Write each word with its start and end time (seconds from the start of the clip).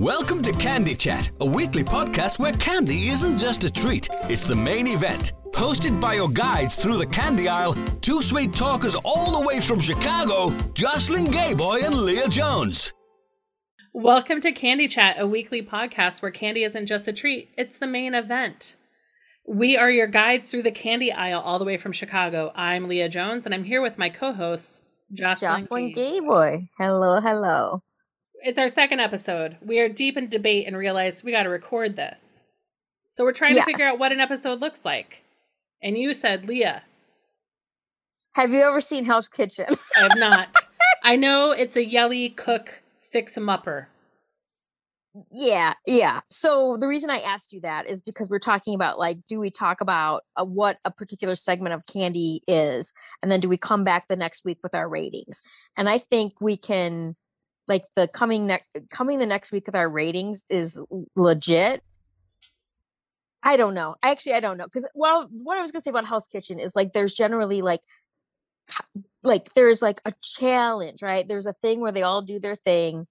Welcome 0.00 0.40
to 0.44 0.52
Candy 0.52 0.94
Chat, 0.94 1.30
a 1.40 1.46
weekly 1.46 1.84
podcast 1.84 2.38
where 2.38 2.52
candy 2.52 3.08
isn't 3.08 3.36
just 3.36 3.64
a 3.64 3.70
treat, 3.70 4.08
it's 4.30 4.46
the 4.46 4.56
main 4.56 4.86
event. 4.86 5.34
Hosted 5.52 6.00
by 6.00 6.14
your 6.14 6.30
guides 6.30 6.74
through 6.74 6.96
the 6.96 7.04
candy 7.04 7.48
aisle, 7.48 7.74
two 8.00 8.22
sweet 8.22 8.54
talkers 8.54 8.96
all 9.04 9.38
the 9.38 9.46
way 9.46 9.60
from 9.60 9.78
Chicago, 9.78 10.56
Jocelyn 10.72 11.26
Gayboy 11.26 11.84
and 11.84 11.94
Leah 11.94 12.30
Jones. 12.30 12.94
Welcome 13.92 14.40
to 14.40 14.52
Candy 14.52 14.88
Chat, 14.88 15.20
a 15.20 15.26
weekly 15.26 15.60
podcast 15.60 16.22
where 16.22 16.30
candy 16.30 16.62
isn't 16.62 16.86
just 16.86 17.06
a 17.06 17.12
treat, 17.12 17.50
it's 17.58 17.76
the 17.76 17.86
main 17.86 18.14
event. 18.14 18.76
We 19.46 19.76
are 19.76 19.90
your 19.90 20.06
guides 20.06 20.50
through 20.50 20.62
the 20.62 20.70
candy 20.70 21.12
aisle 21.12 21.42
all 21.42 21.58
the 21.58 21.66
way 21.66 21.76
from 21.76 21.92
Chicago. 21.92 22.52
I'm 22.54 22.88
Leah 22.88 23.10
Jones, 23.10 23.44
and 23.44 23.54
I'm 23.54 23.64
here 23.64 23.82
with 23.82 23.98
my 23.98 24.08
co 24.08 24.32
hosts, 24.32 24.84
Jocelyn, 25.12 25.60
Jocelyn 25.60 25.94
Gayboy. 25.94 26.68
Hello, 26.78 27.20
hello. 27.20 27.82
It's 28.42 28.58
our 28.58 28.68
second 28.68 29.00
episode. 29.00 29.56
We 29.60 29.80
are 29.80 29.88
deep 29.88 30.16
in 30.16 30.28
debate 30.28 30.66
and 30.66 30.76
realize 30.76 31.22
we 31.22 31.32
got 31.32 31.42
to 31.44 31.48
record 31.50 31.96
this. 31.96 32.44
So 33.08 33.24
we're 33.24 33.32
trying 33.32 33.54
to 33.56 33.64
figure 33.64 33.84
out 33.84 33.98
what 33.98 34.12
an 34.12 34.20
episode 34.20 34.60
looks 34.60 34.84
like. 34.84 35.22
And 35.82 35.98
you 35.98 36.14
said, 36.14 36.46
Leah, 36.46 36.82
Have 38.34 38.52
you 38.52 38.62
ever 38.62 38.80
seen 38.80 39.04
Hell's 39.04 39.28
Kitchen? 39.28 39.66
I 39.96 40.00
have 40.02 40.18
not. 40.18 40.54
I 41.04 41.16
know 41.16 41.50
it's 41.52 41.76
a 41.76 41.84
yelly 41.84 42.28
cook 42.28 42.82
fix 43.00 43.36
'em 43.36 43.48
upper. 43.48 43.88
yeah, 45.32 45.74
yeah. 45.86 46.20
So 46.30 46.76
the 46.78 46.86
reason 46.86 47.10
I 47.10 47.18
asked 47.18 47.52
you 47.52 47.60
that 47.62 47.88
is 47.90 48.00
because 48.00 48.30
we're 48.30 48.38
talking 48.38 48.74
about 48.74 48.98
like, 48.98 49.18
do 49.26 49.40
we 49.40 49.50
talk 49.50 49.80
about 49.80 50.22
uh, 50.36 50.44
what 50.44 50.78
a 50.84 50.90
particular 50.90 51.34
segment 51.34 51.74
of 51.74 51.86
candy 51.86 52.42
is, 52.46 52.92
and 53.22 53.32
then 53.32 53.40
do 53.40 53.48
we 53.48 53.56
come 53.58 53.82
back 53.82 54.06
the 54.08 54.14
next 54.16 54.44
week 54.44 54.58
with 54.62 54.74
our 54.74 54.88
ratings? 54.88 55.42
And 55.76 55.88
I 55.88 55.98
think 55.98 56.34
we 56.40 56.56
can, 56.56 57.16
like, 57.70 57.84
the 57.96 58.06
coming 58.08 58.46
next 58.46 58.66
coming 58.90 59.18
the 59.18 59.26
next 59.26 59.52
week 59.52 59.64
with 59.66 59.74
our 59.74 59.88
ratings 59.88 60.44
is 60.50 60.78
legit. 61.16 61.82
I 63.42 63.56
don't 63.56 63.72
know. 63.72 63.96
I 64.02 64.10
actually 64.10 64.34
I 64.34 64.40
don't 64.40 64.58
know 64.58 64.64
because 64.66 64.86
well, 64.94 65.26
what 65.30 65.56
I 65.56 65.62
was 65.62 65.72
gonna 65.72 65.80
say 65.80 65.90
about 65.90 66.04
Hell's 66.04 66.26
Kitchen 66.26 66.58
is 66.58 66.76
like 66.76 66.92
there's 66.92 67.14
generally 67.14 67.62
like 67.62 67.80
like 69.22 69.54
there's 69.54 69.80
like 69.82 70.00
a 70.04 70.12
challenge, 70.22 71.02
right? 71.02 71.26
There's 71.26 71.46
a 71.46 71.52
thing 71.54 71.80
where 71.80 71.92
they 71.92 72.02
all 72.02 72.22
do 72.22 72.38
their 72.38 72.56
thing, 72.56 73.06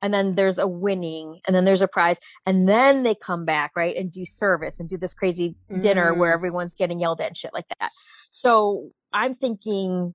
and 0.00 0.14
then 0.14 0.34
there's 0.34 0.58
a 0.58 0.68
winning, 0.68 1.40
and 1.46 1.54
then 1.54 1.64
there's 1.64 1.82
a 1.82 1.88
prize, 1.88 2.18
and 2.46 2.68
then 2.68 3.02
they 3.02 3.14
come 3.14 3.44
back, 3.44 3.72
right, 3.76 3.96
and 3.96 4.10
do 4.10 4.24
service 4.24 4.78
and 4.78 4.88
do 4.88 4.96
this 4.96 5.14
crazy 5.14 5.56
dinner 5.80 6.14
where 6.14 6.30
Mm. 6.32 6.34
everyone's 6.34 6.74
getting 6.74 7.00
yelled 7.00 7.20
at 7.20 7.28
and 7.28 7.36
shit 7.36 7.52
like 7.52 7.66
that. 7.80 7.90
So 8.30 8.90
I'm 9.12 9.34
thinking 9.34 10.14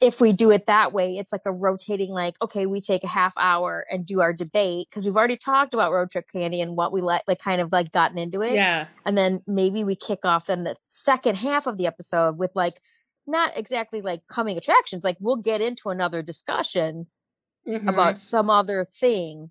if 0.00 0.20
we 0.20 0.32
do 0.32 0.50
it 0.50 0.66
that 0.66 0.92
way, 0.92 1.16
it's 1.18 1.32
like 1.32 1.42
a 1.46 1.52
rotating, 1.52 2.10
like, 2.10 2.34
okay, 2.42 2.66
we 2.66 2.80
take 2.80 3.04
a 3.04 3.08
half 3.08 3.32
hour 3.36 3.84
and 3.90 4.04
do 4.06 4.20
our 4.20 4.32
debate 4.32 4.88
because 4.90 5.04
we've 5.04 5.16
already 5.16 5.36
talked 5.36 5.74
about 5.74 5.92
road 5.92 6.10
trip 6.10 6.26
candy 6.32 6.60
and 6.60 6.76
what 6.76 6.92
we 6.92 7.00
like, 7.00 7.22
like 7.28 7.38
kind 7.38 7.60
of 7.60 7.70
like 7.72 7.92
gotten 7.92 8.18
into 8.18 8.42
it. 8.42 8.54
Yeah. 8.54 8.86
And 9.04 9.16
then 9.16 9.40
maybe 9.46 9.84
we 9.84 9.94
kick 9.94 10.20
off 10.24 10.46
then 10.46 10.64
the 10.64 10.76
second 10.88 11.36
half 11.38 11.66
of 11.66 11.76
the 11.76 11.86
episode 11.86 12.38
with 12.38 12.50
like 12.54 12.80
not 13.26 13.52
exactly 13.56 14.00
like 14.02 14.22
coming 14.28 14.56
attractions, 14.56 15.04
like 15.04 15.16
we'll 15.20 15.36
get 15.36 15.60
into 15.60 15.90
another 15.90 16.22
discussion 16.22 17.06
Mhm. 17.68 17.88
about 17.88 18.18
some 18.18 18.48
other 18.48 18.86
thing 18.90 19.50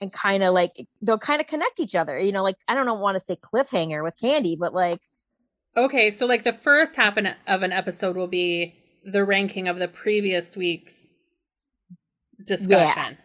and 0.00 0.12
kind 0.12 0.44
of 0.44 0.54
like 0.54 0.86
they'll 1.02 1.18
kind 1.18 1.40
of 1.40 1.48
connect 1.48 1.80
each 1.80 1.96
other. 1.96 2.18
You 2.18 2.30
know, 2.30 2.44
like 2.44 2.54
I 2.68 2.74
don't 2.74 3.00
want 3.00 3.16
to 3.16 3.20
say 3.20 3.34
cliffhanger 3.36 4.02
with 4.04 4.14
candy, 4.20 4.56
but 4.58 4.72
like 4.72 5.00
Okay, 5.76 6.10
so 6.12 6.24
like 6.26 6.44
the 6.44 6.52
first 6.52 6.96
half 6.96 7.16
an- 7.16 7.34
of 7.46 7.62
an 7.62 7.72
episode 7.72 8.16
will 8.16 8.26
be 8.28 8.74
the 9.04 9.24
ranking 9.24 9.68
of 9.68 9.78
the 9.78 9.88
previous 9.88 10.56
week's 10.56 11.08
discussion. 12.46 13.18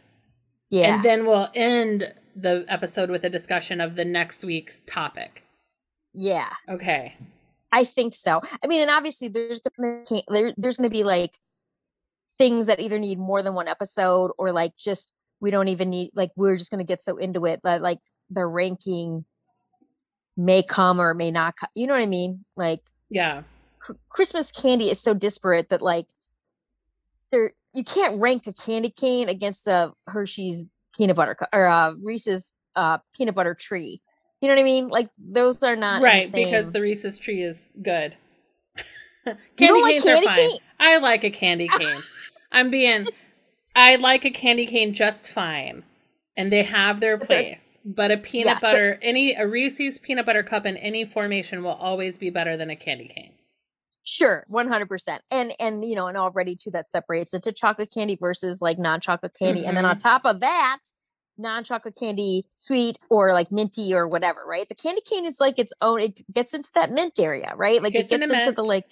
yeah. 0.70 0.96
And 0.96 1.04
then 1.04 1.26
we'll 1.26 1.50
end 1.54 2.14
the 2.36 2.66
episode 2.68 3.10
with 3.10 3.24
a 3.26 3.30
discussion 3.30 3.80
of 3.82 3.96
the 3.96 4.06
next 4.06 4.44
week's 4.44 4.82
topic. 4.82 5.44
yeah. 6.14 6.50
Okay. 6.70 7.16
I 7.72 7.86
think 7.86 8.14
so. 8.14 8.40
I 8.64 8.68
mean, 8.68 8.82
and 8.82 8.92
obviously 8.92 9.30
there's 9.30 9.60
gonna 9.60 10.04
there, 10.28 10.54
there's 10.58 10.78
going 10.78 10.90
to 10.90 10.96
be 10.96 11.04
like 11.04 11.40
things 12.38 12.68
that 12.68 12.80
either 12.80 13.00
need 13.00 13.18
more 13.18 13.42
than 13.42 13.56
one 13.56 13.68
episode 13.68 14.32
or 14.38 14.52
like 14.52 14.78
just 14.78 15.14
we 15.40 15.50
don't 15.50 15.68
even 15.68 15.90
need 15.90 16.12
like 16.14 16.30
we're 16.36 16.56
just 16.56 16.72
going 16.72 16.86
to 16.86 16.88
get 16.88 17.02
so 17.02 17.18
into 17.18 17.46
it 17.46 17.62
that 17.64 17.82
like 17.82 18.00
the 18.30 18.46
ranking 18.46 19.26
may 20.38 20.62
come 20.62 21.02
or 21.02 21.14
may 21.16 21.32
not 21.32 21.56
come. 21.58 21.70
You 21.74 21.88
know 21.88 21.94
what 21.94 22.04
I 22.04 22.08
mean? 22.08 22.46
Like 22.56 22.82
Yeah. 23.10 23.42
Christmas 24.10 24.52
candy 24.52 24.90
is 24.90 25.00
so 25.02 25.14
disparate 25.14 25.70
that 25.70 25.82
like 25.82 26.08
there 27.32 27.52
you 27.74 27.84
can't 27.84 28.20
rank 28.20 28.48
a 28.48 28.54
candy 28.54 28.90
cane 28.90 29.30
against 29.30 29.68
a 29.68 29.92
Hershey's 30.08 30.70
peanut 30.96 31.16
butter 31.16 31.36
or 31.52 31.66
uh, 31.68 31.94
Reese's 32.02 32.54
uh, 32.76 33.00
peanut 33.16 33.36
butter 33.36 33.56
tree. 33.56 34.02
You 34.42 34.48
know 34.48 34.56
what 34.56 34.62
I 34.62 34.66
mean? 34.66 34.90
Like 34.90 35.10
those 35.18 35.64
are 35.64 35.76
not 35.76 36.02
the 36.02 36.06
right, 36.06 36.32
because 36.32 36.72
the 36.72 36.82
Reese's 36.82 37.18
tree 37.18 37.42
is 37.42 37.72
good. 37.82 38.16
candy 39.26 39.40
You 39.60 39.68
don't 39.68 39.82
like 39.82 39.94
canes 39.94 40.04
candy 40.04 40.28
are 40.28 40.32
fine. 40.32 40.50
cane? 40.50 40.60
I 40.80 40.98
like 41.00 41.24
a 41.24 41.30
candy 41.30 41.68
cane. 41.68 42.00
I'm 42.52 42.70
being 42.70 43.04
I 43.76 43.96
like 43.96 44.26
a 44.26 44.30
candy 44.32 44.66
cane 44.66 44.94
just 44.94 45.32
fine. 45.32 45.84
And 46.36 46.52
they 46.52 46.64
have 46.64 47.00
their 47.00 47.18
place. 47.18 47.78
But 47.86 48.12
a 48.12 48.18
peanut 48.18 48.46
Yes, 48.46 48.62
but- 48.62 48.72
butter 48.72 49.00
any 49.02 49.34
a 49.34 49.48
Reese's 49.48 50.00
peanut 50.00 50.26
butter 50.26 50.44
cup 50.44 50.66
in 50.66 50.78
any 50.78 51.06
formation 51.06 51.64
will 51.64 51.72
always 51.72 52.18
be 52.18 52.30
better 52.30 52.58
than 52.58 52.70
a 52.70 52.76
candy 52.76 53.08
cane. 53.08 53.34
Sure, 54.06 54.44
one 54.48 54.68
hundred 54.68 54.90
percent, 54.90 55.22
and 55.32 55.54
and 55.60 55.86
you 55.86 55.96
know, 55.96 56.08
and 56.08 56.18
already 56.18 56.56
too 56.58 56.72
that 56.72 56.90
separates 56.90 57.34
into 57.34 57.52
chocolate 57.54 57.90
candy 57.94 58.18
versus 58.20 58.62
like 58.62 58.78
non-chocolate 58.78 59.34
candy, 59.40 59.66
and 59.66 59.78
then 59.78 59.86
Mm-hmm. 59.86 59.92
on 59.92 59.98
top 60.00 60.24
of 60.26 60.42
that, 60.42 60.80
non-chocolate 61.38 61.96
candy, 61.96 62.46
sweet 62.56 62.98
or 63.10 63.32
like 63.34 63.50
minty 63.52 63.94
or 63.94 64.08
whatever, 64.08 64.42
right? 64.46 64.68
The 64.68 64.76
candy 64.76 65.02
cane 65.10 65.26
is 65.26 65.40
like 65.40 65.58
its 65.58 65.72
own; 65.82 66.02
it 66.02 66.20
gets 66.34 66.54
into 66.54 66.70
that 66.76 66.92
mint 66.92 67.18
area, 67.18 67.54
right? 67.56 67.82
Like 67.82 67.94
Gets 67.94 68.12
it 68.12 68.20
gets 68.20 68.30
into 68.30 68.36
into 68.50 68.52
the 68.52 68.64
like, 68.66 68.86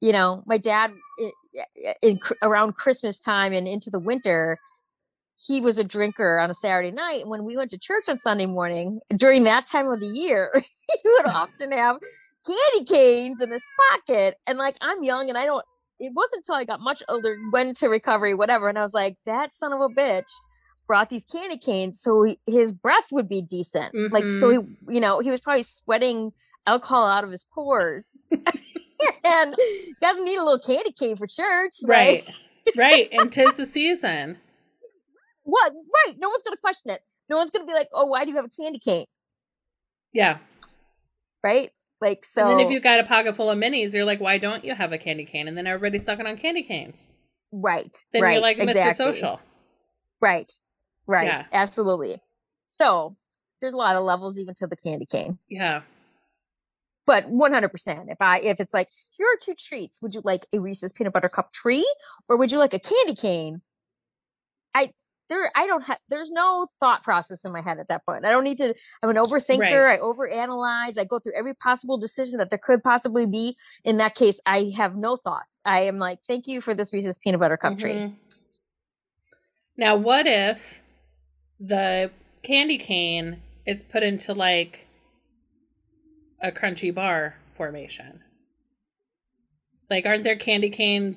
you 0.00 0.12
know, 0.12 0.42
my 0.46 0.56
dad 0.56 0.92
i- 1.20 1.94
in, 2.00 2.18
around 2.42 2.76
Christmas 2.76 3.18
time 3.18 3.52
and 3.52 3.68
into 3.68 3.90
the 3.90 4.00
winter. 4.00 4.58
He 5.46 5.60
was 5.62 5.78
a 5.78 5.84
drinker 5.84 6.38
on 6.38 6.50
a 6.50 6.54
Saturday 6.54 6.90
night. 6.90 7.22
and 7.22 7.30
When 7.30 7.44
we 7.44 7.56
went 7.56 7.70
to 7.70 7.78
church 7.78 8.10
on 8.10 8.18
Sunday 8.18 8.44
morning, 8.46 9.00
during 9.16 9.44
that 9.44 9.66
time 9.66 9.88
of 9.88 9.98
the 10.00 10.06
year, 10.06 10.50
he 10.54 10.98
would 11.04 11.26
often 11.26 11.72
have 11.72 11.96
candy 12.46 12.84
canes 12.84 13.40
in 13.40 13.50
his 13.50 13.66
pocket. 13.90 14.36
And 14.46 14.58
like, 14.58 14.76
I'm 14.80 15.02
young 15.02 15.28
and 15.28 15.38
I 15.38 15.44
don't, 15.44 15.64
it 15.98 16.12
wasn't 16.14 16.44
until 16.46 16.54
I 16.56 16.64
got 16.64 16.80
much 16.80 17.02
older, 17.08 17.36
went 17.52 17.76
to 17.78 17.88
recovery, 17.88 18.34
whatever. 18.34 18.68
And 18.68 18.78
I 18.78 18.82
was 18.82 18.94
like, 18.94 19.16
that 19.26 19.54
son 19.54 19.72
of 19.72 19.80
a 19.80 19.88
bitch 19.88 20.30
brought 20.86 21.10
these 21.10 21.24
candy 21.24 21.58
canes 21.58 22.00
so 22.00 22.22
he, 22.24 22.38
his 22.46 22.72
breath 22.72 23.04
would 23.12 23.28
be 23.28 23.42
decent. 23.42 23.94
Like, 24.10 24.30
so 24.30 24.50
he, 24.50 24.58
mm-hmm. 24.58 24.90
you 24.90 25.00
know, 25.00 25.20
he 25.20 25.30
was 25.30 25.40
probably 25.40 25.62
sweating 25.62 26.32
alcohol 26.66 27.06
out 27.06 27.24
of 27.24 27.30
his 27.30 27.44
pores 27.44 28.16
and 28.30 29.54
got 30.00 30.12
to 30.12 30.24
need 30.24 30.36
a 30.36 30.44
little 30.44 30.58
candy 30.58 30.92
cane 30.92 31.16
for 31.16 31.26
church. 31.26 31.74
Right. 31.86 32.24
Like, 32.26 32.76
right. 32.76 33.08
And 33.12 33.32
tis 33.32 33.56
the 33.56 33.66
season. 33.66 34.38
what? 35.42 35.72
Right. 35.72 36.14
No 36.18 36.28
one's 36.28 36.42
going 36.42 36.56
to 36.56 36.60
question 36.60 36.90
it. 36.90 37.02
No 37.28 37.36
one's 37.36 37.50
going 37.50 37.64
to 37.64 37.66
be 37.66 37.74
like, 37.74 37.88
oh, 37.92 38.06
why 38.06 38.24
do 38.24 38.30
you 38.30 38.36
have 38.36 38.44
a 38.44 38.62
candy 38.62 38.78
cane? 38.78 39.06
Yeah. 40.12 40.38
Right. 41.42 41.70
Like, 42.00 42.24
so. 42.24 42.42
and 42.42 42.58
then 42.58 42.66
if 42.66 42.72
you've 42.72 42.82
got 42.82 43.00
a 43.00 43.04
pocket 43.04 43.36
full 43.36 43.50
of 43.50 43.58
minis, 43.58 43.92
you're 43.92 44.04
like, 44.04 44.20
why 44.20 44.38
don't 44.38 44.64
you 44.64 44.74
have 44.74 44.92
a 44.92 44.98
candy 44.98 45.24
cane? 45.24 45.48
And 45.48 45.56
then 45.56 45.66
everybody's 45.66 46.04
sucking 46.04 46.26
on 46.26 46.36
candy 46.36 46.62
canes. 46.62 47.08
right. 47.52 47.96
Then 48.12 48.22
right, 48.22 48.32
you're 48.34 48.42
like 48.42 48.58
Mr. 48.58 48.70
exactly. 48.70 48.94
Social. 48.94 49.40
Right. 50.20 50.52
Right. 51.06 51.26
Yeah. 51.26 51.44
Absolutely. 51.52 52.20
So 52.64 53.16
there's 53.60 53.74
a 53.74 53.76
lot 53.76 53.96
of 53.96 54.02
levels 54.02 54.38
even 54.38 54.54
to 54.56 54.66
the 54.66 54.76
candy 54.76 55.06
cane. 55.06 55.38
Yeah. 55.48 55.82
But 57.06 57.30
100%. 57.30 58.10
If 58.10 58.20
I 58.20 58.38
if 58.38 58.60
it's 58.60 58.72
like 58.72 58.88
here 59.10 59.26
are 59.26 59.38
two 59.40 59.54
treats, 59.54 60.00
would 60.00 60.14
you 60.14 60.22
like 60.24 60.46
a 60.52 60.60
Reese's 60.60 60.92
peanut 60.92 61.12
butter 61.12 61.28
cup 61.28 61.52
tree 61.52 61.86
or 62.28 62.36
would 62.36 62.52
you 62.52 62.58
like 62.58 62.74
a 62.74 62.78
candy 62.78 63.14
cane? 63.14 63.62
There 65.30 65.50
I 65.54 65.66
don't 65.66 65.82
have 65.84 65.98
there's 66.10 66.30
no 66.30 66.66
thought 66.80 67.02
process 67.02 67.44
in 67.46 67.52
my 67.52 67.62
head 67.62 67.78
at 67.78 67.88
that 67.88 68.04
point. 68.04 68.26
I 68.26 68.30
don't 68.30 68.44
need 68.44 68.58
to 68.58 68.74
I'm 69.02 69.08
an 69.08 69.16
overthinker, 69.16 69.60
Right. 69.60 69.98
I 69.98 70.02
overanalyze, 70.02 70.98
I 70.98 71.04
go 71.04 71.18
through 71.18 71.32
every 71.38 71.54
possible 71.54 71.96
decision 71.96 72.38
that 72.38 72.50
there 72.50 72.58
could 72.58 72.82
possibly 72.82 73.24
be. 73.24 73.56
In 73.84 73.96
that 73.96 74.14
case, 74.14 74.40
I 74.44 74.72
have 74.76 74.96
no 74.96 75.16
thoughts. 75.16 75.62
I 75.64 75.82
am 75.82 75.98
like, 75.98 76.18
thank 76.28 76.46
you 76.46 76.60
for 76.60 76.74
this 76.74 76.92
Reese's 76.92 77.18
peanut 77.18 77.40
butter 77.40 77.56
cup 77.56 77.78
tree. 77.78 77.94
Mhm. 77.94 78.16
Now, 79.76 79.96
what 79.96 80.26
if 80.26 80.82
the 81.58 82.10
candy 82.42 82.76
cane 82.76 83.40
is 83.64 83.82
put 83.82 84.02
into 84.02 84.34
like 84.34 84.86
a 86.42 86.50
crunchy 86.52 86.94
bar 86.94 87.36
formation? 87.54 88.24
Like, 89.90 90.06
aren't 90.06 90.22
there 90.22 90.36
candy 90.36 90.70
cane 90.70 91.14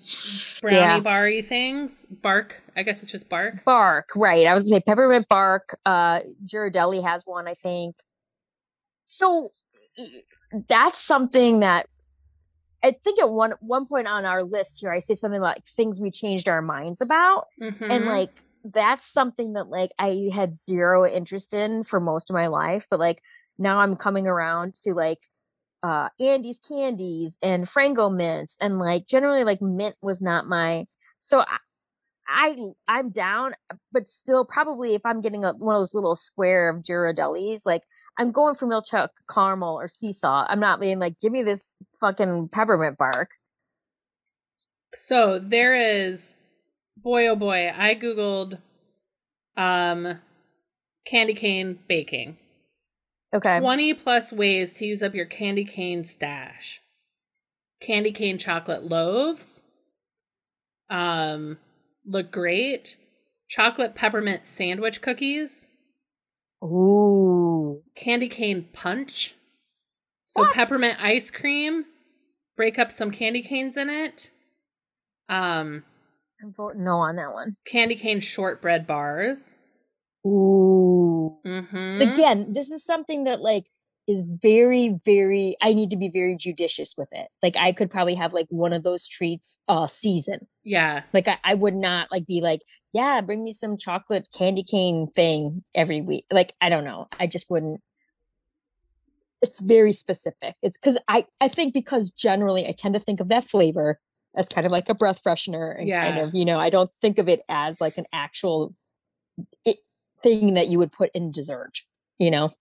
brownie 0.61 0.75
Yeah. 0.77 0.99
bar-y 0.99 1.41
things? 1.43 2.05
Bark. 2.09 2.61
I 2.75 2.81
guess 2.83 3.03
it's 3.03 3.11
just 3.11 3.29
bark. 3.29 3.63
Bark, 3.63 4.09
right. 4.15 4.47
I 4.47 4.53
was 4.53 4.63
gonna 4.63 4.77
say 4.79 4.83
peppermint 4.85 5.27
bark. 5.29 5.77
Uh 5.85 6.21
Ghirardelli 6.45 7.03
has 7.03 7.23
one, 7.25 7.47
I 7.47 7.53
think. 7.53 7.95
So 9.03 9.49
that's 10.67 10.99
something 10.99 11.59
that 11.59 11.85
I 12.83 12.95
think 13.03 13.19
at 13.19 13.29
one 13.29 13.53
one 13.61 13.85
point 13.85 14.07
on 14.07 14.25
our 14.25 14.43
list 14.43 14.79
here, 14.81 14.91
I 14.91 14.99
say 14.99 15.13
something 15.13 15.39
like 15.41 15.63
things 15.75 15.99
we 15.99 16.09
changed 16.11 16.49
our 16.49 16.61
minds 16.61 16.99
about. 16.99 17.45
And 17.61 17.73
Mhm. 18.05 18.07
like 18.07 18.43
that's 18.65 19.05
something 19.05 19.53
that 19.53 19.67
like 19.69 19.91
I 19.99 20.29
had 20.33 20.55
zero 20.55 21.05
interest 21.05 21.53
in 21.53 21.83
for 21.83 21.99
most 21.99 22.29
of 22.29 22.33
my 22.33 22.47
life, 22.47 22.87
but 22.89 22.99
like 22.99 23.21
now 23.59 23.79
I'm 23.79 23.95
coming 23.95 24.25
around 24.27 24.75
to 24.83 24.93
like 24.93 25.19
uh 25.83 26.09
Andes 26.19 26.59
candies 26.59 27.37
and 27.43 27.65
Frango 27.65 28.15
mints 28.15 28.57
and 28.59 28.79
like 28.79 29.05
generally 29.07 29.43
like 29.43 29.61
mint 29.61 29.95
was 30.01 30.21
not 30.21 30.47
my 30.47 30.85
so 31.17 31.41
I, 31.41 31.57
I 32.27 32.55
I'm 32.87 33.09
down, 33.11 33.53
but 33.91 34.07
still 34.07 34.45
probably 34.45 34.95
if 34.95 35.05
I'm 35.05 35.21
getting 35.21 35.43
a, 35.43 35.53
one 35.53 35.75
of 35.75 35.79
those 35.79 35.93
little 35.93 36.15
square 36.15 36.69
of 36.69 36.83
Ghirardellis, 36.83 37.65
like 37.65 37.83
I'm 38.17 38.31
going 38.31 38.55
for 38.55 38.67
milk 38.67 38.85
chocolate 38.85 39.11
caramel 39.29 39.79
or 39.79 39.87
sea 39.87 40.13
salt. 40.13 40.47
I'm 40.49 40.59
not 40.59 40.79
being 40.79 40.99
like, 40.99 41.19
give 41.19 41.31
me 41.31 41.43
this 41.43 41.75
fucking 41.99 42.49
peppermint 42.49 42.97
bark. 42.97 43.31
So 44.93 45.39
there 45.39 45.73
is, 45.73 46.37
boy 46.97 47.27
oh 47.27 47.35
boy, 47.35 47.71
I 47.75 47.95
googled, 47.95 48.59
um, 49.57 50.19
candy 51.05 51.33
cane 51.33 51.79
baking. 51.87 52.37
Okay. 53.33 53.59
20 53.59 53.93
plus 53.95 54.31
ways 54.31 54.73
to 54.75 54.85
use 54.85 55.01
up 55.01 55.15
your 55.15 55.25
candy 55.25 55.65
cane 55.65 56.03
stash. 56.03 56.81
Candy 57.81 58.11
cane 58.11 58.37
chocolate 58.37 58.83
loaves. 58.83 59.63
Um, 60.89 61.57
look 62.05 62.31
great. 62.31 62.97
Chocolate 63.49 63.95
peppermint 63.95 64.45
sandwich 64.45 65.01
cookies. 65.01 65.69
Ooh. 66.63 67.81
Candy 67.95 68.27
cane 68.29 68.67
punch. 68.71 69.35
So 70.27 70.43
What? 70.43 70.53
peppermint 70.53 70.97
ice 71.01 71.29
cream. 71.31 71.85
Break 72.55 72.77
up 72.77 72.91
some 72.91 73.11
candy 73.11 73.41
canes 73.41 73.75
in 73.77 73.89
it. 73.89 74.29
Um, 75.27 75.83
I'm 76.41 76.53
voting 76.55 76.83
no 76.83 76.97
on 76.97 77.15
that 77.15 77.33
one. 77.33 77.55
candy 77.65 77.95
cane 77.95 78.19
shortbread 78.19 78.85
bars. 78.85 79.57
Ooh. 80.25 81.37
Mm-hmm. 81.45 82.01
Again, 82.01 82.53
this 82.53 82.71
is 82.71 82.83
something 82.83 83.25
that 83.25 83.41
like 83.41 83.67
is 84.07 84.23
very, 84.41 84.99
very 85.05 85.55
I 85.61 85.73
need 85.73 85.89
to 85.91 85.97
be 85.97 86.09
very 86.09 86.35
judicious 86.35 86.95
with 86.97 87.09
it. 87.11 87.27
Like 87.41 87.55
I 87.57 87.71
could 87.71 87.89
probably 87.89 88.15
have 88.15 88.33
like 88.33 88.47
one 88.49 88.73
of 88.73 88.83
those 88.83 89.07
treats 89.07 89.59
a 89.67 89.87
season. 89.87 90.47
Yeah. 90.63 91.03
Like 91.13 91.27
I, 91.27 91.37
I 91.43 91.53
would 91.55 91.75
not 91.75 92.11
like 92.11 92.25
be 92.25 92.41
like, 92.41 92.61
yeah, 92.91 93.21
bring 93.21 93.43
me 93.43 93.51
some 93.51 93.77
chocolate 93.77 94.27
candy 94.33 94.63
cane 94.63 95.07
thing 95.07 95.63
every 95.73 96.01
week. 96.01 96.25
Like 96.31 96.53
I 96.61 96.69
don't 96.69 96.83
know. 96.83 97.07
I 97.19 97.27
just 97.27 97.49
wouldn't. 97.49 97.81
It's 99.41 99.61
very 99.61 99.91
specific. 99.91 100.55
It's 100.61 100.77
because 100.77 100.97
I 101.07 101.25
I 101.39 101.47
think 101.47 101.73
because 101.73 102.09
generally 102.11 102.67
I 102.67 102.71
tend 102.71 102.93
to 102.93 102.99
think 102.99 103.19
of 103.19 103.29
that 103.29 103.43
flavor 103.43 103.99
as 104.35 104.47
kind 104.47 104.65
of 104.65 104.71
like 104.71 104.89
a 104.89 104.95
breath 104.95 105.21
freshener 105.23 105.79
and 105.79 105.89
kind 105.91 106.17
of 106.17 106.33
you 106.33 106.45
know 106.45 106.59
I 106.59 106.69
don't 106.69 106.91
think 107.01 107.19
of 107.19 107.29
it 107.29 107.41
as 107.47 107.79
like 107.79 107.97
an 107.97 108.05
actual 108.13 108.73
it, 109.65 109.77
thing 110.23 110.53
that 110.55 110.67
you 110.67 110.79
would 110.79 110.91
put 110.91 111.11
in 111.13 111.31
dessert. 111.31 111.81
You 112.17 112.31
know. 112.31 112.51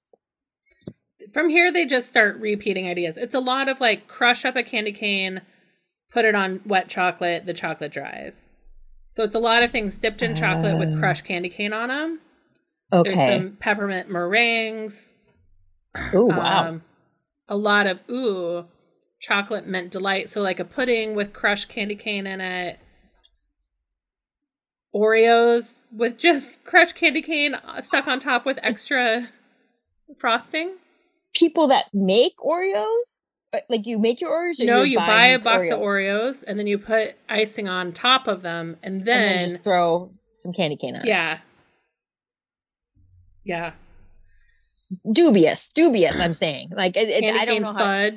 From 1.32 1.48
here, 1.48 1.72
they 1.72 1.86
just 1.86 2.08
start 2.08 2.36
repeating 2.40 2.88
ideas. 2.88 3.16
It's 3.16 3.34
a 3.34 3.40
lot 3.40 3.68
of 3.68 3.80
like 3.80 4.08
crush 4.08 4.44
up 4.44 4.56
a 4.56 4.62
candy 4.62 4.92
cane, 4.92 5.42
put 6.10 6.24
it 6.24 6.34
on 6.34 6.60
wet 6.66 6.88
chocolate, 6.88 7.46
the 7.46 7.54
chocolate 7.54 7.92
dries. 7.92 8.50
So 9.08 9.22
it's 9.22 9.34
a 9.34 9.38
lot 9.40 9.62
of 9.62 9.70
things 9.70 9.98
dipped 9.98 10.22
in 10.22 10.34
chocolate 10.34 10.78
with 10.78 10.94
Oh. 10.94 10.98
crushed 10.98 11.24
candy 11.24 11.48
cane 11.48 11.72
on 11.72 11.88
them. 11.88 12.20
Okay. 12.92 13.14
There's 13.14 13.34
some 13.36 13.56
peppermint 13.60 14.10
meringues. 14.10 15.16
oh 16.12 16.24
wow. 16.26 16.68
Um, 16.68 16.82
a 17.48 17.56
lot 17.56 17.86
of 17.86 18.00
ooh, 18.10 18.64
chocolate 19.20 19.66
mint 19.66 19.90
delight. 19.92 20.28
So 20.28 20.40
like 20.40 20.58
a 20.58 20.64
pudding 20.64 21.14
with 21.14 21.32
crushed 21.32 21.68
candy 21.68 21.94
cane 21.94 22.26
in 22.26 22.40
it. 22.40 22.78
Oreos 24.94 25.82
with 25.92 26.18
just 26.18 26.64
crushed 26.66 26.94
candy 26.94 27.22
cane 27.22 27.54
uh, 27.54 27.80
stuck 27.80 28.06
on 28.06 28.18
top 28.20 28.44
with 28.44 28.58
extra 28.62 29.28
frosting. 30.18 30.76
People 31.34 31.68
that 31.68 31.86
make 31.94 32.36
Oreos, 32.38 33.22
Uh, 33.54 33.60
like 33.70 33.86
you 33.86 33.98
make 33.98 34.20
your 34.20 34.30
Oreos. 34.30 34.60
Or 34.60 34.64
No, 34.64 34.82
you 34.82 34.98
buy 34.98 35.26
a 35.26 35.38
box 35.38 35.70
of 35.70 35.78
Oreos 35.78 36.44
and 36.46 36.58
then 36.58 36.66
you 36.66 36.78
put 36.78 37.14
icing 37.28 37.68
on 37.68 37.92
top 37.92 38.26
of 38.28 38.42
them, 38.42 38.76
and 38.82 38.96
and 38.96 39.06
then, 39.06 39.38
then 39.38 39.40
just 39.40 39.64
throw 39.64 40.10
some 40.34 40.52
candy 40.52 40.76
cane 40.76 40.94
on. 40.96 41.02
it. 41.02 41.08
yeah, 41.08 41.38
yeah, 43.44 43.72
dubious, 45.10 45.70
dubious. 45.72 46.20
I'm 46.20 46.34
saying, 46.34 46.70
like, 46.74 46.96
it, 46.96 47.08
it, 47.08 47.34
I 47.34 47.44
don't 47.44 47.62
know 47.62 47.72
how. 47.72 48.10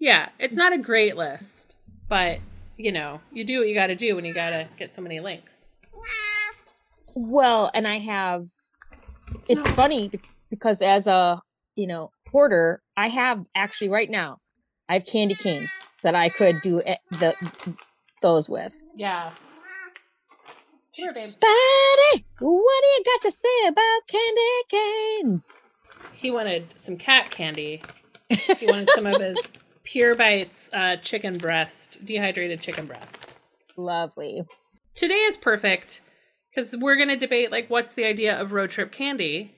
Yeah, 0.00 0.28
it's 0.38 0.56
not 0.56 0.72
a 0.72 0.78
great 0.78 1.16
list, 1.16 1.76
but 2.08 2.38
you 2.76 2.92
know, 2.92 3.20
you 3.32 3.44
do 3.44 3.60
what 3.60 3.68
you 3.68 3.74
got 3.74 3.88
to 3.88 3.94
do 3.94 4.16
when 4.16 4.24
you 4.24 4.32
got 4.32 4.50
to 4.50 4.68
get 4.78 4.92
so 4.92 5.02
many 5.02 5.20
links. 5.20 5.68
Well, 7.14 7.70
and 7.74 7.86
I 7.86 7.98
have. 7.98 8.48
It's 9.48 9.70
funny 9.70 10.10
because 10.50 10.82
as 10.82 11.06
a 11.06 11.40
you 11.76 11.86
know 11.86 12.10
hoarder, 12.30 12.82
I 12.96 13.08
have 13.08 13.46
actually 13.54 13.88
right 13.88 14.10
now, 14.10 14.38
I 14.88 14.94
have 14.94 15.06
candy 15.06 15.34
canes 15.34 15.70
that 16.02 16.14
I 16.14 16.28
could 16.28 16.60
do 16.60 16.78
it, 16.78 16.98
the 17.10 17.34
those 18.22 18.48
with. 18.48 18.82
Yeah. 18.96 19.32
Here. 20.90 21.10
Spidey, 21.10 22.24
what 22.38 22.82
do 22.82 22.88
you 22.88 23.04
got 23.04 23.20
to 23.22 23.30
say 23.30 23.66
about 23.66 24.06
candy 24.06 24.40
canes? 24.70 25.54
He 26.12 26.30
wanted 26.30 26.66
some 26.76 26.96
cat 26.96 27.30
candy. 27.30 27.82
He 28.28 28.66
wanted 28.66 28.90
some 28.90 29.06
of 29.06 29.20
his 29.20 29.36
Pure 29.84 30.14
Bites 30.14 30.70
uh, 30.72 30.96
chicken 30.96 31.38
breast, 31.38 32.04
dehydrated 32.04 32.60
chicken 32.60 32.86
breast. 32.86 33.36
Lovely. 33.76 34.42
today 34.94 35.14
is 35.14 35.36
perfect 35.36 36.00
because 36.50 36.76
we're 36.76 36.94
going 36.96 37.08
to 37.08 37.16
debate 37.16 37.50
like 37.50 37.68
what's 37.68 37.94
the 37.94 38.04
idea 38.04 38.40
of 38.40 38.52
road 38.52 38.70
trip 38.70 38.92
candy 38.92 39.50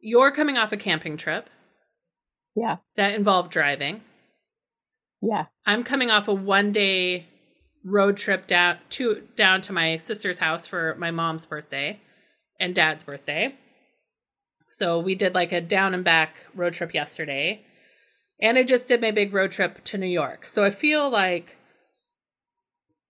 you're 0.00 0.32
coming 0.32 0.58
off 0.58 0.72
a 0.72 0.76
camping 0.76 1.16
trip 1.16 1.48
Yeah, 2.56 2.78
that 2.96 3.14
involved 3.14 3.52
driving 3.52 4.00
yeah. 5.22 5.44
i'm 5.64 5.84
coming 5.84 6.10
off 6.10 6.26
a 6.26 6.34
one 6.34 6.72
day 6.72 7.26
road 7.84 8.16
trip 8.16 8.48
down 8.48 8.78
to 8.90 9.22
down 9.36 9.60
to 9.60 9.72
my 9.72 9.96
sister's 9.96 10.38
house 10.38 10.66
for 10.66 10.96
my 10.98 11.12
mom's 11.12 11.46
birthday 11.46 12.00
and 12.58 12.74
dad's 12.74 13.04
birthday 13.04 13.54
so 14.68 14.98
we 14.98 15.14
did 15.14 15.36
like 15.36 15.52
a 15.52 15.60
down 15.60 15.94
and 15.94 16.02
back 16.02 16.34
road 16.52 16.72
trip 16.72 16.92
yesterday 16.92 17.62
and 18.40 18.58
i 18.58 18.62
just 18.62 18.88
did 18.88 19.00
my 19.00 19.10
big 19.10 19.32
road 19.32 19.50
trip 19.52 19.82
to 19.84 19.98
new 19.98 20.06
york 20.06 20.46
so 20.46 20.64
i 20.64 20.70
feel 20.70 21.08
like 21.10 21.56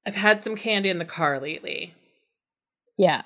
i've 0.07 0.17
had 0.17 0.43
some 0.43 0.57
candy 0.57 0.89
in 0.89 0.99
the 0.99 1.05
car 1.05 1.41
lately 1.41 1.95
Yeah. 2.97 3.23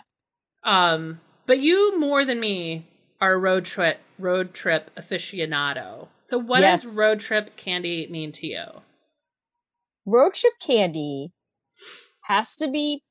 Um, 0.64 1.20
but 1.46 1.60
you 1.60 1.98
more 1.98 2.24
than 2.24 2.40
me 2.40 2.86
are 3.20 3.34
a 3.34 3.38
road 3.38 3.64
trip 3.64 3.98
road 4.18 4.52
trip 4.54 4.90
aficionado. 4.96 6.08
So 6.18 6.36
what 6.38 6.60
Yes. 6.60 6.82
does 6.82 6.96
road 6.96 7.20
trip 7.20 7.56
candy 7.56 8.06
mean 8.10 8.32
to 8.32 8.46
you? 8.46 8.64
road 10.06 10.34
trip 10.34 10.54
candy 10.64 11.32
has 12.24 12.56
to 12.56 12.70
be 12.70 13.02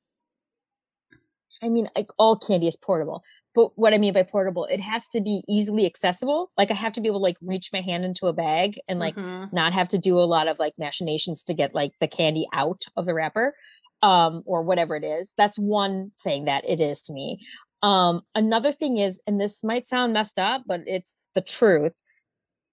i 1.62 1.68
mean 1.68 1.88
like 1.96 2.08
all 2.18 2.36
candy 2.36 2.66
is 2.68 2.76
portable 2.76 3.22
but 3.54 3.70
what 3.76 3.92
i 3.94 3.98
mean 3.98 4.12
by 4.12 4.22
portable 4.22 4.64
it 4.66 4.80
has 4.80 5.08
to 5.08 5.20
be 5.20 5.42
easily 5.48 5.86
accessible. 5.86 6.50
Like 6.56 6.70
i 6.70 6.74
have 6.74 6.92
to 6.94 7.00
be 7.00 7.08
able 7.08 7.20
to 7.20 7.24
like 7.24 7.36
reach 7.42 7.70
my 7.72 7.80
hand 7.80 8.04
into 8.04 8.26
a 8.26 8.32
bag 8.32 8.78
and 8.88 8.98
like 8.98 9.16
Mhm. 9.16 9.52
not 9.52 9.72
have 9.72 9.88
to 9.88 9.98
do 9.98 10.18
a 10.18 10.26
lot 10.34 10.48
of 10.48 10.58
like 10.58 10.74
machinations 10.78 11.42
to 11.44 11.54
get 11.54 11.74
like 11.74 11.92
the 12.00 12.08
candy 12.08 12.46
out 12.52 12.82
of 12.96 13.06
the 13.06 13.14
wrapper 13.14 13.54
um 14.02 14.42
or 14.46 14.62
whatever 14.62 14.94
it 14.96 15.04
is. 15.04 15.32
That's 15.36 15.58
one 15.58 16.12
thing 16.22 16.44
that 16.44 16.64
it 16.68 16.80
is 16.80 17.02
to 17.02 17.12
me. 17.12 17.38
Um 17.82 18.22
another 18.34 18.72
thing 18.72 18.98
is 18.98 19.20
and 19.26 19.40
this 19.40 19.62
might 19.64 19.86
sound 19.86 20.12
messed 20.12 20.38
up 20.38 20.62
but 20.66 20.80
it's 20.86 21.30
the 21.34 21.40
truth. 21.42 21.96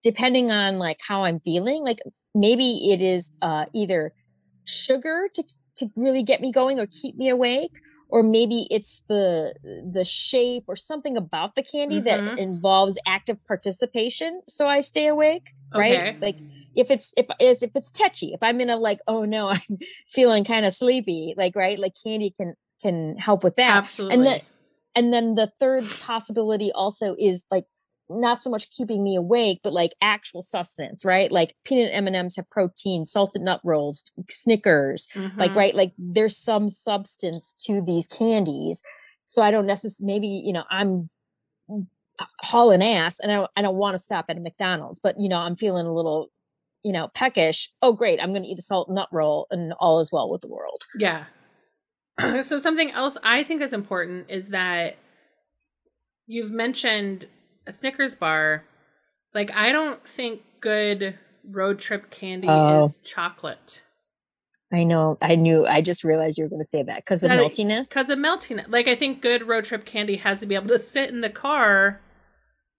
Depending 0.03 0.51
on 0.51 0.77
like 0.77 0.97
how 1.07 1.23
i'm 1.25 1.39
feeling 1.39 1.83
like 1.83 1.99
maybe 2.35 2.91
it 2.93 3.01
is 3.01 3.33
uh 3.41 3.65
either 3.73 4.13
sugar 4.65 5.29
to 5.33 5.43
to 5.77 5.87
really 5.95 6.23
get 6.23 6.41
me 6.41 6.51
going 6.51 6.79
or 6.79 6.87
keep 6.87 7.15
me 7.17 7.29
awake 7.29 7.71
or 8.09 8.23
maybe 8.23 8.67
it's 8.71 9.01
the 9.07 9.53
the 9.93 10.05
shape 10.05 10.63
or 10.67 10.75
something 10.75 11.17
about 11.17 11.55
the 11.55 11.63
candy 11.63 12.01
Mhm. 12.01 12.05
that 12.05 12.37
involves 12.37 12.97
active 13.05 13.37
participation 13.47 14.41
so 14.47 14.67
i 14.67 14.79
stay 14.81 15.07
awake 15.07 15.53
right 15.73 15.93
Okay. 15.99 16.17
like 16.21 16.37
if 16.75 16.91
it's 16.91 17.13
if 17.17 17.25
it's 17.39 17.63
if 17.63 17.71
it's 17.75 17.91
tetchy 17.91 18.33
if 18.33 18.41
i'm 18.43 18.61
in 18.61 18.69
a 18.69 18.77
like 18.77 18.99
oh 19.07 19.25
no 19.25 19.49
i'm 19.55 19.77
feeling 20.07 20.43
kind 20.43 20.65
of 20.65 20.73
sleepy 20.73 21.33
like 21.37 21.55
right 21.55 21.79
like 21.79 21.93
candy 22.03 22.33
can 22.39 22.53
can 22.81 23.17
help 23.17 23.43
with 23.43 23.55
that 23.55 23.77
Absolutely. 23.83 24.17
and 24.17 24.25
then 24.27 24.39
and 24.97 25.13
then 25.13 25.33
the 25.33 25.51
third 25.59 25.83
possibility 26.01 26.71
also 26.71 27.15
is 27.19 27.45
like 27.51 27.65
not 28.09 28.41
so 28.41 28.49
much 28.49 28.69
keeping 28.69 29.03
me 29.03 29.15
awake 29.15 29.59
but 29.63 29.73
like 29.73 29.93
actual 30.01 30.41
sustenance 30.41 31.03
right? 31.05 31.31
Like 31.31 31.55
peanut 31.63 31.91
m&ms 31.93 32.35
have 32.35 32.49
protein 32.49 33.05
salted 33.05 33.41
nut 33.41 33.61
rolls 33.63 34.11
snickers 34.29 35.07
like 35.37 35.51
Mhm. 35.51 35.55
right? 35.55 35.75
Like 35.75 35.93
there's 35.97 36.37
some 36.37 36.69
substance 36.69 37.51
to 37.65 37.81
these 37.81 38.07
candies. 38.07 38.83
So 39.25 39.41
i 39.41 39.49
don't 39.51 39.65
necessarily 39.65 40.13
maybe 40.13 40.27
you 40.27 40.53
know 40.53 40.63
i'm 40.69 41.09
hauling 42.41 42.81
ass 42.83 43.19
and 43.19 43.31
i 43.31 43.35
don't, 43.35 43.51
I 43.57 43.61
don't 43.61 43.75
want 43.75 43.95
to 43.95 43.99
stop 43.99 44.25
at 44.29 44.37
a 44.37 44.39
mcdonald's 44.39 44.99
but 44.99 45.19
you 45.19 45.27
know 45.27 45.37
i'm 45.37 45.55
feeling 45.57 45.85
a 45.85 45.93
little 45.93 46.29
you 46.83 46.93
know 46.93 47.09
peckish. 47.13 47.71
Oh 47.81 47.91
great 47.93 48.21
i'm 48.21 48.31
going 48.31 48.43
to 48.43 48.47
eat 48.47 48.59
a 48.59 48.61
salt 48.61 48.89
nut 48.89 49.09
roll 49.11 49.47
and 49.51 49.73
all 49.79 49.99
is 49.99 50.11
well 50.11 50.29
with 50.29 50.41
the 50.41 50.47
world. 50.47 50.83
Yeah. 50.97 51.25
so 52.43 52.57
something 52.59 52.91
else 52.91 53.17
I 53.23 53.43
think 53.43 53.61
is 53.61 53.73
important 53.73 54.29
is 54.29 54.49
that 54.49 54.95
you've 56.27 56.51
mentioned 56.51 57.25
a 57.67 57.73
Snickers 57.73 58.15
bar. 58.15 58.63
Like 59.33 59.51
I 59.55 59.71
don't 59.71 60.05
think 60.07 60.41
good 60.61 61.17
road 61.49 61.79
trip 61.79 62.09
candy 62.09 62.47
Oh. 62.49 62.85
is 62.85 62.97
chocolate. 62.97 63.83
I 64.73 64.83
know. 64.83 65.17
I 65.21 65.35
knew. 65.35 65.65
I 65.65 65.81
just 65.81 66.03
realized 66.03 66.37
you 66.37 66.43
were 66.43 66.49
going 66.49 66.61
to 66.61 66.67
say 66.67 66.81
that 66.83 66.97
because 66.97 67.23
of 67.23 67.31
meltiness. 67.31 67.87
Because 67.87 68.09
of 68.09 68.17
meltiness. 68.17 68.65
Like 68.67 68.87
I 68.87 68.95
think 68.95 69.21
good 69.21 69.47
road 69.47 69.65
trip 69.65 69.85
candy 69.85 70.17
has 70.17 70.39
to 70.39 70.45
be 70.45 70.55
able 70.55 70.67
to 70.69 70.79
sit 70.79 71.09
in 71.09 71.21
the 71.21 71.29
car 71.29 72.01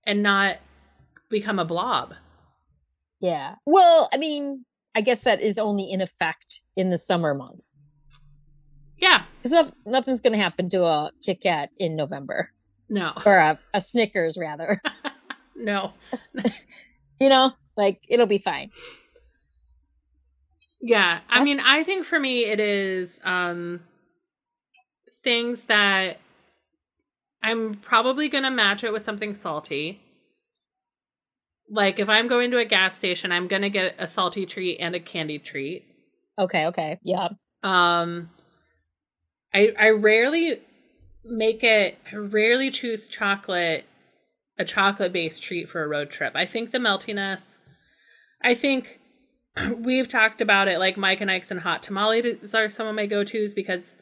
and 0.06 0.22
not 0.22 0.56
become 1.30 1.58
a 1.58 1.64
blob. 1.64 2.14
yeah. 3.20 3.54
Well, 3.66 4.08
I 4.12 4.16
mean, 4.18 4.64
I 4.94 5.00
guess 5.00 5.22
that 5.22 5.40
is 5.40 5.58
only 5.58 5.90
in 5.90 6.00
effect 6.00 6.62
in 6.76 6.90
the 6.90 6.98
summer 6.98 7.34
months 7.34 7.78
Yeah. 8.98 9.24
because 9.42 9.72
nothing's 9.84 10.20
going 10.20 10.32
to 10.32 10.38
happen 10.42 10.68
to 10.70 10.84
a 10.84 11.10
Kit 11.24 11.40
Kat 11.42 11.70
in 11.78 11.96
November 11.96 12.50
No. 12.88 13.12
or 13.24 13.36
a, 13.36 13.58
a 13.74 13.80
Snickers 13.80 14.36
rather. 14.38 14.80
No. 15.58 15.90
You 17.18 17.30
know, 17.30 17.52
like 17.78 18.02
it'll 18.10 18.26
be 18.26 18.36
fine. 18.36 18.70
Yeah. 20.82 21.20
I 21.30 21.42
mean, 21.42 21.60
I 21.60 21.82
think 21.82 22.04
for 22.04 22.20
me 22.20 22.44
it 22.44 22.60
is 22.60 23.18
um 23.24 23.80
things 25.24 25.64
that 25.64 26.20
I'm 27.42 27.76
probably 27.76 28.28
going 28.28 28.44
to 28.44 28.50
match 28.50 28.84
it 28.84 28.92
with 28.92 29.02
something 29.02 29.34
salty. 29.34 30.00
Like 31.70 31.98
if 31.98 32.08
I'm 32.10 32.28
going 32.28 32.50
to 32.50 32.58
a 32.58 32.66
gas 32.66 32.96
station, 32.98 33.32
I'm 33.32 33.48
going 33.48 33.62
to 33.62 33.70
get 33.70 33.94
a 33.98 34.06
salty 34.06 34.44
treat 34.44 34.76
and 34.78 34.94
a 34.94 35.00
candy 35.00 35.38
treat. 35.38 35.86
Okay. 36.38 36.66
Okay. 36.66 36.98
Yeah. 37.02 37.28
Um 37.62 38.28
I 39.54 39.72
I 39.78 39.88
rarely 39.88 40.60
make 41.28 41.62
it 41.64 41.98
I 42.12 42.16
rarely 42.16 42.70
choose 42.70 43.08
chocolate 43.08 43.84
a 44.58 44.64
chocolate 44.64 45.12
based 45.12 45.42
treat 45.42 45.68
for 45.68 45.82
a 45.82 45.88
road 45.88 46.10
trip. 46.10 46.32
I 46.34 46.46
think 46.46 46.70
the 46.70 46.78
meltiness 46.78 47.58
I 48.42 48.54
think 48.54 49.00
we've 49.78 50.08
talked 50.08 50.40
about 50.40 50.68
it 50.68 50.78
like 50.78 50.96
Mike 50.96 51.20
and 51.20 51.30
Ike's 51.30 51.50
and 51.50 51.60
hot 51.60 51.82
tamales 51.82 52.54
are 52.54 52.68
some 52.68 52.86
of 52.86 52.94
my 52.94 53.06
go-tos 53.06 53.54
because 53.54 53.96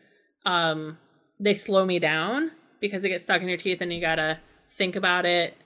um 0.46 0.98
they 1.40 1.54
slow 1.54 1.84
me 1.84 1.98
down 1.98 2.50
because 2.80 3.04
it 3.04 3.08
gets 3.08 3.24
stuck 3.24 3.42
in 3.42 3.48
your 3.48 3.58
teeth 3.58 3.80
and 3.80 3.92
you 3.92 4.00
got 4.00 4.16
to 4.16 4.38
think 4.68 4.96
about 4.96 5.26
it. 5.26 5.56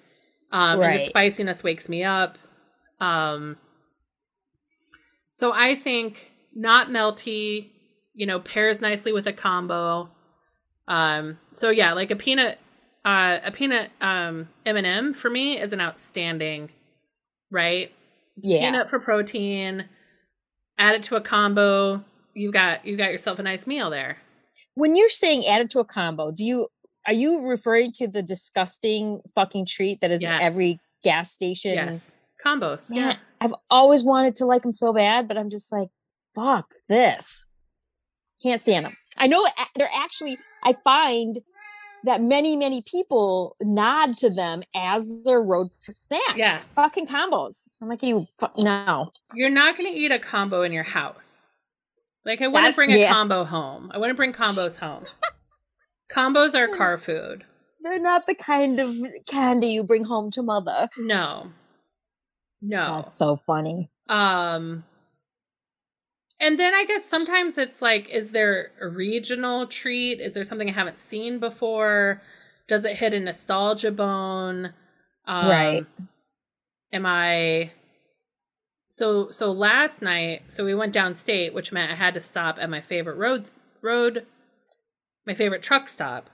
Um 0.52 0.82
and 0.82 0.82
Right. 0.82 1.00
the 1.00 1.04
spiciness 1.06 1.62
wakes 1.62 1.88
me 1.88 2.04
up. 2.04 2.38
Um 3.00 3.56
so 5.30 5.52
I 5.54 5.74
think 5.74 6.32
not 6.54 6.88
melty, 6.88 7.70
you 8.14 8.26
know, 8.26 8.40
pairs 8.40 8.80
nicely 8.80 9.12
with 9.12 9.26
a 9.26 9.32
combo. 9.32 10.10
Um, 10.88 11.38
so 11.52 11.71
yeah, 11.71 11.92
like 11.92 12.11
a 12.11 12.16
peanut, 12.16 12.59
uh, 13.04 13.38
a 13.45 13.52
peanut 13.52 13.90
um 14.00 14.49
M&M 14.66 15.14
for 15.14 15.30
me 15.30 15.59
is 15.61 15.73
an 15.73 15.80
outstanding, 15.80 16.71
right? 17.50 17.92
Yeah. 18.40 18.61
Peanut 18.71 18.88
for 18.90 18.99
protein. 18.99 19.85
Add 20.78 20.95
it 20.97 21.02
to 21.04 21.16
a 21.16 21.21
combo. 21.21 22.04
You 22.35 22.50
got 22.52 22.85
you 22.87 22.97
got 22.97 23.11
yourself 23.12 23.38
a 23.38 23.42
nice 23.42 23.66
meal 23.66 23.90
there. 23.90 24.18
when 24.75 24.97
you're 24.97 25.09
saying 25.09 25.45
add 25.47 25.61
it 25.61 25.71
to 25.71 25.78
a 25.80 25.85
combo, 25.85 26.30
do 26.30 26.45
you 26.45 26.68
are 27.07 27.12
you 27.12 27.47
referring 27.47 27.92
to 27.92 28.07
the 28.09 28.23
disgusting 28.23 29.21
fucking 29.35 29.66
treat 29.66 30.00
that 30.00 30.11
is 30.11 30.23
Yeah. 30.23 30.38
every 30.40 30.78
gas 31.04 31.33
station? 31.33 31.75
Yes, 31.75 32.12
combos. 32.45 32.83
Yeah, 32.90 33.16
I've 33.40 33.54
always 33.71 34.02
wanted 34.04 34.37
to 34.37 34.47
like 34.47 34.62
them 34.62 34.73
so 34.73 34.92
bad, 34.92 35.26
but 35.28 35.37
I'm 35.38 35.50
just 35.50 35.71
like, 35.73 35.88
fuck 36.35 36.66
this. 36.88 37.45
Can't 38.42 38.61
stand 38.61 38.87
them. 38.87 38.97
I 39.16 39.26
know 39.26 39.45
they're 39.76 39.90
actually. 39.92 40.38
I 40.64 40.74
find 40.84 41.40
that 42.04 42.20
many 42.22 42.56
many 42.56 42.80
people 42.82 43.56
nod 43.60 44.16
to 44.18 44.30
them 44.30 44.62
as 44.74 45.22
their 45.24 45.40
road 45.42 45.68
trip 45.82 45.96
snack. 45.96 46.36
yeah. 46.36 46.58
Fucking 46.74 47.06
combos. 47.06 47.68
I'm 47.82 47.88
like, 47.88 48.02
you 48.02 48.26
fu- 48.38 48.62
no. 48.62 49.10
You're 49.34 49.50
not 49.50 49.76
going 49.76 49.92
to 49.92 49.98
eat 49.98 50.12
a 50.12 50.18
combo 50.18 50.62
in 50.62 50.72
your 50.72 50.84
house. 50.84 51.50
Like 52.24 52.40
I 52.42 52.46
wouldn't 52.46 52.64
That- 52.70 52.76
bring 52.76 52.92
a 52.92 52.96
yeah. 52.98 53.12
combo 53.12 53.44
home. 53.44 53.90
I 53.92 53.98
wouldn't 53.98 54.16
bring 54.16 54.32
combos 54.32 54.78
home. 54.78 55.04
combos 56.12 56.54
are 56.54 56.68
car 56.76 56.98
food. 56.98 57.44
They're 57.82 57.98
not 58.00 58.26
the 58.26 58.34
kind 58.34 58.80
of 58.80 58.94
candy 59.26 59.68
you 59.68 59.82
bring 59.84 60.04
home 60.04 60.30
to 60.32 60.42
mother. 60.42 60.88
No. 60.98 61.44
No. 62.60 62.96
That's 62.96 63.14
so 63.16 63.40
funny. 63.46 63.90
Um 64.08 64.84
and 66.40 66.59
then 66.59 66.75
I 66.75 66.85
guess 66.85 67.04
sometimes 67.04 67.59
it's 67.59 67.80
like 67.83 68.09
is 68.09 68.33
there 68.33 68.73
a 68.80 68.88
regional 68.88 69.66
treat? 69.66 70.21
Is 70.21 70.35
there 70.35 70.45
something 70.45 70.68
I 70.68 70.73
haven't 70.73 70.99
seen 70.99 71.38
before? 71.38 72.23
Does 72.68 72.85
it 72.85 72.97
hit 72.97 73.14
a 73.14 73.21
nostalgia 73.21 73.90
bone? 73.90 74.73
Um, 75.26 75.49
Right. 75.49 75.87
Am 76.92 77.04
I 77.07 77.73
So 78.88 79.30
so 79.30 79.52
last 79.52 80.00
night, 80.02 80.42
so 80.49 80.64
we 80.64 80.75
went 80.75 80.95
downstate, 80.95 81.52
which 81.52 81.73
meant 81.73 81.92
I 81.92 81.95
had 81.95 82.14
to 82.14 82.21
stop 82.21 82.57
at 82.61 82.71
my 82.71 82.80
favorite 82.80 83.16
road 83.16 83.50
road 83.83 84.26
my 85.26 85.35
favorite 85.35 85.62
truck 85.62 85.88
stop. 85.88 86.30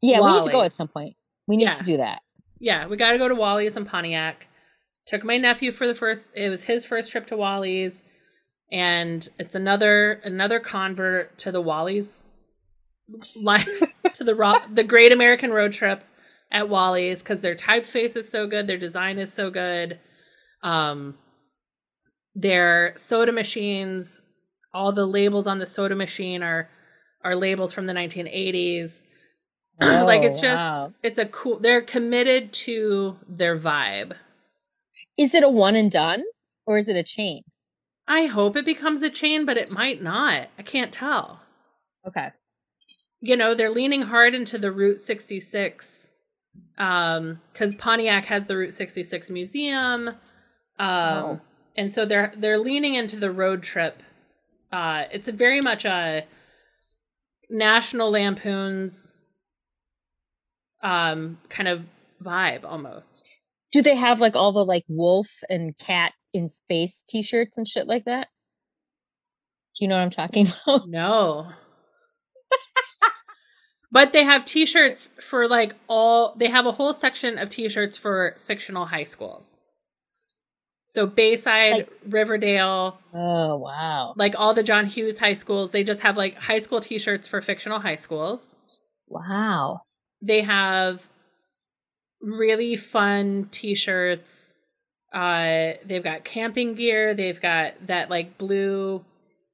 Yeah, 0.00 0.20
we 0.20 0.32
need 0.32 0.44
to 0.44 0.50
go 0.50 0.62
at 0.62 0.72
some 0.72 0.88
point. 0.88 1.16
We 1.46 1.56
need 1.56 1.64
Yeah. 1.64 1.70
to 1.72 1.82
do 1.84 1.96
that. 1.98 2.20
Yeah, 2.58 2.86
we 2.86 2.96
got 2.96 3.12
to 3.12 3.18
go 3.18 3.28
to 3.28 3.34
Wally's 3.34 3.76
in 3.76 3.84
Pontiac. 3.84 4.46
Took 5.06 5.22
my 5.24 5.36
nephew 5.36 5.70
for 5.70 5.86
the 5.86 5.94
first. 5.94 6.30
It 6.34 6.48
was 6.48 6.64
his 6.64 6.86
first 6.86 7.10
trip 7.10 7.26
to 7.26 7.36
Wally's, 7.36 8.02
and 8.72 9.28
it's 9.38 9.54
another 9.54 10.20
another 10.24 10.60
convert 10.60 11.38
to 11.38 11.52
the 11.52 11.60
Wally's 11.60 12.24
life 13.42 13.68
to 14.14 14.24
the 14.24 14.34
ro- 14.34 14.64
the 14.72 14.84
Great 14.84 15.12
American 15.12 15.50
Road 15.52 15.72
Trip 15.72 16.02
at 16.50 16.68
Wally's 16.68 17.20
because 17.20 17.40
their 17.40 17.54
typeface 17.54 18.16
is 18.16 18.28
so 18.30 18.46
good, 18.46 18.66
their 18.66 18.78
design 18.78 19.18
is 19.18 19.32
so 19.32 19.50
good. 19.50 19.98
Um, 20.62 21.16
their 22.34 22.92
soda 22.96 23.32
machines, 23.32 24.22
all 24.74 24.92
the 24.92 25.06
labels 25.06 25.46
on 25.46 25.58
the 25.58 25.66
soda 25.66 25.94
machine 25.94 26.42
are 26.42 26.68
are 27.24 27.34
labels 27.36 27.72
from 27.72 27.86
the 27.86 27.92
1980s. 27.92 29.02
like 29.82 30.22
it's 30.22 30.38
Oh, 30.38 30.42
just 30.42 30.86
wow. 30.86 30.92
it's 31.02 31.18
a 31.18 31.26
cool 31.26 31.58
they're 31.58 31.82
committed 31.82 32.52
to 32.54 33.18
their 33.28 33.58
vibe 33.58 34.14
Is 35.18 35.34
it 35.34 35.44
a 35.44 35.48
one 35.50 35.76
and 35.76 35.90
done 35.90 36.22
or 36.66 36.78
is 36.78 36.88
it 36.88 36.96
a 36.96 37.02
chain? 37.02 37.42
I 38.08 38.26
hope 38.26 38.56
it 38.56 38.64
becomes 38.64 39.02
a 39.02 39.10
chain 39.10 39.44
but 39.44 39.56
it 39.56 39.70
might 39.70 40.02
not 40.02 40.48
i 40.58 40.62
can't 40.62 40.92
tell 40.92 41.40
Okay. 42.06 42.28
you 43.20 43.36
know 43.36 43.54
they're 43.54 43.70
leaning 43.70 44.02
hard 44.02 44.34
into 44.34 44.58
the 44.58 44.70
route 44.72 45.00
66 45.00 46.12
um 46.78 47.40
because 47.52 47.74
pontiac 47.74 48.26
has 48.26 48.46
the 48.46 48.56
route 48.56 48.72
66 48.74 49.30
museum 49.30 50.08
um 50.08 50.14
Oh. 50.78 51.40
and 51.76 51.92
so 51.92 52.04
they're 52.06 52.32
they're 52.36 52.58
leaning 52.58 52.94
into 52.94 53.16
the 53.16 53.30
road 53.30 53.62
trip 53.62 54.02
uh 54.72 55.04
it's 55.12 55.28
a 55.28 55.32
very 55.32 55.60
much 55.60 55.84
a 55.84 56.24
national 57.50 58.10
lampoons 58.10 59.16
um 60.82 61.38
kind 61.48 61.68
of 61.68 61.84
vibe 62.22 62.64
almost 62.64 63.28
Do 63.72 63.82
they 63.82 63.94
have 63.96 64.20
like 64.20 64.34
all 64.36 64.52
the 64.52 64.64
like 64.64 64.84
wolf 64.88 65.28
and 65.48 65.76
cat 65.78 66.12
in 66.36 66.48
space 66.48 67.02
t-shirts 67.08 67.56
and 67.58 67.66
shit 67.66 67.86
like 67.86 68.04
that? 68.04 68.28
Do 69.78 69.84
you 69.84 69.88
know 69.88 69.96
what 69.96 70.02
I'm 70.04 70.10
talking 70.10 70.46
about? 70.66 70.86
No. 70.88 71.48
but 73.92 74.12
they 74.12 74.24
have 74.24 74.44
t-shirts 74.44 75.10
for 75.20 75.48
like 75.48 75.74
all 75.88 76.34
they 76.36 76.48
have 76.48 76.66
a 76.66 76.72
whole 76.72 76.92
section 76.92 77.38
of 77.38 77.48
t-shirts 77.48 77.96
for 77.96 78.36
fictional 78.38 78.86
high 78.86 79.04
schools. 79.04 79.60
So 80.88 81.06
Bayside, 81.06 81.72
Like- 81.72 81.92
Riverdale, 82.08 82.98
Oh 83.12 83.56
wow. 83.56 84.14
like 84.16 84.34
all 84.38 84.54
the 84.54 84.62
John 84.62 84.86
Hughes 84.86 85.18
high 85.18 85.34
schools, 85.34 85.72
they 85.72 85.82
just 85.84 86.00
have 86.02 86.16
like 86.16 86.36
high 86.36 86.60
school 86.60 86.80
t-shirts 86.80 87.26
for 87.28 87.40
fictional 87.40 87.80
high 87.80 87.96
schools. 87.96 88.56
Wow. 89.08 89.80
They 90.22 90.42
have 90.42 91.06
really 92.20 92.76
fun 92.76 93.48
t-shirts. 93.50 94.54
Uh 95.16 95.78
they've 95.86 96.04
got 96.04 96.24
camping 96.24 96.74
gear, 96.74 97.14
they've 97.14 97.40
got 97.40 97.86
that 97.86 98.10
like 98.10 98.36
blue 98.36 99.02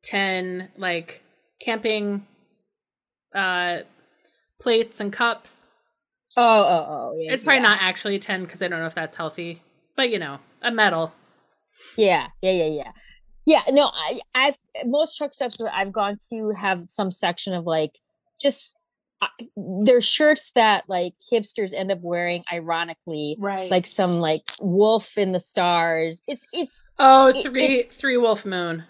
10 0.02 0.70
like 0.76 1.22
camping 1.60 2.26
uh 3.32 3.78
plates 4.60 4.98
and 4.98 5.12
cups. 5.12 5.70
Oh, 6.36 6.42
oh, 6.42 6.86
oh. 6.88 7.14
Yeah, 7.16 7.32
It's 7.32 7.44
probably 7.44 7.62
yeah. 7.62 7.68
not 7.68 7.78
actually 7.80 8.18
10 8.18 8.46
cuz 8.46 8.60
I 8.60 8.66
don't 8.66 8.80
know 8.80 8.86
if 8.86 8.94
that's 8.96 9.16
healthy. 9.16 9.62
But 9.96 10.10
you 10.10 10.18
know, 10.18 10.40
a 10.62 10.72
metal. 10.72 11.12
Yeah, 11.96 12.28
yeah, 12.40 12.50
yeah, 12.50 12.66
yeah. 12.66 12.92
Yeah, 13.46 13.62
no, 13.70 13.90
I 13.94 14.20
I've 14.34 14.56
most 14.86 15.16
truck 15.16 15.32
stops 15.32 15.58
that 15.58 15.72
I've 15.72 15.92
gone 15.92 16.18
to 16.30 16.50
have 16.50 16.86
some 16.86 17.12
section 17.12 17.54
of 17.54 17.66
like 17.66 17.92
just 18.40 18.74
they're 19.56 20.00
shirts 20.00 20.52
that 20.52 20.84
like 20.88 21.14
hipsters 21.32 21.72
end 21.74 21.90
up 21.92 21.98
wearing 22.00 22.42
ironically 22.52 23.36
Right. 23.38 23.70
like 23.70 23.86
some 23.86 24.20
like 24.20 24.42
wolf 24.60 25.16
in 25.18 25.32
the 25.32 25.40
stars 25.40 26.22
it's 26.26 26.46
it's 26.52 26.82
oh, 26.98 27.28
it- 27.28 27.42
three 27.42 27.82
three 27.90 28.16
wolf 28.16 28.44
moon. 28.44 28.84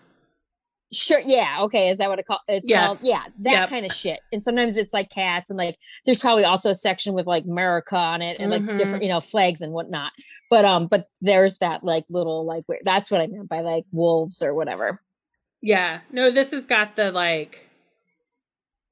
Sure. 0.95 1.21
Yeah. 1.25 1.61
Okay. 1.63 1.89
Is 1.89 1.97
that 1.97 2.11
what 2.11 2.19
it 2.19 2.27
called? 2.27 2.41
It's 2.49 2.69
Yes. 2.69 2.87
called. 2.87 2.99
Yeah. 3.03 3.23
That 3.39 3.51
Yep. 3.53 3.69
kind 3.71 3.87
of 3.87 3.93
shit. 3.95 4.21
And 4.31 4.43
sometimes 4.43 4.77
it's 4.77 4.93
like 4.93 5.09
cats 5.09 5.49
and 5.49 5.57
like 5.57 5.79
there's 6.05 6.19
probably 6.19 6.45
also 6.45 6.69
a 6.69 6.75
section 6.75 7.15
with 7.15 7.27
like 7.27 7.45
America 7.47 7.97
on 7.97 8.21
it 8.21 8.37
and 8.39 8.51
like 8.51 8.65
Mhm. 8.65 8.77
different, 8.77 9.03
you 9.03 9.09
know, 9.09 9.23
flags 9.23 9.63
and 9.63 9.73
whatnot. 9.73 10.13
But 10.51 10.67
um, 10.67 10.89
but 10.89 11.07
there's 11.23 11.57
that 11.59 11.83
like 11.83 12.05
little 12.11 12.45
like 12.45 12.65
where 12.67 12.81
that's 12.85 13.11
what 13.11 13.23
I 13.23 13.27
meant 13.27 13.49
by 13.49 13.61
like 13.61 13.85
wolves 13.91 14.43
or 14.43 14.53
whatever. 14.53 15.01
Yeah. 15.63 16.01
No, 16.11 16.31
this 16.31 16.51
has 16.51 16.67
got 16.67 16.95
the 16.97 17.11
like 17.11 17.67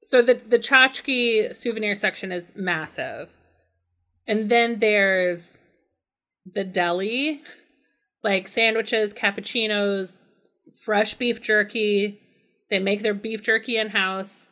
so 0.01 0.21
the 0.21 0.35
the 0.47 0.59
tchotchke 0.59 1.55
souvenir 1.55 1.95
section 1.95 2.31
is 2.31 2.53
massive. 2.55 3.29
And 4.27 4.49
then 4.49 4.79
there's 4.79 5.61
the 6.45 6.63
deli, 6.63 7.41
like 8.23 8.47
sandwiches, 8.47 9.13
cappuccinos, 9.13 10.19
fresh 10.83 11.15
beef 11.15 11.41
jerky. 11.41 12.19
They 12.69 12.79
make 12.79 13.01
their 13.01 13.13
beef 13.13 13.43
jerky 13.43 13.77
in 13.77 13.89
house. 13.89 14.49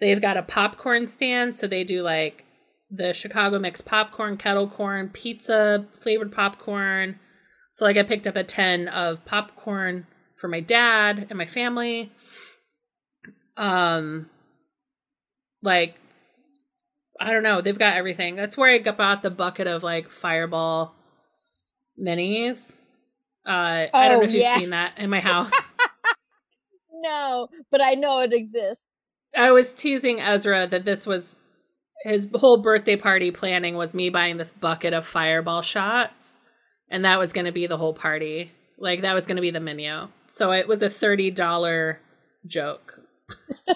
They've 0.00 0.20
got 0.20 0.36
a 0.36 0.42
popcorn 0.42 1.08
stand, 1.08 1.54
so 1.54 1.66
they 1.66 1.84
do 1.84 2.02
like 2.02 2.44
the 2.90 3.14
Chicago 3.14 3.58
mix 3.58 3.80
popcorn, 3.80 4.36
kettle 4.36 4.68
corn, 4.68 5.08
pizza 5.08 5.86
flavored 6.00 6.32
popcorn. 6.32 7.18
So 7.70 7.84
like 7.86 7.96
I 7.96 8.02
picked 8.02 8.26
up 8.26 8.36
a 8.36 8.44
10 8.44 8.88
of 8.88 9.24
popcorn 9.24 10.06
for 10.36 10.48
my 10.48 10.60
dad 10.60 11.26
and 11.30 11.38
my 11.38 11.46
family. 11.46 12.12
Um 13.56 14.28
like 15.62 15.96
I 17.20 17.30
don't 17.32 17.42
know, 17.42 17.60
they've 17.60 17.78
got 17.78 17.96
everything. 17.96 18.36
That's 18.36 18.56
where 18.56 18.70
I 18.70 18.78
got 18.78 18.96
bought 18.96 19.22
the 19.22 19.30
bucket 19.30 19.66
of 19.66 19.82
like 19.82 20.10
fireball 20.10 20.94
minis. 22.00 22.76
Uh 23.46 23.86
I 23.92 24.08
don't 24.08 24.16
Oh, 24.16 24.18
know 24.20 24.24
if 24.24 24.32
you've 24.32 24.60
seen 24.60 24.70
that 24.70 24.98
in 24.98 25.10
my 25.10 25.20
house. 25.32 25.50
No, 26.92 27.48
but 27.70 27.82
I 27.82 27.94
know 27.94 28.20
it 28.20 28.32
exists. 28.32 29.06
I 29.36 29.50
was 29.50 29.72
teasing 29.72 30.20
Ezra 30.20 30.66
that 30.66 30.84
this 30.84 31.06
was 31.06 31.38
his 32.04 32.28
whole 32.34 32.58
birthday 32.58 32.96
party 32.96 33.30
planning 33.30 33.76
was 33.76 33.94
me 33.94 34.10
buying 34.10 34.36
this 34.36 34.50
bucket 34.50 34.92
of 34.92 35.06
fireball 35.06 35.62
shots, 35.62 36.40
and 36.90 37.04
that 37.04 37.18
was 37.18 37.32
going 37.32 37.46
to 37.46 37.52
be 37.52 37.66
the 37.66 37.78
whole 37.78 37.94
party. 37.94 38.52
Like 38.78 39.02
that 39.02 39.14
was 39.14 39.26
going 39.26 39.36
to 39.36 39.42
be 39.42 39.50
the 39.50 39.60
menu. 39.60 40.08
So 40.26 40.50
it 40.52 40.68
was 40.68 40.82
a 40.82 40.90
thirty 40.90 41.30
dollar 41.30 42.00
joke. 42.46 43.00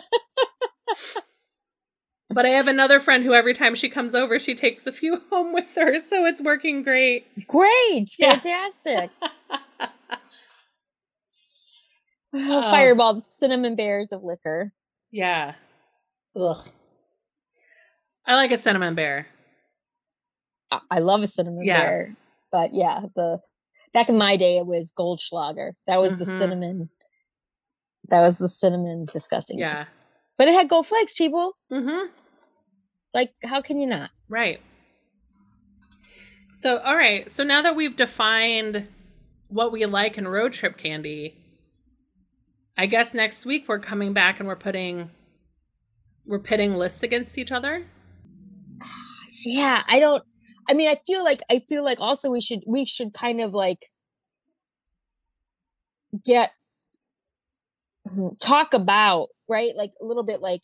but 2.30 2.44
I 2.44 2.50
have 2.50 2.68
another 2.68 3.00
friend 3.00 3.24
who 3.24 3.32
every 3.34 3.54
time 3.54 3.74
she 3.74 3.88
comes 3.88 4.14
over, 4.14 4.38
she 4.38 4.54
takes 4.54 4.86
a 4.86 4.92
few 4.92 5.22
home 5.30 5.52
with 5.52 5.74
her, 5.76 5.98
so 6.00 6.24
it's 6.26 6.42
working 6.42 6.82
great. 6.82 7.26
Great. 7.46 8.08
Yeah. 8.18 8.38
Fantastic. 8.38 9.10
Oh. 12.38 12.70
Fireball, 12.70 13.14
the 13.14 13.22
cinnamon 13.22 13.76
bears 13.76 14.12
of 14.12 14.22
liquor. 14.22 14.72
yeah. 15.10 15.54
Ugh. 16.38 16.68
I 18.26 18.34
like 18.34 18.50
a 18.52 18.58
cinnamon 18.58 18.94
bear. 18.94 19.26
I- 20.70 20.80
I 20.90 20.98
love 20.98 21.22
a 21.22 21.26
cinnamon 21.26 21.62
Yeah. 21.62 21.80
bear, 21.80 22.16
but 22.52 22.74
yeah, 22.74 23.02
the 23.14 23.40
back 23.94 24.10
in 24.10 24.18
my 24.18 24.36
day 24.36 24.58
it 24.58 24.66
was 24.66 24.92
Goldschlager. 24.92 25.72
That 25.86 25.98
was 25.98 26.18
the 26.18 26.26
Mhm. 26.26 26.38
cinnamon. 26.38 26.90
That 28.08 28.20
was 28.20 28.36
the 28.36 28.48
cinnamon 28.50 29.06
disgusting. 29.10 29.58
Yeah. 29.58 29.84
But 30.38 30.48
it 30.48 30.54
had 30.54 30.68
gold 30.68 30.86
flakes. 30.86 31.14
People 31.14 31.56
Mm-hmm. 31.72 32.06
like, 33.14 33.32
how 33.44 33.60
can 33.62 33.80
you 33.80 33.86
not? 33.86 34.10
Right. 34.28 34.60
So, 36.52 36.78
all 36.78 36.96
right. 36.96 37.30
So 37.30 37.44
now 37.44 37.62
that 37.62 37.76
we've 37.76 37.96
defined 37.96 38.88
what 39.48 39.72
we 39.72 39.84
like 39.86 40.16
in 40.18 40.26
road 40.26 40.52
trip 40.52 40.76
candy, 40.76 41.36
I 42.76 42.86
guess 42.86 43.14
next 43.14 43.44
week 43.46 43.66
we're 43.68 43.78
coming 43.78 44.12
back 44.12 44.38
and 44.38 44.48
we're 44.48 44.56
putting 44.56 45.10
we're 46.26 46.38
pitting 46.40 46.74
lists 46.76 47.02
against 47.02 47.38
each 47.38 47.52
other. 47.52 47.86
Yeah, 49.44 49.82
I 49.86 50.00
don't. 50.00 50.22
I 50.68 50.74
mean, 50.74 50.88
I 50.88 50.98
feel 51.06 51.22
like 51.22 51.40
I 51.50 51.62
feel 51.68 51.84
like 51.84 52.00
also 52.00 52.30
we 52.30 52.40
should 52.40 52.60
we 52.66 52.84
should 52.84 53.14
kind 53.14 53.40
of 53.40 53.54
like 53.54 53.78
get 56.24 56.50
talk 58.40 58.74
about 58.74 59.28
right? 59.48 59.74
Like 59.76 59.92
a 60.00 60.04
little 60.04 60.24
bit 60.24 60.40
like 60.40 60.62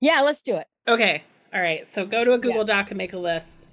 yeah 0.00 0.20
let's 0.20 0.42
do 0.42 0.56
it 0.56 0.66
Okay. 0.88 1.22
All 1.54 1.60
right. 1.60 1.86
So 1.86 2.04
go 2.06 2.24
to 2.24 2.32
a 2.32 2.38
Google 2.38 2.64
Doc 2.64 2.90
and 2.90 2.98
make 2.98 3.12
a 3.12 3.18
list. 3.18 3.68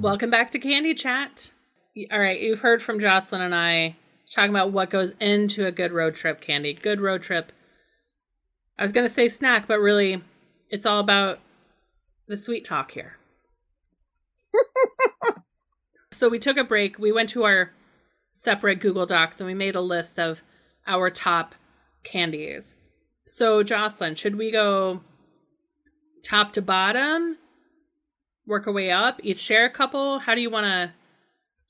Welcome 0.00 0.30
back 0.30 0.50
to 0.52 0.58
Candy 0.58 0.94
Chat. 0.94 1.52
All 2.12 2.20
right. 2.20 2.40
You've 2.40 2.60
heard 2.60 2.82
from 2.82 3.00
Jocelyn 3.00 3.42
and 3.42 3.54
I 3.54 3.96
talking 4.32 4.50
about 4.50 4.70
what 4.70 4.90
goes 4.90 5.12
into 5.18 5.66
a 5.66 5.72
good 5.72 5.92
road 5.92 6.14
trip 6.14 6.40
candy. 6.40 6.72
Good 6.72 7.00
road 7.00 7.22
trip. 7.22 7.50
I 8.78 8.84
was 8.84 8.92
going 8.92 9.06
to 9.06 9.12
say 9.12 9.28
snack, 9.28 9.66
but 9.66 9.80
really, 9.80 10.22
it's 10.68 10.86
all 10.86 11.00
about 11.00 11.40
the 12.28 12.36
sweet 12.36 12.64
talk 12.64 12.92
here. 12.92 13.16
so 16.12 16.28
we 16.28 16.38
took 16.38 16.56
a 16.56 16.64
break. 16.64 16.98
We 16.98 17.10
went 17.10 17.28
to 17.30 17.42
our 17.42 17.72
separate 18.32 18.80
Google 18.80 19.04
Docs 19.04 19.40
and 19.40 19.48
we 19.48 19.54
made 19.54 19.74
a 19.74 19.80
list 19.80 20.18
of 20.18 20.42
our 20.86 21.10
top 21.10 21.56
candies. 22.04 22.76
So, 23.26 23.64
Jocelyn, 23.64 24.14
should 24.14 24.36
we 24.36 24.52
go 24.52 25.00
top 26.22 26.52
to 26.52 26.62
bottom? 26.62 27.36
Work 28.46 28.68
our 28.68 28.72
way 28.72 28.90
up? 28.90 29.20
Each 29.24 29.40
share 29.40 29.66
a 29.66 29.70
couple? 29.70 30.20
How 30.20 30.36
do 30.36 30.40
you 30.40 30.50
want 30.50 30.66
to 30.66 30.92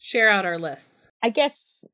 share 0.00 0.28
out 0.28 0.44
our 0.44 0.58
lists? 0.58 1.10
I 1.22 1.30
guess 1.30 1.84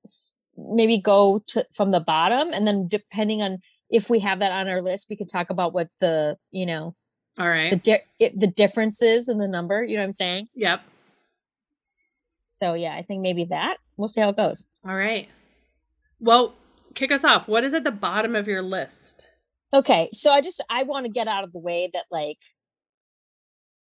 maybe 0.56 0.98
go 0.98 1.42
to 1.48 1.66
from 1.74 1.90
the 1.90 2.00
bottom 2.00 2.52
and 2.54 2.66
then 2.66 2.88
depending 2.88 3.42
on 3.42 3.58
if 3.90 4.08
we 4.08 4.20
have 4.20 4.38
that 4.38 4.50
on 4.52 4.68
our 4.68 4.80
list, 4.80 5.08
we 5.10 5.16
could 5.16 5.28
talk 5.28 5.50
about 5.50 5.74
what 5.74 5.88
the, 6.00 6.36
you 6.50 6.64
know, 6.64 6.94
All 7.38 7.48
right. 7.48 7.70
the 7.72 7.76
di- 7.78 8.02
it, 8.18 8.40
the 8.40 8.46
differences 8.46 9.28
in 9.28 9.36
the 9.38 9.46
number, 9.48 9.84
you 9.84 9.96
know 9.96 10.02
what 10.02 10.06
I'm 10.06 10.12
saying? 10.12 10.48
yep. 10.54 10.80
So 12.44 12.74
yeah, 12.74 12.94
I 12.94 13.02
think 13.02 13.22
maybe 13.22 13.44
that. 13.50 13.76
We'll 13.96 14.08
see 14.08 14.20
how 14.20 14.28
it 14.28 14.36
goes. 14.36 14.68
All 14.88 14.94
right. 14.94 15.28
Well, 16.20 16.54
kick 16.94 17.10
us 17.12 17.24
off. 17.24 17.48
What 17.48 17.64
is 17.64 17.74
at 17.74 17.84
the 17.84 17.90
bottom 17.90 18.34
of 18.36 18.46
your 18.46 18.62
list? 18.62 19.28
Okay, 19.74 20.08
so 20.12 20.30
I 20.30 20.40
just 20.40 20.62
I 20.70 20.84
want 20.84 21.06
to 21.06 21.12
get 21.12 21.26
out 21.28 21.42
of 21.44 21.52
the 21.52 21.58
way 21.58 21.90
that 21.92 22.04
like 22.10 22.38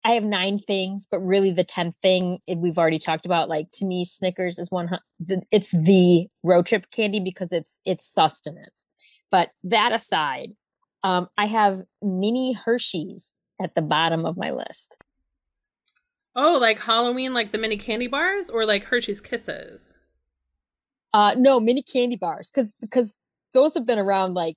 I 0.06 0.12
have 0.12 0.24
nine 0.24 0.60
things, 0.60 1.08
but 1.10 1.20
really 1.20 1.52
the 1.52 1.64
tenth 1.64 1.96
thing 1.98 2.40
we've 2.58 2.78
already 2.78 3.00
talked 3.00 3.26
about. 3.26 3.48
Like 3.48 3.68
to 3.74 3.86
me, 3.86 4.04
Snickers 4.04 4.60
is 4.60 4.70
one. 4.70 4.90
It's 5.52 5.72
the 5.72 6.28
road 6.44 6.66
trip 6.66 6.88
candy 6.92 7.20
because 7.20 7.52
it's 7.52 7.82
it's 7.86 8.06
sustenance. 8.06 8.88
But 9.32 9.50
that 9.64 9.94
aside, 9.94 10.52
um, 11.04 11.28
I 11.38 11.46
have 11.46 11.82
mini 12.02 12.54
Hershey's 12.54 13.36
at 13.62 13.76
the 13.76 13.82
bottom 13.82 14.26
of 14.26 14.38
my 14.38 14.52
list. 14.52 15.02
Oh, 16.36 16.58
like 16.58 16.80
Halloween, 16.80 17.34
like 17.34 17.52
the 17.52 17.58
mini 17.58 17.78
candy 17.78 18.08
bars, 18.08 18.50
or 18.50 18.66
like 18.66 18.84
Hershey's 18.84 19.22
Kisses? 19.22 19.96
Uh, 21.14 21.36
no, 21.38 21.60
mini 21.60 21.84
candy 21.84 22.16
bars 22.16 22.50
because 22.50 22.74
because 22.82 23.20
those 23.54 23.76
have 23.76 23.86
been 23.86 24.00
around 24.00 24.34
like 24.34 24.56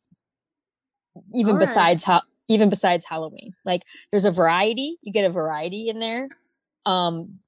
even 1.35 1.57
right. 1.57 1.61
besides 1.61 2.05
how 2.05 2.23
even 2.49 2.71
besides 2.71 3.07
Halloween. 3.07 3.53
Like 3.65 3.83
there's 4.11 4.25
a 4.25 4.31
variety. 4.31 4.99
You 5.03 5.13
get 5.13 5.25
a 5.25 5.31
variety 5.31 5.89
in 5.89 6.01
there. 6.01 6.29
Um, 6.85 7.41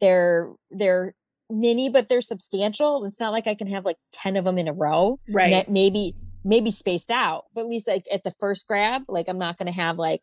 they're 0.00 0.52
they're 0.70 1.14
mini, 1.50 1.88
but 1.88 2.08
they're 2.08 2.20
substantial. 2.20 3.04
It's 3.04 3.20
not 3.20 3.32
like 3.32 3.46
I 3.46 3.54
can 3.54 3.66
have 3.68 3.84
like 3.84 3.96
ten 4.12 4.36
of 4.36 4.44
them 4.44 4.58
in 4.58 4.68
a 4.68 4.72
row. 4.72 5.18
Right. 5.28 5.68
Maybe 5.68 6.14
maybe 6.44 6.70
spaced 6.70 7.10
out, 7.10 7.44
but 7.54 7.62
at 7.62 7.68
least 7.68 7.88
like 7.88 8.04
at 8.12 8.24
the 8.24 8.32
first 8.38 8.66
grab, 8.66 9.02
like 9.08 9.28
I'm 9.28 9.38
not 9.38 9.58
gonna 9.58 9.72
have 9.72 9.98
like 9.98 10.22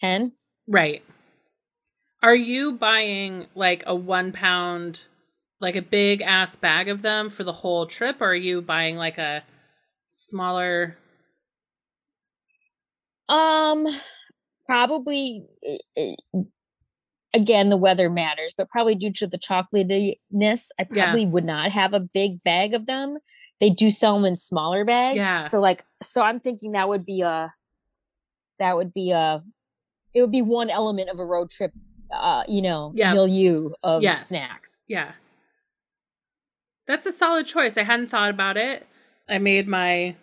ten. 0.00 0.32
Right. 0.66 1.02
Are 2.22 2.34
you 2.34 2.72
buying 2.72 3.46
like 3.54 3.84
a 3.86 3.94
one 3.94 4.32
pound, 4.32 5.04
like 5.60 5.76
a 5.76 5.82
big 5.82 6.22
ass 6.22 6.56
bag 6.56 6.88
of 6.88 7.02
them 7.02 7.30
for 7.30 7.44
the 7.44 7.52
whole 7.52 7.86
trip, 7.86 8.20
or 8.20 8.30
are 8.30 8.34
you 8.34 8.62
buying 8.62 8.96
like 8.96 9.18
a 9.18 9.44
smaller? 10.08 10.96
Um, 13.28 13.86
probably. 14.66 15.44
eh, 15.64 15.78
eh, 15.96 16.14
Again, 17.34 17.68
the 17.68 17.76
weather 17.76 18.08
matters, 18.08 18.54
but 18.56 18.68
probably 18.70 18.94
due 18.94 19.12
to 19.12 19.26
the 19.26 19.36
chocolatiness, 19.36 20.70
I 20.78 20.86
Yeah. 20.90 21.04
probably 21.04 21.26
would 21.26 21.44
not 21.44 21.70
have 21.70 21.92
a 21.92 22.00
big 22.00 22.42
bag 22.42 22.72
of 22.72 22.86
them. 22.86 23.18
They 23.60 23.68
do 23.68 23.90
sell 23.90 24.14
them 24.14 24.24
in 24.24 24.36
smaller 24.36 24.86
bags, 24.86 25.16
Yeah. 25.18 25.38
so 25.38 25.60
like, 25.60 25.84
so 26.02 26.22
I'm 26.22 26.40
thinking 26.40 26.72
that 26.72 26.88
would 26.88 27.04
be 27.04 27.20
a, 27.20 27.52
that 28.58 28.74
would 28.76 28.94
be 28.94 29.10
a, 29.10 29.42
it 30.14 30.22
would 30.22 30.32
be 30.32 30.40
one 30.40 30.70
element 30.70 31.10
of 31.10 31.18
a 31.18 31.26
road 31.26 31.50
trip, 31.50 31.72
uh, 32.10 32.44
you 32.48 32.62
know, 32.62 32.92
Yeah. 32.94 33.12
milieu 33.12 33.70
of 33.82 34.02
Yes. 34.02 34.28
snacks. 34.28 34.82
Yeah. 34.88 35.12
That's 36.86 37.04
a 37.04 37.12
solid 37.12 37.46
choice. 37.46 37.76
I 37.76 37.82
hadn't 37.82 38.08
thought 38.08 38.30
about 38.30 38.56
it. 38.56 38.86
I 39.28 39.36
made 39.38 39.68
my 39.68 40.16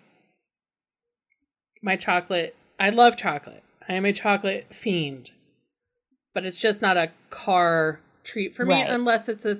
my 1.83 1.95
chocolate. 1.95 2.55
I 2.79 2.89
love 2.89 3.15
chocolate. 3.17 3.63
I 3.87 3.93
am 3.93 4.05
a 4.05 4.13
chocolate 4.13 4.67
fiend. 4.73 5.31
But 6.33 6.45
it's 6.45 6.57
just 6.57 6.81
not 6.81 6.97
a 6.97 7.11
car 7.29 7.99
treat 8.23 8.55
for 8.55 8.65
me 8.65 8.73
Right. 8.81 8.89
unless 8.89 9.29
it's 9.29 9.45
a 9.45 9.55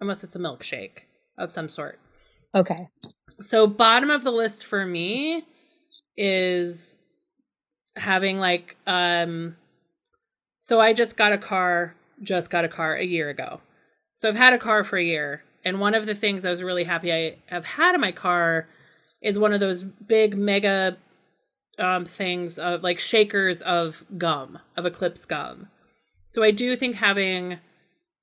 unless 0.00 0.22
it's 0.24 0.36
a 0.36 0.38
milkshake 0.38 1.00
of 1.38 1.50
some 1.50 1.68
sort. 1.68 1.98
Okay. 2.54 2.88
So 3.40 3.66
bottom 3.66 4.10
of 4.10 4.22
the 4.24 4.30
list 4.30 4.64
for 4.66 4.84
me 4.86 5.44
is 6.16 6.98
having 7.96 8.38
like 8.38 8.76
um 8.86 9.56
so 10.60 10.80
I 10.80 10.92
just 10.92 11.16
got 11.16 11.32
a 11.32 11.38
car, 11.38 11.94
just 12.22 12.50
got 12.50 12.64
a 12.64 12.68
car 12.68 12.94
a 12.94 13.04
year 13.04 13.28
ago. 13.30 13.60
So 14.14 14.28
I've 14.28 14.36
had 14.36 14.52
a 14.52 14.58
car 14.58 14.84
for 14.84 14.96
a 14.98 15.04
year 15.04 15.42
and 15.64 15.80
one 15.80 15.94
of 15.94 16.06
the 16.06 16.14
things 16.14 16.44
I 16.44 16.50
was 16.50 16.62
really 16.62 16.84
happy 16.84 17.12
I 17.12 17.36
have 17.46 17.64
had 17.64 17.94
in 17.94 18.00
my 18.00 18.12
car 18.12 18.68
is 19.20 19.38
one 19.38 19.52
of 19.52 19.60
those 19.60 19.82
big 19.82 20.36
mega 20.36 20.96
um 21.82 22.06
things 22.06 22.58
of 22.58 22.82
like 22.82 22.98
shakers 22.98 23.60
of 23.62 24.04
gum, 24.16 24.58
of 24.76 24.86
Eclipse 24.86 25.24
gum. 25.24 25.68
So 26.26 26.42
I 26.42 26.50
do 26.50 26.76
think 26.76 26.96
having 26.96 27.58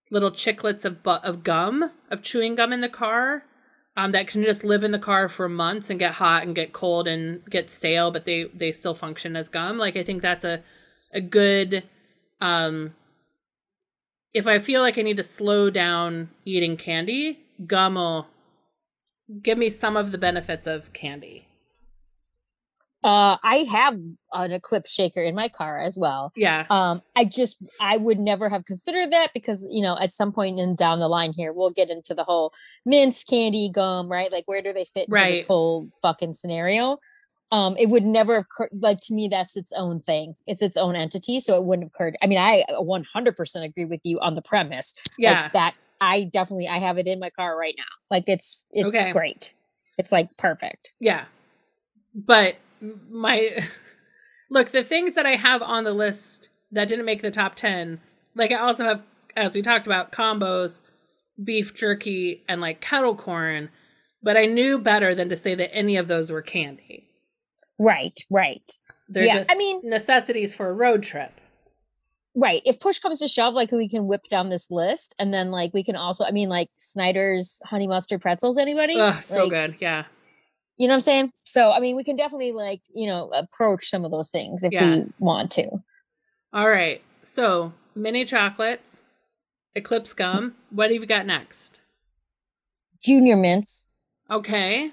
little 0.09 0.31
chiclets 0.31 0.85
of 0.85 1.03
bu- 1.03 1.23
of 1.23 1.43
gum, 1.43 1.91
of 2.09 2.21
chewing 2.21 2.55
gum 2.55 2.73
in 2.73 2.81
the 2.81 2.89
car 2.89 3.43
um, 3.99 4.13
that 4.13 4.27
can 4.27 4.43
just 4.43 4.63
live 4.63 4.85
in 4.85 4.91
the 4.91 4.97
car 4.97 5.27
for 5.27 5.49
months 5.49 5.89
and 5.89 5.99
get 5.99 6.13
hot 6.13 6.43
and 6.43 6.55
get 6.55 6.71
cold 6.71 7.05
and 7.05 7.43
get 7.49 7.69
stale, 7.69 8.11
but 8.11 8.23
they 8.23 8.45
they 8.53 8.71
still 8.71 8.95
function 8.95 9.35
as 9.35 9.49
gum. 9.49 9.77
Like 9.77 9.97
I 9.97 10.03
think 10.03 10.21
that's 10.21 10.45
a 10.45 10.63
a 11.13 11.19
good. 11.19 11.83
Um, 12.39 12.95
if 14.33 14.47
I 14.47 14.59
feel 14.59 14.79
like 14.79 14.97
I 14.97 15.01
need 15.01 15.17
to 15.17 15.23
slow 15.23 15.69
down 15.69 16.29
eating 16.45 16.77
candy, 16.77 17.39
gum 17.67 17.95
will 17.95 18.27
give 19.43 19.57
me 19.57 19.69
some 19.69 19.97
of 19.97 20.13
the 20.13 20.17
benefits 20.17 20.65
of 20.65 20.93
candy. 20.93 21.48
Uh, 23.03 23.37
I 23.43 23.65
have 23.71 23.97
an 24.33 24.51
Eclipse 24.51 24.93
shaker 24.93 25.23
in 25.23 25.33
my 25.33 25.47
car 25.47 25.79
as 25.79 25.97
well. 25.97 26.33
Yeah, 26.35 26.65
Um, 26.69 27.01
I 27.15 27.23
just 27.25 27.57
I 27.79 27.95
would 27.95 28.19
never 28.19 28.49
have 28.49 28.65
considered 28.65 29.11
that 29.13 29.31
because 29.33 29.65
you 29.71 29.81
know 29.81 29.97
at 29.97 30.11
some 30.11 30.31
point 30.33 30.59
in 30.59 30.75
down 30.75 30.99
the 30.99 31.07
line 31.07 31.31
here 31.31 31.53
we'll 31.53 31.71
get 31.71 31.89
into 31.89 32.13
the 32.13 32.25
whole 32.25 32.51
mints, 32.85 33.23
candy, 33.23 33.69
gum, 33.73 34.09
right? 34.09 34.31
Like 34.31 34.43
where 34.47 34.61
do 34.61 34.73
they 34.73 34.85
fit 34.85 35.05
Right. 35.09 35.35
this 35.35 35.47
whole 35.47 35.89
fucking 36.01 36.33
scenario? 36.33 36.97
Um, 37.51 37.75
it 37.79 37.87
would 37.89 38.03
never 38.03 38.35
have 38.35 38.45
occurred. 38.45 38.69
Like 38.79 38.99
to 39.03 39.13
me, 39.13 39.27
that's 39.29 39.55
its 39.55 39.71
own 39.75 40.01
thing. 40.01 40.35
It's 40.45 40.61
its 40.61 40.75
own 40.77 40.95
entity, 40.95 41.39
so 41.39 41.55
it 41.57 41.63
wouldn't 41.63 41.85
have 41.85 41.91
occurred. 41.95 42.17
I 42.21 42.27
mean, 42.27 42.37
I 42.37 42.63
100% 42.69 43.63
agree 43.63 43.85
with 43.85 44.01
you 44.03 44.19
on 44.19 44.35
the 44.35 44.41
premise. 44.41 44.93
yeah, 45.17 45.43
like, 45.43 45.53
that 45.53 45.73
I 46.01 46.29
definitely 46.31 46.67
I 46.67 46.77
have 46.79 46.97
it 46.97 47.07
in 47.07 47.19
my 47.19 47.29
car 47.31 47.57
right 47.57 47.75
now. 47.77 47.83
Like 48.11 48.25
it's 48.27 48.67
it's 48.71 48.93
Okay. 48.93 49.11
great. 49.11 49.53
It's 49.97 50.11
like 50.11 50.35
perfect. 50.37 50.93
yeah. 50.99 51.25
But 52.13 52.57
my 53.09 53.59
look, 54.49 54.69
the 54.69 54.83
things 54.83 55.13
that 55.15 55.25
I 55.25 55.35
have 55.35 55.61
on 55.61 55.83
the 55.83 55.93
list 55.93 56.49
that 56.71 56.87
didn't 56.87 57.05
make 57.05 57.21
the 57.21 57.31
top 57.31 57.55
10, 57.55 57.99
like 58.35 58.51
I 58.51 58.59
also 58.59 58.83
have, 58.85 59.01
as 59.35 59.55
we 59.55 59.61
talked 59.61 59.87
about, 59.87 60.11
combos, 60.11 60.81
beef 61.43 61.73
jerky, 61.73 62.43
and 62.47 62.61
like 62.61 62.81
kettle 62.81 63.15
corn. 63.15 63.69
But 64.21 64.35
I 64.37 64.45
knew 64.45 64.77
better 64.77 65.15
than 65.15 65.29
to 65.29 65.37
say 65.37 65.55
that 65.55 65.73
any 65.73 65.95
of 65.95 66.07
those 66.09 66.29
were 66.29 66.41
candy. 66.41 67.07
Right, 67.79 68.19
right. 68.29 68.69
They're 69.07 69.23
Yeah, 69.23 69.35
just 69.37 69.51
I 69.51 69.55
mean- 69.55 69.81
necessities 69.83 70.53
for 70.53 70.69
a 70.69 70.73
road 70.73 71.03
trip. 71.03 71.31
Right. 72.35 72.61
If 72.65 72.79
push 72.79 72.99
comes 72.99 73.19
to 73.19 73.27
shove, 73.27 73.53
like 73.53 73.71
we 73.71 73.89
can 73.89 74.07
whip 74.07 74.21
down 74.29 74.49
this 74.49 74.69
list 74.69 75.15
and 75.17 75.33
then 75.33 75.49
like 75.51 75.73
we 75.73 75.83
can 75.83 75.95
also 75.95 76.23
I 76.25 76.31
mean 76.31 76.47
like 76.47 76.69
Snyder's 76.75 77.59
honey 77.65 77.87
mustard 77.87 78.21
pretzels, 78.21 78.57
anybody? 78.57 78.99
Ugh, 78.99 79.21
so 79.23 79.43
Like, 79.43 79.49
good. 79.49 79.75
Yeah. 79.79 80.03
You 80.79 80.87
know 80.87 80.93
what 80.93 80.95
I'm 80.95 81.01
saying? 81.01 81.31
So 81.43 81.71
I 81.71 81.79
mean 81.79 81.95
we 81.97 82.03
can 82.05 82.15
definitely 82.15 82.53
like, 82.53 82.81
you 82.95 83.05
know, 83.05 83.29
approach 83.33 83.89
some 83.89 84.05
of 84.05 84.11
those 84.11 84.31
things 84.31 84.63
if 84.63 84.71
Yeah. 84.73 84.85
we 84.99 85.05
want 85.19 85.51
to. 85.51 85.69
All 86.53 86.69
right. 86.69 87.01
So 87.21 87.73
mini 87.93 88.25
chocolates, 88.25 89.03
Eclipse 89.75 90.13
gum. 90.13 90.55
What 90.71 90.89
have 90.91 90.99
you 91.01 91.05
got 91.05 91.25
next? 91.27 91.81
Junior 93.03 93.35
mints. 93.35 93.89
Okay. 94.31 94.91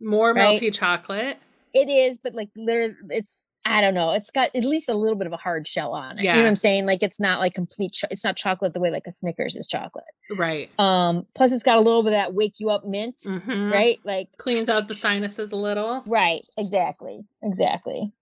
More 0.00 0.32
Right. 0.34 0.60
melty 0.60 0.72
chocolate. 0.72 1.38
It 1.74 1.90
is, 1.90 2.18
but 2.22 2.34
like 2.34 2.50
literally 2.56 2.94
it's 3.10 3.50
I 3.66 3.80
don't 3.80 3.94
know. 3.94 4.12
It's 4.12 4.30
got 4.30 4.54
at 4.54 4.64
least 4.64 4.88
a 4.88 4.94
little 4.94 5.18
bit 5.18 5.26
of 5.26 5.32
a 5.32 5.36
hard 5.38 5.66
shell 5.66 5.92
on 5.92 6.18
it. 6.18 6.22
You 6.22 6.30
know 6.32 6.38
what 6.38 6.46
I'm 6.46 6.54
saying? 6.56 6.86
Like 6.86 7.02
it's 7.02 7.18
not 7.18 7.40
like 7.40 7.54
complete 7.54 7.92
cho- 7.92 8.06
it's 8.10 8.22
not 8.24 8.36
chocolate 8.36 8.74
the 8.74 8.80
way 8.80 8.90
like 8.90 9.06
a 9.06 9.10
Snickers 9.10 9.56
is 9.56 9.66
chocolate. 9.66 10.04
Right. 10.36 10.70
Um 10.78 11.26
plus 11.34 11.50
it's 11.52 11.62
got 11.64 11.76
a 11.76 11.80
little 11.80 12.02
bit 12.04 12.12
of 12.12 12.18
that 12.18 12.32
wake 12.34 12.60
you 12.60 12.70
up 12.70 12.84
mint, 12.84 13.16
Mm-hmm. 13.26 13.72
right? 13.72 13.98
Like 14.04 14.28
Cleans 14.38 14.68
out 14.70 14.86
the 14.88 14.94
sinuses 14.94 15.50
a 15.50 15.56
little. 15.56 16.02
right, 16.06 16.46
exactly. 16.56 17.24
Exactly. 17.42 18.12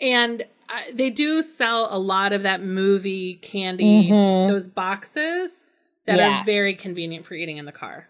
And 0.00 0.42
uh, 0.68 0.82
they 0.94 1.10
do 1.10 1.42
sell 1.42 1.88
a 1.90 1.98
lot 1.98 2.32
of 2.32 2.42
that 2.44 2.62
movie 2.62 3.34
candy, 3.34 4.08
Mhm. 4.08 4.48
those 4.48 4.68
boxes 4.68 5.66
that 6.06 6.18
Yeah. 6.18 6.40
are 6.42 6.44
very 6.44 6.74
convenient 6.74 7.26
for 7.26 7.34
eating 7.34 7.56
in 7.58 7.64
the 7.64 7.72
car. 7.72 8.08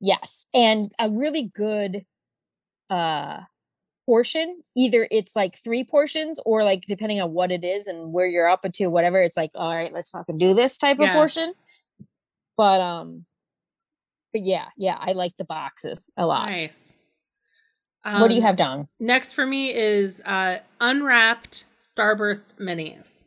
Yes. 0.00 0.46
And 0.52 0.90
a 0.98 1.08
really 1.10 1.44
good 1.44 2.04
uh 2.90 3.42
portion. 4.06 4.62
Either 4.76 5.06
it's 5.10 5.34
like 5.36 5.56
three 5.56 5.84
portions 5.84 6.40
or 6.44 6.64
like 6.64 6.82
depending 6.86 7.20
on 7.20 7.32
what 7.32 7.50
it 7.52 7.64
is 7.64 7.86
and 7.86 8.12
where 8.12 8.26
you're 8.26 8.48
up 8.48 8.64
into 8.64 8.90
whatever, 8.90 9.20
it's 9.20 9.36
like, 9.36 9.50
all 9.54 9.74
right, 9.74 9.92
let's 9.92 10.10
fucking 10.10 10.38
do 10.38 10.54
this 10.54 10.78
type 10.78 10.98
of 11.00 11.08
portion. 11.10 11.54
But 12.56 12.80
um 12.80 13.24
but 14.32 14.42
yeah, 14.42 14.66
yeah, 14.76 14.96
I 14.98 15.12
like 15.12 15.36
the 15.36 15.44
boxes 15.44 16.10
a 16.16 16.24
lot. 16.26 16.48
Nice. 16.48 16.96
what 18.04 18.28
do 18.28 18.34
you 18.34 18.40
Um, 18.40 18.46
have 18.46 18.56
down? 18.56 18.88
Next 18.98 19.32
for 19.34 19.44
me 19.46 19.74
is 19.74 20.22
uh, 20.24 20.58
unwrapped 20.80 21.64
Starburst 21.80 22.46
minis. 22.58 23.26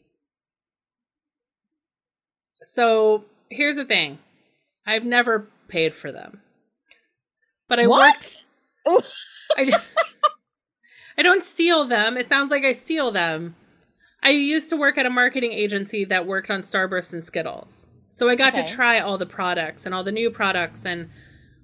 So 2.64 3.26
here's 3.50 3.76
the 3.76 3.86
thing 3.86 4.18
I've 4.86 5.06
never 5.06 5.48
paid 5.68 5.94
for 5.94 6.12
them. 6.12 6.42
But 7.70 7.80
I 7.80 7.88
what? 7.88 8.38
I, 9.58 9.80
I 11.18 11.22
don't 11.22 11.44
steal 11.44 11.86
them. 11.86 12.18
It 12.18 12.28
sounds 12.28 12.52
like 12.52 12.64
I 12.64 12.74
steal 12.74 13.12
them. 13.12 13.56
I 14.22 14.32
used 14.32 14.70
to 14.70 14.78
work 14.78 14.98
at 14.98 15.06
a 15.06 15.10
marketing 15.10 15.52
agency 15.54 16.04
that 16.06 16.26
worked 16.26 16.50
on 16.50 16.62
Starburst 16.64 17.14
and 17.14 17.24
Skittles. 17.24 17.88
So 18.10 18.28
I 18.30 18.36
got 18.36 18.54
to 18.56 18.66
try 18.66 19.00
all 19.00 19.18
the 19.18 19.26
products 19.26 19.86
and 19.86 19.94
all 19.94 20.04
the 20.04 20.12
new 20.12 20.32
products. 20.32 20.86
And 20.86 21.10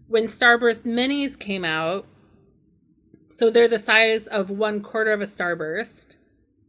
when 0.08 0.26
Starburst 0.26 0.84
minis 0.84 1.40
came 1.40 1.66
out, 1.66 2.06
so 3.30 3.50
they're 3.50 3.68
the 3.68 3.80
size 3.80 4.28
of 4.28 4.50
one 4.50 4.82
quarter 4.82 5.12
of 5.12 5.22
a 5.22 5.26
Starburst, 5.26 6.18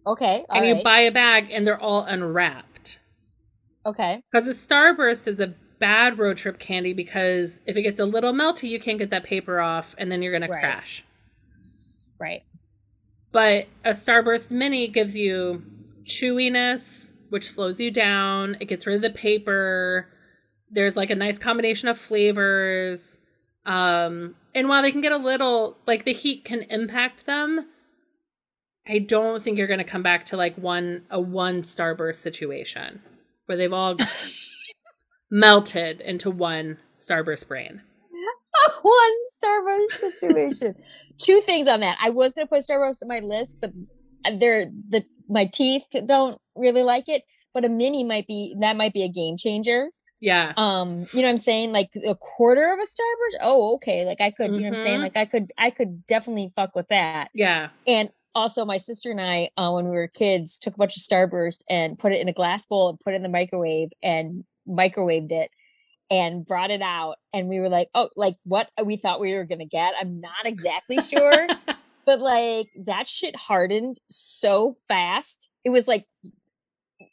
Okay. 0.06 0.44
all 0.48 0.56
and 0.56 0.66
you 0.66 0.74
right, 0.76 0.84
buy 0.84 0.98
a 1.00 1.12
bag 1.12 1.50
and 1.50 1.66
they're 1.66 1.80
all 1.80 2.02
unwrapped. 2.04 2.98
Okay. 3.84 4.22
Because 4.30 4.46
a 4.48 4.52
Starburst 4.52 5.26
is 5.26 5.40
a 5.40 5.54
bad 5.80 6.18
road 6.18 6.36
trip 6.36 6.58
candy 6.60 6.92
because 6.92 7.60
if 7.66 7.76
it 7.76 7.82
gets 7.82 7.98
a 7.98 8.06
little 8.06 8.32
melty, 8.32 8.68
you 8.68 8.78
can't 8.78 8.98
get 9.00 9.10
that 9.10 9.24
paper 9.24 9.60
off 9.60 9.94
and 9.98 10.10
then 10.12 10.22
you're 10.22 10.32
going 10.38 10.48
Right. 10.48 10.60
to 10.60 10.66
crash. 10.68 11.04
Right. 12.20 12.42
But 13.32 13.66
a 13.84 13.90
Starburst 13.90 14.52
Mini 14.52 14.88
gives 14.88 15.16
you 15.16 15.62
chewiness, 16.04 17.12
which 17.30 17.50
slows 17.50 17.80
you 17.80 17.90
down. 17.90 18.56
It 18.60 18.66
gets 18.66 18.86
rid 18.86 18.96
of 18.96 19.02
the 19.02 19.10
paper. 19.10 20.08
There's 20.70 20.96
like 20.96 21.10
a 21.10 21.14
nice 21.14 21.38
combination 21.38 21.88
of 21.88 21.98
flavors. 21.98 23.18
Um, 23.64 24.36
and 24.54 24.68
while 24.68 24.82
they 24.82 24.92
can 24.92 25.00
get 25.00 25.12
a 25.12 25.16
little, 25.16 25.78
like 25.86 26.04
the 26.04 26.12
heat 26.12 26.44
can 26.44 26.62
impact 26.64 27.24
them, 27.24 27.68
I 28.86 28.98
don't 28.98 29.42
think 29.42 29.56
you're 29.56 29.66
going 29.66 29.78
to 29.78 29.84
come 29.84 30.02
back 30.02 30.24
to 30.26 30.36
like 30.36 30.56
one, 30.56 31.06
a 31.10 31.20
one 31.20 31.62
Starburst 31.62 32.16
situation 32.16 33.00
where 33.46 33.56
they've 33.56 33.72
all 33.72 33.96
melted 35.30 36.00
into 36.02 36.30
one 36.30 36.78
Starburst 36.98 37.48
brain. 37.48 37.82
One 38.82 39.12
Starburst 39.42 39.92
situation. 39.92 40.74
Two 41.18 41.40
things 41.40 41.68
on 41.68 41.80
that. 41.80 41.96
I 42.02 42.10
was 42.10 42.34
gonna 42.34 42.46
put 42.46 42.62
Starburst 42.62 43.02
on 43.02 43.08
my 43.08 43.20
list, 43.20 43.58
but 43.60 43.70
they're 44.38 44.70
the 44.88 45.04
my 45.28 45.46
teeth 45.46 45.82
don't 46.06 46.38
really 46.56 46.82
like 46.82 47.08
it. 47.08 47.22
but 47.54 47.64
a 47.64 47.68
mini 47.68 48.04
might 48.04 48.26
be 48.26 48.54
that 48.60 48.76
might 48.76 48.92
be 48.92 49.02
a 49.02 49.08
game 49.08 49.36
changer. 49.36 49.88
Yeah. 50.20 50.52
Um, 50.56 51.00
you 51.12 51.20
know 51.20 51.22
what 51.22 51.30
I'm 51.30 51.36
saying? 51.36 51.72
Like 51.72 51.90
a 52.06 52.14
quarter 52.14 52.72
of 52.72 52.78
a 52.78 52.82
starburst. 52.82 53.38
Oh, 53.42 53.74
okay. 53.74 54.04
Like 54.04 54.20
I 54.20 54.30
could, 54.30 54.52
you 54.54 54.60
know 54.60 54.70
what 54.70 54.78
I'm 54.78 54.84
saying? 54.84 55.00
Mhm. 55.00 55.02
Like 55.02 55.16
I 55.16 55.24
could, 55.24 55.52
I 55.58 55.70
could 55.70 56.06
definitely 56.06 56.52
fuck 56.54 56.76
with 56.76 56.86
that. 56.88 57.28
Yeah. 57.34 57.70
And 57.88 58.10
also, 58.32 58.64
my 58.64 58.76
sister 58.76 59.10
and 59.10 59.20
I, 59.20 59.50
uh, 59.56 59.72
when 59.72 59.86
we 59.86 59.96
were 59.96 60.06
kids, 60.06 60.60
took 60.60 60.74
a 60.74 60.78
bunch 60.78 60.96
of 60.96 61.02
Starburst 61.02 61.64
and 61.68 61.98
put 61.98 62.12
it 62.12 62.20
in 62.20 62.28
a 62.28 62.32
glass 62.32 62.64
bowl 62.66 62.88
and 62.90 63.00
put 63.00 63.14
it 63.14 63.16
in 63.16 63.22
the 63.24 63.28
microwave 63.28 63.88
and 64.00 64.44
microwaved 64.68 65.32
it 65.32 65.50
and 66.10 66.44
brought 66.44 66.70
it 66.70 66.82
out. 66.82 67.16
And 67.32 67.48
we 67.48 67.60
were 67.60 67.68
like, 67.68 67.88
oh, 67.94 68.10
like 68.16 68.36
what 68.44 68.68
we 68.84 68.96
thought 68.96 69.20
we 69.20 69.34
were 69.34 69.44
to 69.46 69.64
get. 69.64 69.94
I'm 70.00 70.20
not 70.20 70.44
exactly 70.44 70.98
sure, 71.00 71.46
but 72.06 72.20
like 72.20 72.68
that 72.86 73.08
shit 73.08 73.34
hardened 73.36 73.98
so 74.10 74.76
fast. 74.88 75.48
It 75.64 75.70
was 75.70 75.88
like 75.88 76.06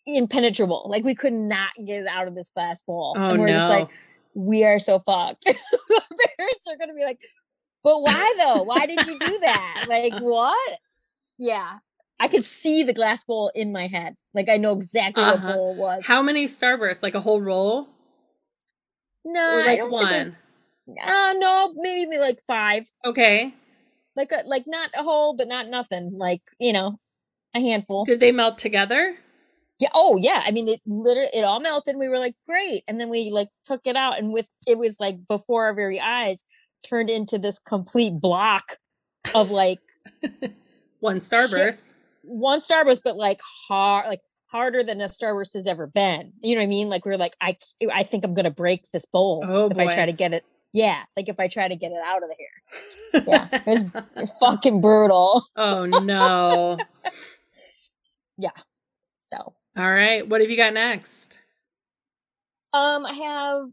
impenetrable. 0.06 0.88
Like 0.90 1.04
we 1.04 1.16
could 1.16 1.34
not 1.34 1.72
get 1.86 2.02
it 2.02 2.08
out 2.08 2.28
of 2.28 2.36
this 2.36 2.50
glass 2.50 2.82
bowl. 2.82 3.16
Oh 3.18 3.30
and 3.30 3.40
we're 3.40 3.48
no. 3.48 3.54
just 3.54 3.70
like, 3.70 3.90
we 4.34 4.64
are 4.64 4.80
so 4.80 5.00
fucked. 5.00 5.46
Our 5.48 5.54
parents 6.38 6.66
are 6.70 6.88
to 6.88 6.94
be 6.96 7.04
like, 7.04 7.20
but 7.84 8.02
why 8.02 8.36
though? 8.38 8.64
Why 8.64 8.86
did 8.86 9.06
you 9.08 9.18
do 9.20 9.40
that? 9.42 9.86
Like, 9.88 10.14
what? 10.22 10.78
Yeah. 11.38 11.78
I 12.20 12.28
could 12.28 12.44
see 12.44 12.84
the 12.84 12.94
glass 12.94 13.24
bowl 13.24 13.50
in 13.56 13.72
my 13.72 13.88
head. 13.88 14.16
Like, 14.34 14.50
I 14.50 14.58
know 14.58 14.74
exactly 14.74 15.24
what 15.24 15.36
Uh-huh. 15.36 15.54
bowl 15.54 15.76
was. 15.76 16.06
How 16.06 16.22
many 16.22 16.48
Starbursts? 16.48 17.02
Like 17.02 17.16
a 17.16 17.22
whole 17.22 17.42
roll? 17.42 17.88
No, 19.34 19.64
like 19.66 19.80
don't 19.80 19.90
think 19.90 20.02
it 20.12 20.16
was- 20.16 20.28
one? 20.30 20.36
Uh, 21.04 21.34
no, 21.38 21.74
maybe 21.76 22.18
like 22.18 22.40
five. 22.48 22.84
Okay. 23.06 23.54
Like, 24.16 24.32
a, 24.32 24.48
like 24.48 24.64
not 24.66 24.90
a 24.98 25.04
whole, 25.04 25.36
but 25.36 25.48
not 25.48 25.68
nothing. 25.70 26.18
Like, 26.18 26.42
you 26.60 26.74
know, 26.74 27.00
a 27.56 27.60
handful. 27.60 28.06
Did 28.06 28.20
they 28.20 28.32
melt 28.32 28.58
together? 28.58 29.16
Yeah. 29.80 29.90
Oh, 29.94 30.18
yeah. 30.18 30.42
I 30.46 30.50
mean, 30.52 30.68
it 30.68 30.82
literally, 30.88 31.30
it 31.32 31.44
all 31.44 31.60
melted. 31.60 31.96
We 31.96 32.10
were 32.10 32.18
like, 32.18 32.36
great. 32.46 32.84
And 32.88 33.00
then 33.00 33.10
we 33.12 33.30
like 33.30 33.50
took 33.66 33.82
it 33.86 33.96
out, 33.96 34.18
and 34.18 34.34
with 34.34 34.50
it 34.66 34.78
was 34.80 35.00
like 35.00 35.18
before 35.28 35.66
our 35.66 35.74
very 35.76 36.00
eyes, 36.02 36.44
turned 36.84 37.10
into 37.12 37.38
this 37.38 37.60
complete 37.60 38.20
block 38.20 38.78
of 39.36 39.52
like 39.52 39.80
One 41.02 41.20
Starburst. 41.20 41.94
one 42.24 42.60
Starburst, 42.60 43.02
but 43.04 43.16
like 43.16 43.40
hard, 43.68 44.08
like 44.08 44.22
harder 44.52 44.84
than 44.84 45.00
a 45.02 45.06
Starburst 45.06 45.54
has 45.54 45.68
ever 45.68 45.88
been. 45.88 46.34
You 46.42 46.56
know 46.56 46.62
what 46.62 46.66
I 46.66 46.68
mean? 46.68 46.90
Like 46.90 47.06
we're 47.06 47.18
like, 47.18 47.36
I 47.42 47.58
I 47.94 48.04
think 48.04 48.24
I'm 48.24 48.34
gonna 48.34 48.52
break 48.52 48.92
this 48.92 49.06
bowl 49.06 49.44
Oh, 49.48 49.70
if 49.70 49.78
I 49.80 49.88
try 49.88 50.06
to 50.06 50.12
get 50.14 50.34
it. 50.34 50.44
Yeah, 50.74 51.02
like 51.18 51.28
if 51.30 51.40
I 51.40 51.48
try 51.48 51.68
to 51.68 51.76
get 51.76 51.92
it 51.92 51.98
out 52.06 52.22
of 52.24 52.30
here. 52.38 53.24
Yeah, 53.28 53.48
it 53.52 53.66
was 54.16 54.32
fucking 54.40 54.82
brutal. 54.82 55.44
oh 55.56 55.86
no. 55.86 56.78
Yeah. 58.42 58.52
So, 59.18 59.36
All 59.78 59.92
right. 59.92 60.26
What 60.26 60.40
have 60.40 60.50
you 60.50 60.56
got 60.56 60.74
next? 60.74 61.40
um, 62.72 63.06
I 63.06 63.12
have. 63.14 63.66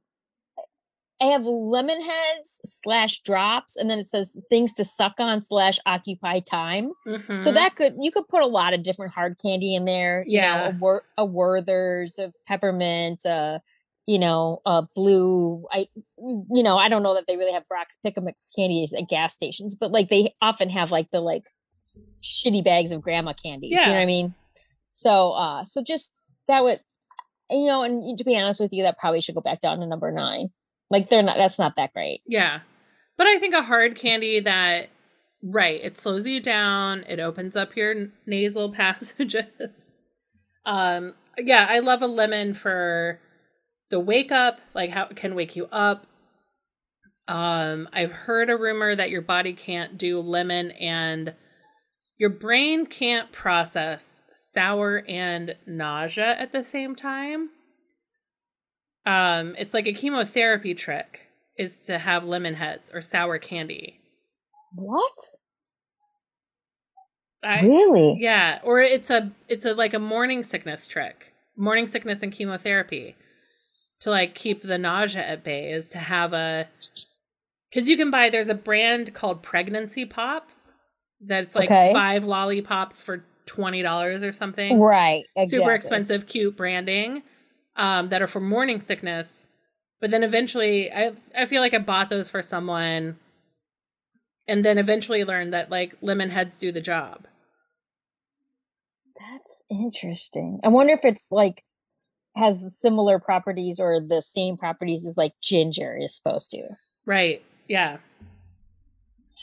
I 1.21 1.27
have 1.27 1.47
lemon 1.47 2.03
heads 2.03 2.61
slash 2.65 3.21
drops, 3.23 3.77
and 3.77 3.89
then 3.89 3.99
it 3.99 4.07
says 4.09 4.39
things 4.51 4.75
to 4.75 4.85
suck 4.85 5.15
on 5.19 5.41
slash 5.41 5.79
occupy 5.87 6.41
time. 6.41 6.93
So 7.35 7.51
Mhm. 7.51 7.55
that 7.55 7.75
could 7.75 7.95
you 7.99 8.11
could 8.11 8.29
put 8.29 8.43
a 8.43 8.47
lot 8.47 8.75
of 8.75 8.83
different 8.83 9.15
hard 9.15 9.39
candy 9.41 9.75
in 9.75 9.87
there. 9.87 10.25
You 10.27 10.41
Yeah. 10.41 10.57
know, 10.59 10.65
a, 10.67 10.79
Wor- 10.79 11.05
a 11.17 11.25
Werther's, 11.25 12.19
a 12.19 12.33
peppermint, 12.47 13.25
uh, 13.25 13.61
you 14.07 14.19
know, 14.19 14.61
a 14.67 14.87
blue. 14.95 15.67
I, 15.73 15.87
you 16.19 16.63
know, 16.63 16.77
I 16.77 16.89
don't 16.91 17.03
know 17.03 17.15
that 17.15 17.25
they 17.27 17.37
really 17.37 17.53
have 17.53 17.67
Brach's 17.67 17.97
Pick 18.03 18.19
'em 18.19 18.25
Mix 18.25 18.51
candies 18.51 18.93
at 18.93 19.09
gas 19.09 19.33
stations, 19.35 19.75
but 19.75 19.91
like 19.91 20.11
they 20.11 20.35
often 20.43 20.69
have 20.69 20.93
like 20.93 21.11
the 21.13 21.21
like 21.21 21.45
shitty 22.23 22.63
bags 22.63 22.93
of 22.93 23.01
grandma 23.01 23.33
candies. 23.33 23.73
Yeah. 23.73 23.87
You 23.87 23.93
know 23.93 23.95
what 23.95 24.03
I 24.03 24.07
mean? 24.07 24.35
So, 24.91 25.33
uh, 25.33 25.65
so 25.65 25.83
just 25.83 26.13
that 26.47 26.63
would, 26.63 26.81
you 27.51 27.67
know, 27.67 27.83
and 27.83 28.19
to 28.19 28.25
be 28.25 28.37
honest 28.39 28.61
with 28.61 28.73
you, 28.75 28.83
that 28.83 28.99
probably 28.99 29.21
should 29.23 29.35
go 29.35 29.41
back 29.41 29.61
down 29.63 29.79
to 29.81 29.87
number 29.87 30.13
nine. 30.13 30.51
Like 30.91 31.09
they're 31.09 31.23
not. 31.23 31.37
That's 31.37 31.59
not 31.59 31.77
that 31.77 31.93
great. 31.93 32.21
Yeah. 32.27 32.61
But 33.17 33.27
I 33.27 33.39
think 33.39 33.55
a 33.55 33.63
hard 33.63 33.97
candy 33.97 34.41
that, 34.41 34.91
right, 35.43 35.81
it 35.83 35.99
slows 35.99 36.27
you 36.27 36.41
down, 36.41 37.05
it 37.09 37.19
opens 37.19 37.57
up 37.57 37.77
your 37.77 38.09
nasal 38.27 38.71
passages. 38.73 39.95
Um, 40.65 41.15
yeah, 41.39 41.67
I 41.69 41.79
love 41.79 42.03
a 42.03 42.07
lemon 42.07 42.55
for 42.55 43.21
the 43.91 44.01
wake 44.01 44.33
up, 44.33 44.61
like 44.75 44.91
how 44.91 45.05
it 45.05 45.17
can 45.17 45.35
wake 45.35 45.57
you 45.57 45.67
up. 45.67 46.07
Um, 47.29 47.89
I've 47.93 48.13
heard 48.13 48.51
a 48.51 48.57
rumor 48.57 48.95
that 48.95 49.11
your 49.11 49.23
body 49.23 49.53
can't 49.53 49.99
do 49.99 50.21
lemon 50.21 50.71
and 50.73 51.35
your 52.19 52.31
brain 52.31 52.87
can't 52.87 53.33
process 53.33 54.23
sour 54.33 55.05
and 55.09 55.57
nausea 55.67 56.37
at 56.39 56.53
the 56.53 56.65
same 56.65 56.95
time. 56.95 57.51
Um, 59.07 59.55
it's 59.57 59.73
like 59.73 59.87
a 59.87 59.93
chemotherapy 59.93 60.75
trick 60.75 61.29
is 61.57 61.79
to 61.87 61.99
have 61.99 62.25
lemon 62.25 62.55
heads 62.55 62.91
or 62.93 63.01
sour 63.01 63.39
candy. 63.39 64.01
What? 64.75 65.15
I, 67.45 67.63
really? 67.63 68.17
Yeah, 68.19 68.59
or 68.65 68.81
it's 68.81 69.09
a 69.09 69.31
it's 69.49 69.65
a 69.65 69.75
like 69.75 69.95
a 69.95 69.99
morning 70.01 70.43
sickness 70.43 70.89
trick. 70.89 71.33
Morning 71.57 71.87
sickness 71.87 72.23
and 72.23 72.33
chemotherapy 72.33 73.15
to 74.01 74.11
like 74.11 74.35
keep 74.35 74.63
the 74.63 74.77
nausea 74.77 75.23
at 75.23 75.45
bay 75.45 75.73
is 75.73 75.89
to 75.91 75.99
have 75.99 76.33
a 76.35 76.69
cuz 77.73 77.89
you 77.89 77.97
can 77.97 78.11
buy 78.11 78.29
there's 78.29 78.49
a 78.49 78.55
brand 78.55 79.15
called 79.15 79.43
Pregnancy 79.43 80.05
Pops 80.05 80.75
that's 81.21 81.55
like 81.55 81.71
Okay. 81.71 81.93
5 81.95 82.25
lollipops 82.25 83.01
for 83.01 83.25
$20 83.47 84.23
or 84.23 84.33
something. 84.33 84.81
Right. 84.81 85.25
Exactly. 85.37 85.59
Super 85.59 85.73
expensive 85.73 86.27
cute 86.27 86.57
branding 86.57 87.23
um 87.77 88.09
that 88.09 88.23
are 88.23 88.27
for 88.27 88.41
morning 88.41 88.81
sickness. 88.81 89.49
But 90.01 90.11
then 90.11 90.23
eventually 90.23 90.91
I 90.93 91.13
I 91.37 91.47
feel 91.47 91.63
like 91.63 91.75
I 91.75 91.79
bought 91.79 92.11
those 92.11 92.29
for 92.31 92.43
someone 92.43 93.19
and 94.49 94.65
then 94.65 94.79
eventually 94.79 95.25
learned 95.25 95.53
that 95.53 95.71
like 95.71 95.95
lemon 96.01 96.31
heads 96.31 96.57
do 96.57 96.71
the 96.73 96.81
job. 96.81 97.27
That's 99.19 99.65
interesting. 99.71 100.61
I 100.65 100.69
wonder 100.69 100.93
if 100.93 101.05
it's 101.05 101.29
like 101.33 101.63
has 102.37 102.79
similar 102.79 103.19
properties 103.19 103.81
or 103.81 103.99
the 104.01 104.21
same 104.21 104.57
properties 104.59 105.05
as 105.07 105.17
like 105.17 105.33
ginger 105.43 105.97
is 105.99 106.15
supposed 106.15 106.51
to. 106.51 106.63
Right. 107.07 107.43
Yeah. 107.67 107.97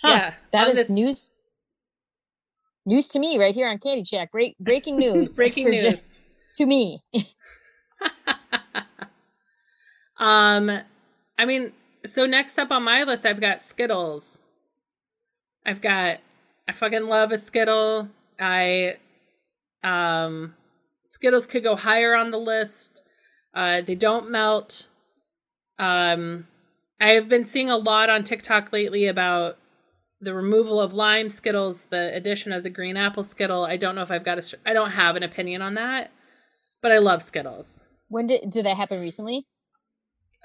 Huh. 0.02 0.08
Yeah. 0.10 0.34
That 0.52 0.68
is 0.70 0.76
this- 0.76 0.90
news. 0.90 1.32
News 2.86 3.08
to 3.10 3.20
me 3.20 3.40
right 3.40 3.56
here 3.56 3.70
on 3.70 3.78
Candy 3.78 4.04
Chat. 4.04 4.30
Break 4.32 4.58
breaking 4.60 4.98
news. 5.00 5.36
Breaking 5.36 5.70
news. 5.70 6.10
to 6.56 6.66
me. 6.66 7.02
um, 10.18 10.80
I 11.38 11.46
mean, 11.46 11.74
so 12.06 12.26
next 12.26 12.58
up 12.58 12.72
on 12.72 12.84
my 12.84 13.04
list, 13.04 13.26
I've 13.26 13.42
got 13.42 13.62
Skittles. 13.62 14.42
I've 15.66 15.82
got, 15.82 16.20
I 16.68 16.74
fucking 16.74 17.08
love 17.08 17.32
a 17.32 17.38
Skittle. 17.38 18.10
I, 18.40 18.98
um, 19.84 20.56
Skittles 21.10 21.48
could 21.48 21.64
go 21.64 21.76
higher 21.76 22.16
on 22.16 22.32
the 22.32 22.40
list. 22.40 23.04
Uh, 23.54 23.82
they 23.82 23.96
don't 23.96 24.32
melt. 24.32 24.90
Um, 25.80 26.48
I've 27.00 27.30
been 27.30 27.46
seeing 27.46 27.70
a 27.70 27.78
lot 27.78 28.10
on 28.10 28.24
TikTok 28.24 28.74
lately 28.74 29.08
about 29.08 29.58
the 30.24 30.34
removal 30.34 30.80
of 30.80 30.94
lime 30.94 31.30
Skittles, 31.30 31.86
the 31.86 32.14
addition 32.16 32.54
of 32.54 32.64
the 32.64 32.70
green 32.70 32.98
apple 32.98 33.24
Skittle. 33.24 33.66
I 33.66 33.78
don't 33.78 33.96
know 33.96 34.02
if 34.02 34.12
I've 34.12 34.24
got 34.24 34.40
a, 34.40 34.58
I 34.66 34.74
don't 34.74 34.92
have 34.92 35.16
an 35.16 35.24
opinion 35.24 35.62
on 35.62 35.76
that, 35.76 36.12
but 36.82 36.92
I 36.92 36.98
love 36.98 37.22
Skittles. 37.22 37.84
When 38.14 38.28
did 38.28 38.48
did 38.52 38.66
that 38.68 38.78
happen 38.78 39.02
recently? 39.02 39.48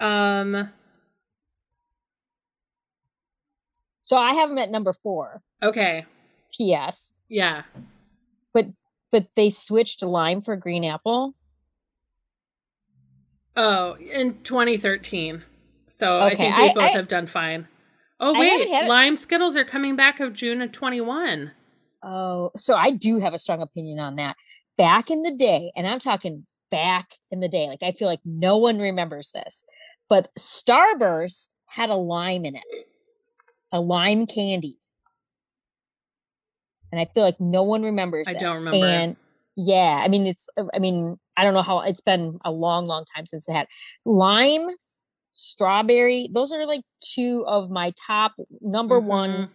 Um, 0.01 0.71
So 4.01 4.17
I 4.17 4.33
have 4.35 4.49
them 4.49 4.57
at 4.57 4.71
number 4.71 4.95
four. 4.95 5.43
okay. 5.63 6.07
P.S. 6.57 7.13
Yeah. 7.29 7.65
But 8.55 8.69
but 9.13 9.27
they 9.37 9.51
switched 9.51 10.03
lime 10.03 10.41
for 10.41 10.57
green 10.57 10.83
apple. 10.83 11.35
Oh, 13.55 13.97
in 13.99 14.43
2013. 14.45 15.45
So 15.91 16.21
I 16.21 16.35
think 16.35 16.57
we 16.57 16.71
I- 16.71 16.75
both 16.75 16.83
I- 16.85 16.89
have 16.89 17.09
done 17.09 17.27
fine. 17.27 17.69
Oh 18.21 18.33
wait, 18.37 18.89
lime 18.89 19.17
Skittles 19.19 19.57
are 19.57 19.65
coming 19.65 19.95
back 19.95 20.21
of 20.21 20.33
June 20.33 20.63
of 20.63 20.73
21. 20.73 21.53
Oh, 22.03 22.51
so 22.57 22.75
I 22.77 22.91
do 22.93 23.21
have 23.21 23.35
a 23.35 23.39
strong 23.39 23.61
opinion 23.61 23.99
on 24.01 24.17
that. 24.17 24.37
Back 24.79 25.11
in 25.11 25.23
the 25.23 25.35
day, 25.35 25.71
and 25.77 25.87
I'm 25.87 25.99
talking 26.01 26.47
back 26.71 27.15
in 27.31 27.41
the 27.41 27.49
day, 27.49 27.67
like 27.69 27.83
I 27.83 27.93
feel 27.93 28.09
like 28.09 28.21
no 28.25 28.57
one 28.57 28.79
remembers 28.79 29.31
this, 29.33 29.65
but 30.09 30.31
Starburst 30.39 31.55
had 31.67 31.91
a 31.91 31.95
lime 31.97 32.45
in 32.45 32.57
it, 32.57 32.81
a 33.73 33.81
lime 33.81 34.27
candy. 34.27 34.79
And 36.91 37.01
I 37.01 37.05
feel 37.13 37.23
like 37.23 37.41
no 37.41 37.63
one 37.63 37.83
remembers 37.83 38.29
I 38.29 38.33
it. 38.33 38.41
don't 38.41 38.57
remember. 38.57 38.87
And 38.87 39.17
yeah, 39.57 40.01
I 40.03 40.09
mean, 40.09 40.27
it's, 40.27 40.49
I 40.75 40.79
mean, 40.79 41.19
I 41.37 41.45
don't 41.45 41.55
know 41.55 41.63
how 41.63 41.81
it's 41.81 42.01
been 42.01 42.39
a 42.45 42.51
long, 42.51 42.87
long 42.87 43.05
time 43.15 43.27
since 43.27 43.49
it 43.49 43.53
had 43.53 43.67
lime, 44.05 44.69
strawberry. 45.31 46.31
Those 46.33 46.53
are 46.53 46.67
like 46.67 46.83
two 47.01 47.45
of 47.47 47.71
my 47.71 47.93
top 48.07 48.33
number 48.61 48.99
one 48.99 49.31
Mhm. 49.31 49.49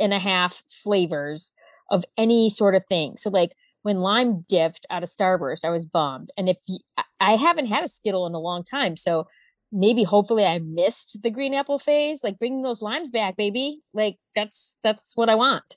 and 0.00 0.14
a 0.14 0.18
half 0.18 0.62
flavors 0.68 1.52
of 1.90 2.04
any 2.16 2.48
sort 2.48 2.74
of 2.74 2.84
thing. 2.88 3.16
So 3.16 3.28
like 3.28 3.54
when 3.82 3.98
lime 3.98 4.44
dipped 4.48 4.86
out 4.90 5.02
of 5.02 5.08
Starburst, 5.08 5.64
I 5.64 5.70
was 5.70 5.86
bummed. 5.86 6.30
And 6.36 6.48
if 6.48 6.58
you, 6.66 6.78
I 7.20 7.36
haven't 7.36 7.66
had 7.66 7.84
a 7.84 7.88
Skittle 7.88 8.26
in 8.26 8.34
a 8.34 8.40
long 8.40 8.64
time, 8.64 8.96
so 8.96 9.26
maybe 9.72 10.04
hopefully 10.04 10.44
I 10.44 10.58
missed 10.58 11.22
the 11.22 11.30
green 11.30 11.54
apple 11.54 11.78
phase. 11.78 12.22
Like 12.22 12.38
bringing 12.38 12.62
those 12.62 12.82
limes 12.82 13.10
back, 13.10 13.36
baby. 13.36 13.80
Like 13.92 14.16
that's 14.34 14.76
that's 14.82 15.16
what 15.16 15.28
I 15.28 15.34
want. 15.34 15.76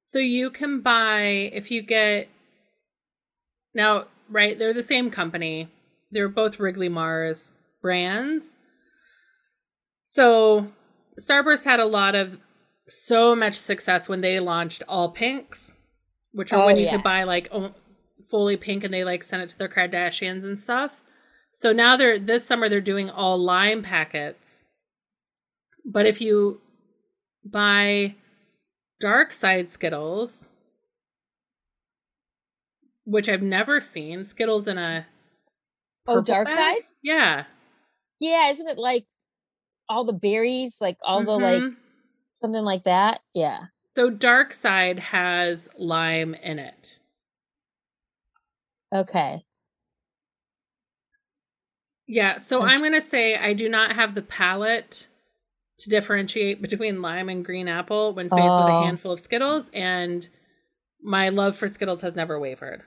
So 0.00 0.18
you 0.18 0.50
can 0.50 0.80
buy 0.80 1.50
if 1.52 1.70
you 1.70 1.82
get 1.82 2.28
now, 3.74 4.06
right? 4.30 4.58
They're 4.58 4.74
the 4.74 4.82
same 4.82 5.10
company. 5.10 5.68
They're 6.10 6.28
both 6.28 6.58
Wrigley 6.58 6.88
Mars 6.88 7.54
brands. 7.82 8.56
So 10.04 10.72
Starburst 11.20 11.64
had 11.64 11.80
a 11.80 11.86
lot 11.86 12.14
of 12.14 12.38
so 12.88 13.34
much 13.34 13.54
success 13.54 14.08
when 14.08 14.20
they 14.20 14.38
launched 14.38 14.82
all 14.88 15.10
pinks, 15.10 15.75
which 16.36 16.52
are 16.52 16.62
Oh, 16.62 16.66
when 16.66 16.76
you 16.76 16.84
yeah. 16.84 16.92
could 16.92 17.02
buy 17.02 17.24
like 17.24 17.48
o- 17.50 17.74
fully 18.30 18.56
pink 18.58 18.84
and 18.84 18.92
they 18.92 19.04
like 19.04 19.24
sent 19.24 19.42
it 19.42 19.48
to 19.48 19.58
their 19.58 19.68
Kardashians 19.68 20.44
and 20.44 20.58
stuff. 20.60 21.00
So 21.50 21.72
now 21.72 21.96
they're 21.96 22.18
this 22.18 22.46
summer 22.46 22.68
they're 22.68 22.80
doing 22.82 23.08
all 23.08 23.38
lime 23.38 23.82
packets. 23.82 24.64
But 25.84 26.04
if 26.06 26.20
you 26.20 26.60
buy 27.44 28.16
dark 29.00 29.32
side 29.32 29.70
Skittles, 29.70 30.50
which 33.04 33.28
I've 33.28 33.42
never 33.42 33.80
seen, 33.80 34.24
Skittles 34.24 34.68
in 34.68 34.76
a 34.76 35.06
Oh, 36.06 36.20
dark 36.20 36.48
bag? 36.48 36.58
side? 36.58 36.82
Yeah. 37.02 37.44
Yeah, 38.20 38.50
isn't 38.50 38.68
it 38.68 38.78
like 38.78 39.06
all 39.88 40.04
the 40.04 40.12
berries, 40.12 40.78
like 40.80 40.98
all 41.02 41.24
the 41.24 41.38
like 41.38 41.62
Mhm. 41.62 41.76
something 42.30 42.62
like 42.62 42.84
that? 42.84 43.20
Yeah. 43.32 43.66
So 43.96 44.10
dark 44.10 44.52
side 44.52 44.98
has 44.98 45.70
lime 45.78 46.34
in 46.34 46.58
it. 46.58 46.98
Okay. 48.92 49.42
Yeah, 52.06 52.36
so 52.36 52.60
I'm 52.60 52.80
going 52.80 52.92
to 52.92 53.00
say 53.00 53.36
I 53.36 53.54
do 53.54 53.70
not 53.70 53.94
have 53.94 54.14
the 54.14 54.20
palate 54.20 55.08
to 55.78 55.88
differentiate 55.88 56.60
between 56.60 57.00
lime 57.00 57.30
and 57.30 57.42
green 57.42 57.68
apple 57.68 58.12
when 58.12 58.28
faced 58.28 58.58
with 58.58 58.68
a 58.68 58.72
Oh. 58.72 58.78
handful 58.78 59.12
of 59.12 59.20
Skittles, 59.20 59.70
and 59.72 60.28
my 61.02 61.30
love 61.30 61.56
for 61.56 61.66
Skittles 61.66 62.02
has 62.02 62.14
never 62.14 62.38
wavered. 62.38 62.82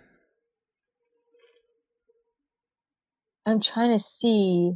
I'm 3.48 3.60
trying 3.62 3.98
to 3.98 4.00
see. 4.00 4.76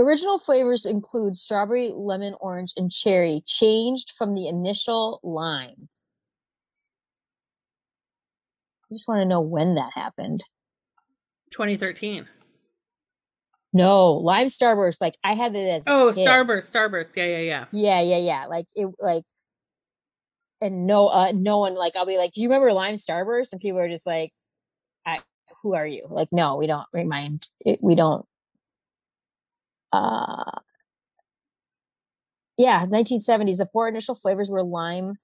Original 0.00 0.38
flavors 0.38 0.86
include 0.86 1.36
strawberry, 1.36 1.92
lemon, 1.94 2.34
orange, 2.40 2.72
and 2.76 2.90
cherry, 2.90 3.42
changed 3.46 4.12
from 4.16 4.34
the 4.34 4.48
initial 4.48 5.20
lime. 5.22 5.88
I 8.90 8.94
just 8.94 9.06
want 9.06 9.20
to 9.20 9.28
know 9.28 9.42
when 9.42 9.74
that 9.74 9.90
happened. 9.94 10.42
2013. 11.50 12.26
No, 13.72 14.12
lime 14.12 14.46
starburst. 14.46 15.02
Like 15.02 15.16
I 15.22 15.34
had 15.34 15.54
it 15.54 15.68
as 15.68 15.86
a 15.86 15.90
Oh. 15.90 16.10
Starburst, 16.12 16.72
Starburst. 16.72 17.14
Yeah, 17.14 17.26
yeah, 17.26 17.38
yeah. 17.38 17.64
Yeah, 17.70 18.00
yeah, 18.00 18.18
yeah. 18.18 18.46
Like 18.46 18.66
it, 18.74 18.88
like, 18.98 19.24
and 20.62 20.86
no, 20.86 21.08
uh, 21.08 21.32
no 21.34 21.58
one 21.58 21.74
like 21.74 21.94
I'll 21.94 22.06
be 22.06 22.16
like, 22.16 22.32
do 22.32 22.40
you 22.40 22.48
remember 22.48 22.72
lime 22.72 22.94
starburst? 22.94 23.52
And 23.52 23.60
people 23.60 23.78
are 23.80 23.88
just 23.88 24.06
like, 24.06 24.32
I, 25.06 25.20
who 25.62 25.74
are 25.74 25.86
you? 25.86 26.06
Like, 26.08 26.28
no, 26.32 26.56
we 26.56 26.66
don't 26.66 26.86
remind. 26.92 27.46
It, 27.60 27.80
we 27.82 27.94
don't. 27.94 28.24
Uh, 29.92 30.60
yeah, 32.56 32.86
1970s. 32.86 33.58
The 33.58 33.68
four 33.72 33.88
initial 33.88 34.14
flavors 34.14 34.50
were 34.50 34.62
lime, 34.62 35.14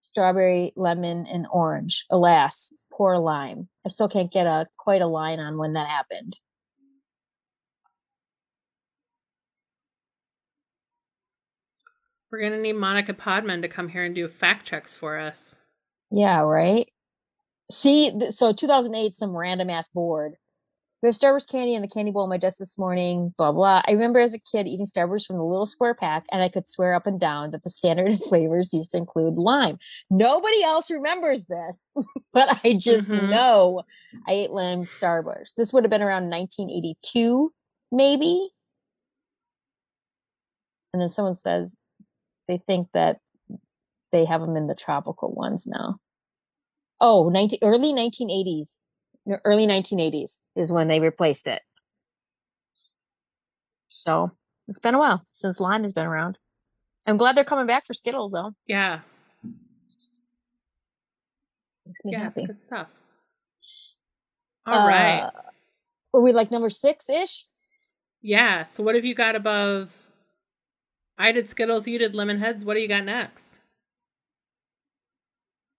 strawberry, 0.00 0.72
lemon, 0.76 1.26
and 1.26 1.46
orange. 1.52 2.06
Alas, 2.10 2.72
poor 2.92 3.18
lime. 3.18 3.68
I 3.84 3.90
still 3.90 4.08
can't 4.08 4.32
get 4.32 4.46
a 4.46 4.66
quite 4.78 5.02
a 5.02 5.06
line 5.06 5.38
on 5.38 5.58
when 5.58 5.74
that 5.74 5.88
happened. 5.88 6.36
We're 12.30 12.40
going 12.40 12.52
to 12.52 12.60
need 12.60 12.72
Monica 12.74 13.14
Podman 13.14 13.62
to 13.62 13.68
come 13.68 13.88
here 13.88 14.04
and 14.04 14.14
do 14.14 14.26
fact 14.28 14.66
checks 14.66 14.94
for 14.94 15.18
us. 15.18 15.58
Yeah, 16.10 16.40
right. 16.40 16.90
See, 17.70 18.10
th- 18.10 18.32
so 18.32 18.52
2008, 18.52 19.14
some 19.14 19.36
random 19.36 19.70
ass 19.70 19.88
board. 19.88 20.34
We 21.02 21.08
have 21.08 21.14
Starburst 21.14 21.50
candy 21.50 21.74
in 21.74 21.82
the 21.82 21.88
candy 21.88 22.10
bowl 22.10 22.22
on 22.22 22.30
my 22.30 22.38
desk 22.38 22.58
this 22.58 22.78
morning. 22.78 23.34
Blah 23.36 23.52
blah. 23.52 23.82
I 23.86 23.92
remember 23.92 24.18
as 24.18 24.32
a 24.34 24.38
kid 24.38 24.66
eating 24.66 24.86
Starburst 24.86 25.26
from 25.26 25.36
the 25.36 25.44
little 25.44 25.66
square 25.66 25.94
pack, 25.94 26.24
and 26.32 26.42
I 26.42 26.48
could 26.48 26.68
swear 26.68 26.94
up 26.94 27.06
and 27.06 27.20
down 27.20 27.50
that 27.50 27.62
the 27.62 27.70
standard 27.70 28.14
flavors 28.28 28.72
used 28.72 28.90
to 28.92 28.96
include 28.96 29.34
lime. 29.34 29.78
Nobody 30.10 30.62
else 30.64 30.90
remembers 30.90 31.46
this, 31.46 31.92
but 32.32 32.58
I 32.64 32.74
just 32.80 33.10
Mhm. 33.10 33.28
know 33.28 33.82
I 34.26 34.32
ate 34.32 34.50
lime 34.50 34.82
Starburst. 34.84 35.54
This 35.56 35.72
would 35.72 35.84
have 35.84 35.90
been 35.90 36.02
around 36.02 36.30
1982, 36.30 37.52
maybe. 37.92 38.50
And 40.92 41.02
then 41.02 41.10
someone 41.10 41.34
says 41.34 41.78
they 42.48 42.56
think 42.58 42.88
that 42.94 43.18
they 44.12 44.24
have 44.24 44.40
them 44.40 44.56
in 44.56 44.66
the 44.66 44.74
tropical 44.74 45.32
ones 45.34 45.66
now. 45.66 45.96
Oh, 47.00 47.28
19, 47.28 47.58
early 47.62 47.92
1980s. 47.92 48.82
Early 49.44 49.66
1980s 49.66 50.40
is 50.54 50.72
when 50.72 50.88
they 50.88 51.00
replaced 51.00 51.46
it. 51.48 51.62
So 53.88 54.30
it's 54.68 54.78
been 54.78 54.94
a 54.94 54.98
while 54.98 55.24
since 55.34 55.58
lime 55.60 55.82
has 55.82 55.92
been 55.92 56.06
around. 56.06 56.38
I'm 57.06 57.16
glad 57.16 57.36
they're 57.36 57.44
coming 57.44 57.66
back 57.66 57.86
for 57.86 57.94
Skittles 57.94 58.32
though. 58.32 58.52
Yeah. 58.66 59.00
Makes 61.84 62.04
me 62.04 62.12
Yeah, 62.12 62.22
happy. 62.24 62.44
good 62.46 62.60
stuff. 62.62 62.88
All 64.66 64.86
right. 64.88 65.20
Uh, 65.20 65.30
Were 66.12 66.22
we 66.22 66.32
like 66.32 66.50
number 66.50 66.70
six 66.70 67.08
ish? 67.08 67.46
Yeah. 68.22 68.64
So 68.64 68.82
what 68.82 68.94
have 68.96 69.04
you 69.04 69.14
got 69.14 69.36
above? 69.36 69.92
I 71.18 71.32
did 71.32 71.48
Skittles, 71.48 71.86
you 71.88 71.98
did 71.98 72.14
Lemon 72.14 72.38
Heads. 72.40 72.64
What 72.64 72.74
do 72.74 72.80
you 72.80 72.88
got 72.88 73.04
next? 73.04 73.54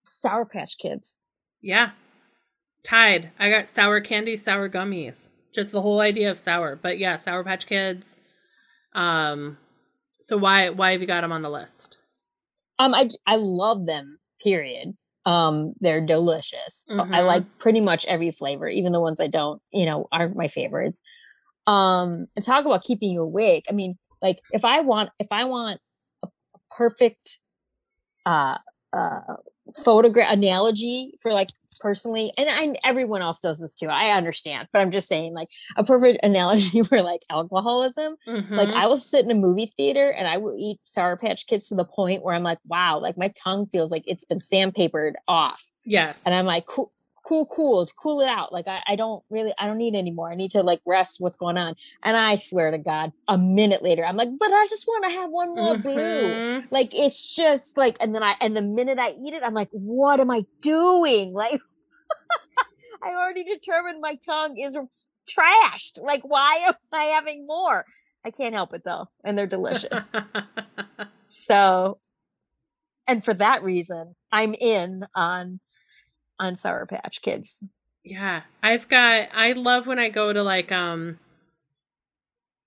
Sour 0.04 0.44
Patch 0.46 0.78
Kids. 0.78 1.22
Yeah. 1.60 1.90
Tied. 2.84 3.30
I 3.38 3.50
got 3.50 3.68
sour 3.68 4.00
candy, 4.00 4.36
sour 4.36 4.68
gummies. 4.68 5.30
Just 5.52 5.72
the 5.72 5.82
whole 5.82 6.00
idea 6.00 6.30
of 6.30 6.38
sour. 6.38 6.76
But 6.76 6.98
yeah, 6.98 7.16
Sour 7.16 7.44
Patch 7.44 7.66
Kids. 7.66 8.16
Um 8.94 9.58
so 10.20 10.36
why 10.36 10.70
why 10.70 10.92
have 10.92 11.00
you 11.00 11.06
got 11.06 11.22
them 11.22 11.32
on 11.32 11.42
the 11.42 11.50
list? 11.50 11.98
Um, 12.78 12.94
I 12.94 13.08
I 13.26 13.36
love 13.36 13.86
them. 13.86 14.18
Period. 14.42 14.96
Um, 15.26 15.74
they're 15.80 16.00
delicious. 16.04 16.86
I 16.90 16.94
Mhm. 16.94 17.26
like 17.26 17.58
pretty 17.58 17.80
much 17.80 18.06
every 18.06 18.30
flavor, 18.30 18.68
even 18.68 18.92
the 18.92 19.00
ones 19.00 19.20
I 19.20 19.26
don't, 19.26 19.60
you 19.72 19.84
know, 19.84 20.08
aren't 20.12 20.36
my 20.36 20.48
favorites. 20.48 21.02
Um, 21.66 22.28
and 22.36 22.44
talk 22.44 22.64
about 22.64 22.84
keeping 22.84 23.10
you 23.10 23.22
awake. 23.22 23.66
I 23.68 23.72
mean, 23.72 23.98
like 24.22 24.40
if 24.52 24.64
I 24.64 24.80
want, 24.80 25.10
if 25.18 25.28
I 25.30 25.44
want 25.44 25.80
a 26.24 26.28
perfect, 26.76 27.38
uh, 28.26 28.58
uh, 28.92 29.20
photograph 29.76 30.32
analogy 30.32 31.12
for 31.20 31.32
like 31.32 31.50
personally, 31.80 32.32
and 32.36 32.48
I, 32.50 32.76
everyone 32.88 33.22
else 33.22 33.38
does 33.38 33.60
this 33.60 33.74
too. 33.76 33.86
I 33.86 34.10
understand, 34.16 34.66
but 34.72 34.80
I'm 34.80 34.90
just 34.90 35.06
saying, 35.06 35.32
like 35.32 35.48
a 35.76 35.84
perfect 35.84 36.18
analogy 36.24 36.82
for 36.82 37.02
like 37.02 37.22
alcoholism 37.30 38.16
like 38.26 38.68
Mhm. 38.68 38.72
I 38.72 38.86
will 38.88 38.96
sit 38.96 39.24
in 39.24 39.30
a 39.30 39.34
movie 39.36 39.66
theater 39.76 40.10
and 40.10 40.26
I 40.26 40.38
will 40.38 40.56
eat 40.58 40.80
Sour 40.84 41.16
Patch 41.16 41.46
Kids 41.46 41.68
to 41.68 41.76
the 41.76 41.84
point 41.84 42.24
where 42.24 42.34
I'm 42.34 42.42
like, 42.42 42.58
wow, 42.66 42.98
like 43.00 43.16
my 43.16 43.28
tongue 43.36 43.66
feels 43.66 43.92
like 43.92 44.02
it's 44.06 44.24
been 44.24 44.40
sandpapered 44.40 45.14
off. 45.28 45.64
yes. 45.84 46.22
And 46.26 46.34
I'm 46.34 46.46
like, 46.46 46.66
cool, 46.66 46.92
cool, 47.28 47.46
cool, 47.46 47.86
cool 48.00 48.20
it 48.22 48.28
out. 48.28 48.52
Like 48.52 48.66
I, 48.66 48.80
I 48.86 48.96
don't 48.96 49.22
really, 49.28 49.52
I 49.58 49.66
don't 49.66 49.76
need 49.76 49.94
anymore. 49.94 50.32
I 50.32 50.34
need 50.34 50.50
to 50.52 50.62
like 50.62 50.80
rest 50.86 51.16
what's 51.20 51.36
going 51.36 51.58
on. 51.58 51.74
And 52.02 52.16
I 52.16 52.36
swear 52.36 52.70
to 52.70 52.78
God, 52.78 53.12
a 53.28 53.36
minute 53.36 53.82
later, 53.82 54.04
I'm 54.04 54.16
like, 54.16 54.30
but 54.40 54.50
I 54.50 54.66
just 54.70 54.86
want 54.86 55.04
to 55.04 55.10
have 55.10 55.28
one 55.30 55.54
more 55.54 55.76
blue. 55.76 55.92
Mhm. 55.94 56.68
Like 56.70 56.94
it's 56.94 57.36
just 57.36 57.76
like, 57.76 57.96
and 58.00 58.14
then 58.14 58.22
I, 58.22 58.34
and 58.40 58.56
the 58.56 58.62
minute 58.62 58.98
I 58.98 59.10
eat 59.10 59.34
it, 59.34 59.42
I'm 59.42 59.52
like, 59.52 59.68
what 59.72 60.20
am 60.20 60.30
I 60.30 60.44
doing? 60.62 61.34
Like, 61.38 61.60
I 63.02 63.10
already 63.14 63.44
determined 63.44 64.00
my 64.00 64.16
tongue 64.26 64.56
is 64.58 64.76
trashed. 65.30 66.02
Like, 66.02 66.22
why 66.22 66.64
am 66.66 66.74
I 66.92 67.04
having 67.04 67.46
more? 67.46 67.84
I 68.24 68.30
can't 68.30 68.54
help 68.54 68.74
it 68.74 68.82
though, 68.84 69.06
and 69.22 69.38
they're 69.38 69.46
delicious. 69.46 70.10
so, 71.26 72.00
and 73.06 73.24
for 73.24 73.34
that 73.34 73.62
reason, 73.62 74.16
I'm 74.32 74.54
in 74.54 75.06
on 75.14 75.60
on 76.38 76.56
Sour 76.56 76.86
Patch 76.86 77.22
Kids. 77.22 77.68
Yeah, 78.04 78.42
I've 78.62 78.88
got. 78.88 79.28
I 79.34 79.52
love 79.52 79.86
when 79.86 79.98
I 79.98 80.08
go 80.08 80.32
to 80.32 80.42
like 80.42 80.72
um, 80.72 81.18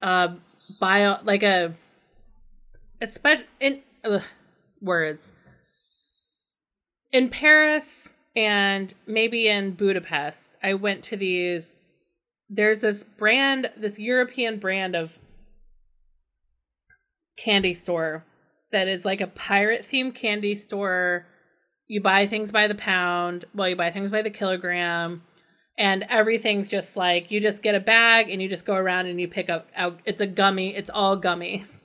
uh, 0.01 0.35
bio 0.79 1.17
like 1.23 1.43
a, 1.43 1.73
especially 3.01 3.45
in 3.59 3.81
ugh, 4.03 4.23
words 4.81 5.31
in 7.11 7.29
Paris 7.29 8.13
and 8.35 8.93
maybe 9.05 9.47
in 9.47 9.71
Budapest. 9.71 10.55
I 10.63 10.73
went 10.73 11.03
to 11.05 11.17
these. 11.17 11.75
There's 12.49 12.81
this 12.81 13.03
brand, 13.03 13.69
this 13.77 13.99
European 13.99 14.57
brand 14.57 14.95
of 14.95 15.19
candy 17.37 17.73
store 17.73 18.25
that 18.71 18.87
is 18.87 19.05
like 19.05 19.21
a 19.21 19.27
pirate 19.27 19.85
themed 19.89 20.15
candy 20.15 20.55
store. 20.55 21.25
You 21.91 21.99
buy 21.99 22.25
things 22.25 22.51
by 22.51 22.67
the 22.67 22.75
pound, 22.75 23.43
well, 23.53 23.67
you 23.67 23.75
buy 23.75 23.91
things 23.91 24.11
by 24.11 24.21
the 24.21 24.29
kilogram, 24.29 25.23
and 25.77 26.05
everything's 26.09 26.69
just 26.69 26.95
like 26.95 27.31
you 27.31 27.41
just 27.41 27.61
get 27.61 27.75
a 27.75 27.81
bag 27.81 28.29
and 28.29 28.41
you 28.41 28.47
just 28.47 28.65
go 28.65 28.75
around 28.75 29.07
and 29.07 29.19
you 29.19 29.27
pick 29.27 29.49
up 29.49 29.67
out. 29.75 29.99
It's 30.05 30.21
a 30.21 30.25
gummy. 30.27 30.73
It's 30.73 30.89
all 30.89 31.19
gummies, 31.19 31.83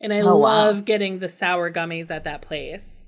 and 0.00 0.14
I 0.14 0.20
Oh, 0.20 0.36
wow. 0.36 0.64
love 0.64 0.84
getting 0.86 1.18
the 1.18 1.28
sour 1.28 1.70
gummies 1.70 2.10
at 2.10 2.24
that 2.24 2.40
place. 2.40 3.04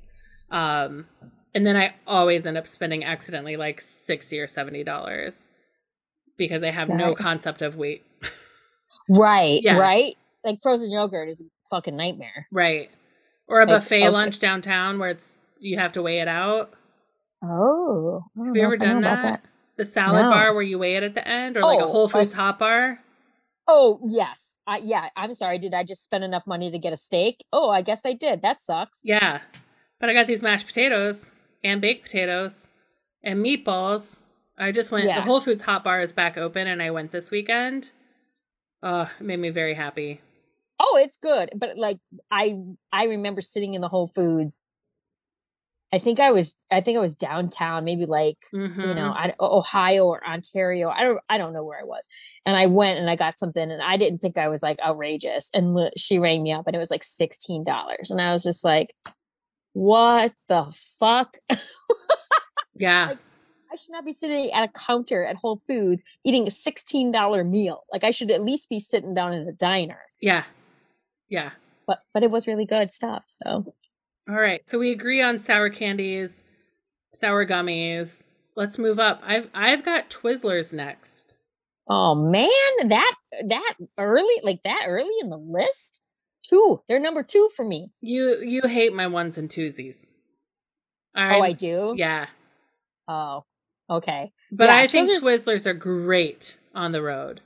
Um, 0.51 1.07
and 1.55 1.67
then 1.67 1.75
I 1.77 1.95
always 2.07 2.45
end 2.45 2.59
up 2.59 2.67
spending 2.67 3.03
accidentally 3.03 3.57
like 3.57 3.81
sixty 3.81 4.39
or 4.41 4.47
seventy 4.47 4.85
dollars 4.85 5.49
because 6.37 6.63
I 6.63 6.71
have 6.71 6.91
no 6.91 7.15
concept 7.15 7.63
of 7.63 7.77
weight. 7.77 8.03
Right, 9.09 9.61
Yeah. 9.63 9.79
right. 9.79 10.17
Like 10.45 10.59
frozen 10.63 10.91
yogurt 10.93 11.31
is 11.31 11.41
a 11.41 11.45
fucking 11.71 11.97
nightmare. 11.97 12.47
Right. 12.53 12.91
Or 13.49 13.61
a 13.63 13.67
Like, 13.67 13.77
buffet 13.81 14.03
okay. 14.03 14.09
lunch 14.11 14.39
downtown 14.39 14.99
where 14.99 15.09
it's 15.11 15.39
you 15.65 15.79
have 15.79 15.93
to 15.93 16.03
weigh 16.03 16.21
it 16.21 16.29
out. 16.29 16.73
Oh, 17.43 18.23
Have 18.37 18.55
you 18.57 18.63
ever 18.63 18.75
if 18.75 18.83
I 18.83 18.87
know 18.87 18.93
done 18.95 19.05
about 19.05 19.23
that? 19.23 19.45
The 19.77 19.85
salad 19.85 20.25
No. 20.25 20.31
bar 20.31 20.55
where 20.55 20.63
you 20.63 20.79
weigh 20.79 20.97
it 20.97 21.03
at 21.03 21.15
the 21.15 21.27
end, 21.27 21.57
or 21.57 21.63
like 21.63 21.81
a 21.81 21.85
Oh, 21.85 21.91
Whole 21.93 22.09
Foods 22.09 22.37
hot 22.37 22.59
bar. 22.59 23.01
Oh 23.67 23.99
yes, 24.07 24.61
I, 24.67 24.79
yeah. 24.79 25.09
I'm 25.17 25.35
sorry. 25.35 25.59
Did 25.59 25.75
I 25.75 25.85
just 25.85 26.05
spend 26.05 26.23
enough 26.23 26.47
money 26.47 26.71
to 26.71 26.79
get 26.79 26.93
a 26.93 26.97
steak? 26.97 27.45
Oh, 27.53 27.71
I 27.71 27.83
guess 27.83 28.05
I 28.05 28.13
did. 28.13 28.43
That 28.43 28.61
sucks. 28.61 29.01
Yeah. 29.03 29.41
But 29.99 30.11
I 30.11 30.13
got 30.13 30.27
these 30.27 30.43
mashed 30.43 30.67
potatoes 30.67 31.31
and 31.63 31.81
baked 31.81 32.05
potatoes 32.05 32.69
and 33.23 33.45
meatballs. 33.45 34.21
I 34.59 34.71
just 34.71 34.93
went 34.93 35.07
the 35.07 35.23
Whole 35.23 35.41
Foods 35.41 35.63
hot 35.63 35.83
bar 35.83 36.01
is 36.03 36.13
back 36.13 36.37
open 36.37 36.67
and 36.67 36.83
I 36.83 36.91
went 36.91 37.11
this 37.11 37.31
weekend. 37.31 37.91
Oh, 38.83 39.11
it 39.19 39.25
made 39.25 39.41
me 39.41 39.49
very 39.51 39.75
happy. 39.75 40.21
Oh, 40.79 40.99
it's 41.03 41.17
good, 41.17 41.51
but 41.57 41.79
like 41.79 41.99
I 42.31 42.55
I 42.93 43.05
remember 43.05 43.41
sitting 43.41 43.75
in 43.75 43.81
the 43.81 43.89
Whole 43.89 44.09
Foods. 44.09 44.65
I 45.93 45.99
think 45.99 46.19
I 46.19 46.33
was 46.33 46.59
I 46.73 46.81
think 46.81 46.97
I 46.97 47.01
was 47.01 47.15
downtown, 47.15 47.85
maybe 47.85 48.05
like 48.07 48.39
Mm-hmm. 48.53 48.81
you 48.81 48.95
know 48.95 49.11
I, 49.13 49.35
Ohio 49.41 50.07
or 50.07 50.27
Ontario. 50.27 50.89
I 50.89 51.03
don't 51.05 51.21
I 51.29 51.39
don't 51.39 51.53
know 51.53 51.65
where 51.65 51.79
I 51.81 51.85
was, 51.85 52.07
and 52.45 52.57
I 52.57 52.67
went 52.67 52.99
and 52.99 53.09
I 53.09 53.17
got 53.17 53.39
something, 53.39 53.71
and 53.71 53.81
I 53.83 53.97
didn't 53.97 54.19
think 54.19 54.37
I 54.37 54.49
was 54.49 54.63
like 54.63 54.79
outrageous, 54.81 55.51
and 55.55 55.91
she 55.97 56.19
rang 56.19 56.43
me 56.43 56.53
up, 56.53 56.67
and 56.67 56.75
it 56.75 56.81
was 56.81 56.91
like 56.91 57.05
sixteen 57.05 57.63
dollars, 57.65 58.11
and 58.11 58.21
I 58.21 58.33
was 58.33 58.43
just 58.43 58.65
like, 58.65 58.95
what 59.73 60.33
the 60.49 60.67
fuck? 60.99 61.37
Yeah. 62.77 63.07
Like, 63.11 63.19
I 63.73 63.77
should 63.77 63.93
not 63.93 64.05
be 64.05 64.13
sitting 64.13 64.51
at 64.53 64.69
a 64.69 64.73
counter 64.73 65.25
at 65.25 65.37
Whole 65.37 65.63
Foods 65.69 66.03
eating 66.25 66.47
a 66.47 66.51
sixteen 66.51 67.13
dollar 67.13 67.45
meal. 67.45 67.85
Like 67.93 68.03
I 68.05 68.11
should 68.11 68.31
at 68.33 68.43
least 68.43 68.69
be 68.69 68.81
sitting 68.81 69.15
down 69.15 69.33
in 69.33 69.47
a 69.49 69.53
diner. 69.53 70.01
yeah. 70.21 70.43
Yeah. 71.29 71.51
But 71.87 71.99
but 72.13 72.23
it 72.23 72.31
was 72.31 72.47
really 72.47 72.67
good 72.67 72.93
stuff. 72.93 73.25
So 73.27 73.75
All 74.29 74.37
right. 74.37 74.63
So 74.69 74.79
we 74.79 74.91
agree 74.91 75.21
on 75.23 75.39
sour 75.39 75.69
candies, 75.71 76.43
sour 77.15 77.45
gummies. 77.47 78.25
Let's 78.57 78.79
move 78.79 78.99
up. 78.99 79.21
I've 79.25 79.49
I've 79.53 79.85
got 79.85 80.11
Twizzlers 80.11 80.73
next. 80.73 81.37
oh 81.89 82.15
man, 82.15 82.49
that 82.89 83.15
that 83.49 83.75
early 83.99 84.35
like 84.43 84.63
that 84.65 84.85
early 84.87 85.15
in 85.21 85.29
the 85.31 85.37
list. 85.37 86.03
Two. 86.43 86.81
They're 86.89 87.01
number 87.01 87.23
two 87.23 87.49
for 87.57 87.65
me. 87.65 87.91
You 88.01 88.41
you 88.43 88.63
hate 88.63 88.93
my 88.95 89.07
ones 89.07 89.37
and 89.39 89.49
twosies. 89.51 90.09
oh, 91.17 91.21
I'm- 91.21 91.43
I 91.43 91.53
do. 91.53 91.95
Yeah. 91.97 92.27
Oh, 93.09 93.45
okay. 93.91 94.33
But 94.53 94.67
Yeah, 94.69 94.77
I 94.77 94.87
think 94.87 95.09
Twizzlers- 95.11 95.45
Twizzlers 95.47 95.67
are 95.67 95.75
great 95.75 96.57
on 96.75 96.93
the 96.93 97.03
road. 97.03 97.41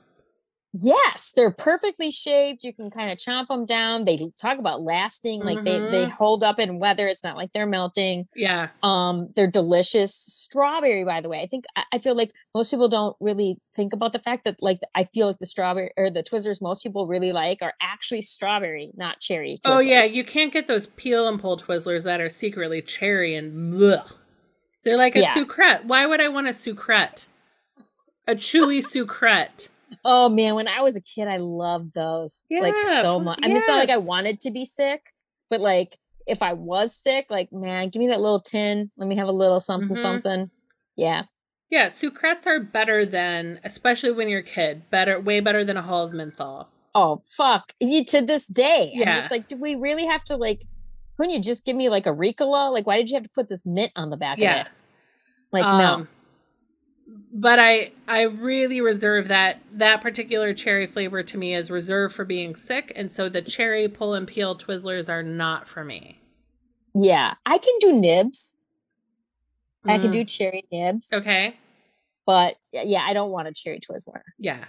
Yes, 0.71 1.33
they're 1.35 1.49
perfectly 1.51 2.11
shaped. 2.11 2.63
You 2.63 2.73
can 2.75 2.91
kind 2.91 3.11
of 3.11 3.17
chomp 3.17 3.47
them 3.47 3.65
down. 3.65 4.05
They 4.05 4.31
talk 4.39 4.59
about 4.59 4.83
lasting, 4.83 5.41
like 5.41 5.63
they 5.63 5.79
they 5.79 6.05
Mhm. 6.05 6.11
hold 6.11 6.43
up 6.43 6.59
in 6.59 6.77
weather. 6.77 7.07
It's 7.07 7.23
not 7.23 7.35
like 7.37 7.51
they're 7.53 7.65
melting. 7.65 8.27
Yeah. 8.35 8.69
Um, 8.83 9.29
they're 9.35 9.47
delicious. 9.49 10.13
Strawberry, 10.13 11.03
by 11.03 11.21
the 11.21 11.29
way. 11.29 11.41
I 11.41 11.47
think 11.47 11.65
I, 11.91 11.97
feel 11.97 12.15
like 12.15 12.31
most 12.53 12.69
people 12.69 12.87
don't 12.87 13.15
really 13.19 13.57
think 13.75 13.93
about 13.93 14.13
the 14.13 14.19
fact 14.19 14.43
that 14.45 14.57
like 14.61 14.79
I 14.93 15.05
feel 15.05 15.25
like 15.25 15.39
the 15.39 15.47
strawberry 15.47 15.91
or 15.97 16.11
the 16.11 16.21
Twizzlers 16.21 16.61
most 16.61 16.83
people 16.83 17.07
really 17.07 17.31
like 17.31 17.63
are 17.63 17.73
actually 17.81 18.21
strawberry, 18.21 18.91
not 18.95 19.19
cherry. 19.21 19.59
Oh 19.65 19.79
yeah, 19.79 20.05
you 20.05 20.23
can't 20.23 20.53
get 20.53 20.67
those 20.67 20.85
peel 20.85 21.27
and 21.27 21.39
pull 21.41 21.57
Twizzlers 21.57 22.03
that 22.03 22.21
are 22.21 22.29
secretly 22.29 22.83
cherry 22.83 23.33
and 23.33 23.73
blech. 23.73 24.13
They're 24.83 24.97
like 24.97 25.15
a 25.15 25.21
Yeah. 25.21 25.33
Sucret. 25.33 25.85
Why 25.85 26.05
would 26.05 26.21
I 26.21 26.27
want 26.27 26.47
a 26.47 26.51
Sucret? 26.51 27.27
A 28.27 28.35
chewy 28.35 28.79
Sucret. 28.85 29.69
Oh 30.05 30.29
man, 30.29 30.55
when 30.55 30.67
I 30.67 30.81
was 30.81 30.95
a 30.95 31.01
kid, 31.01 31.27
I 31.27 31.37
loved 31.37 31.93
those 31.93 32.45
like 32.51 32.75
so 33.01 33.19
much. 33.19 33.39
I 33.43 33.47
mean, 33.47 33.57
it's 33.57 33.67
not 33.67 33.77
like 33.77 33.89
I 33.89 33.97
wanted 33.97 34.39
to 34.41 34.51
be 34.51 34.65
sick, 34.65 35.13
but 35.49 35.59
like 35.61 35.97
if 36.27 36.41
I 36.43 36.53
was 36.53 36.95
sick, 36.95 37.27
like 37.29 37.51
man, 37.51 37.89
give 37.89 37.99
me 37.99 38.07
that 38.09 38.21
little 38.21 38.39
tin. 38.39 38.91
Let 38.97 39.07
me 39.07 39.15
have 39.15 39.27
a 39.27 39.31
little 39.31 39.59
something 39.59 39.95
Mhm. 39.95 40.01
something. 40.01 40.51
Yeah. 40.95 41.23
Yeah, 41.71 41.87
Sucrets 41.87 42.47
are 42.47 42.59
better 42.59 43.05
than, 43.05 43.59
especially 43.63 44.11
when 44.11 44.27
you're 44.27 44.39
a 44.39 44.43
kid, 44.43 44.89
better, 44.89 45.19
way 45.19 45.39
better 45.39 45.63
than 45.63 45.77
a 45.77 45.81
Hall's 45.83 46.13
menthol. 46.13 46.67
Oh 46.95 47.21
fuck. 47.25 47.73
You 47.79 48.03
to 48.05 48.21
this 48.21 48.47
day. 48.47 48.91
I'm 48.95 48.99
Yeah. 49.01 49.13
just 49.15 49.29
like, 49.31 49.47
do 49.47 49.55
we 49.57 49.75
really 49.75 50.05
have 50.05 50.23
to 50.25 50.35
like 50.37 50.63
couldn't 51.17 51.33
you 51.33 51.41
just 51.41 51.65
give 51.65 51.75
me 51.75 51.89
like 51.89 52.05
a 52.05 52.11
Ricola? 52.13 52.71
Like 52.71 52.87
why 52.87 52.97
did 52.97 53.09
you 53.09 53.15
have 53.15 53.23
to 53.23 53.29
put 53.29 53.49
this 53.49 53.65
mint 53.65 53.91
on 53.95 54.09
the 54.09 54.17
back 54.17 54.37
Yeah. 54.37 54.61
of 54.61 54.65
it? 54.67 54.71
Like 55.51 55.63
no. 55.63 56.07
But 57.31 57.59
I, 57.59 57.91
I 58.07 58.23
really 58.23 58.81
reserve 58.81 59.27
that 59.27 59.59
that 59.73 60.01
particular 60.01 60.53
cherry 60.53 60.87
flavor 60.87 61.21
to 61.23 61.37
me 61.37 61.53
is 61.53 61.69
reserved 61.69 62.15
for 62.15 62.25
being 62.25 62.55
sick, 62.55 62.91
and 62.95 63.11
so 63.11 63.29
the 63.29 63.41
cherry 63.41 63.87
pull 63.87 64.13
and 64.15 64.27
peel 64.27 64.55
Twizzlers 64.57 65.09
are 65.09 65.23
not 65.23 65.67
for 65.67 65.83
me. 65.85 66.19
Yeah. 66.95 67.35
I 67.45 67.57
can 67.59 67.73
do 67.79 67.93
nibs. 67.93 68.57
I 69.85 69.99
can 69.99 70.09
Mm. 70.09 70.13
do 70.13 70.25
cherry 70.25 70.65
nibs. 70.71 71.13
Okay. 71.13 71.55
But 72.25 72.55
yeah, 72.73 73.03
I 73.03 73.13
don't 73.13 73.31
want 73.31 73.47
a 73.47 73.53
cherry 73.53 73.79
Twizzler. 73.79 74.21
Yeah. 74.37 74.65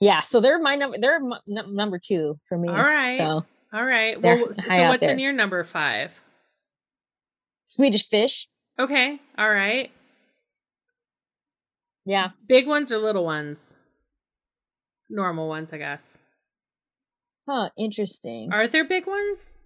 Yeah, 0.00 0.20
so 0.20 0.40
they're 0.40 0.58
my 0.60 0.76
number. 0.76 0.98
They're 0.98 1.16
m- 1.16 1.34
num- 1.46 1.74
number 1.74 1.98
two 1.98 2.38
for 2.44 2.56
me. 2.56 2.68
All 2.68 2.74
right. 2.76 3.10
So 3.12 3.44
All 3.72 3.84
right. 3.84 4.20
Well, 4.20 4.52
so 4.52 4.88
what's 4.88 5.02
in 5.02 5.18
your 5.18 5.32
number 5.32 5.62
five? 5.64 6.12
Swedish 7.64 8.08
fish. 8.08 8.48
Okay. 8.78 9.20
All 9.38 9.50
right. 9.50 9.90
Yeah. 12.06 12.30
Big 12.48 12.66
ones 12.66 12.90
or 12.90 12.98
little 12.98 13.24
ones? 13.24 13.74
Normal 15.10 15.48
ones, 15.48 15.72
I 15.72 15.78
guess. 15.78 16.18
Huh. 17.48 17.70
Interesting. 17.76 18.50
Are 18.52 18.66
there 18.66 18.84
big 18.84 19.06
ones? 19.06 19.56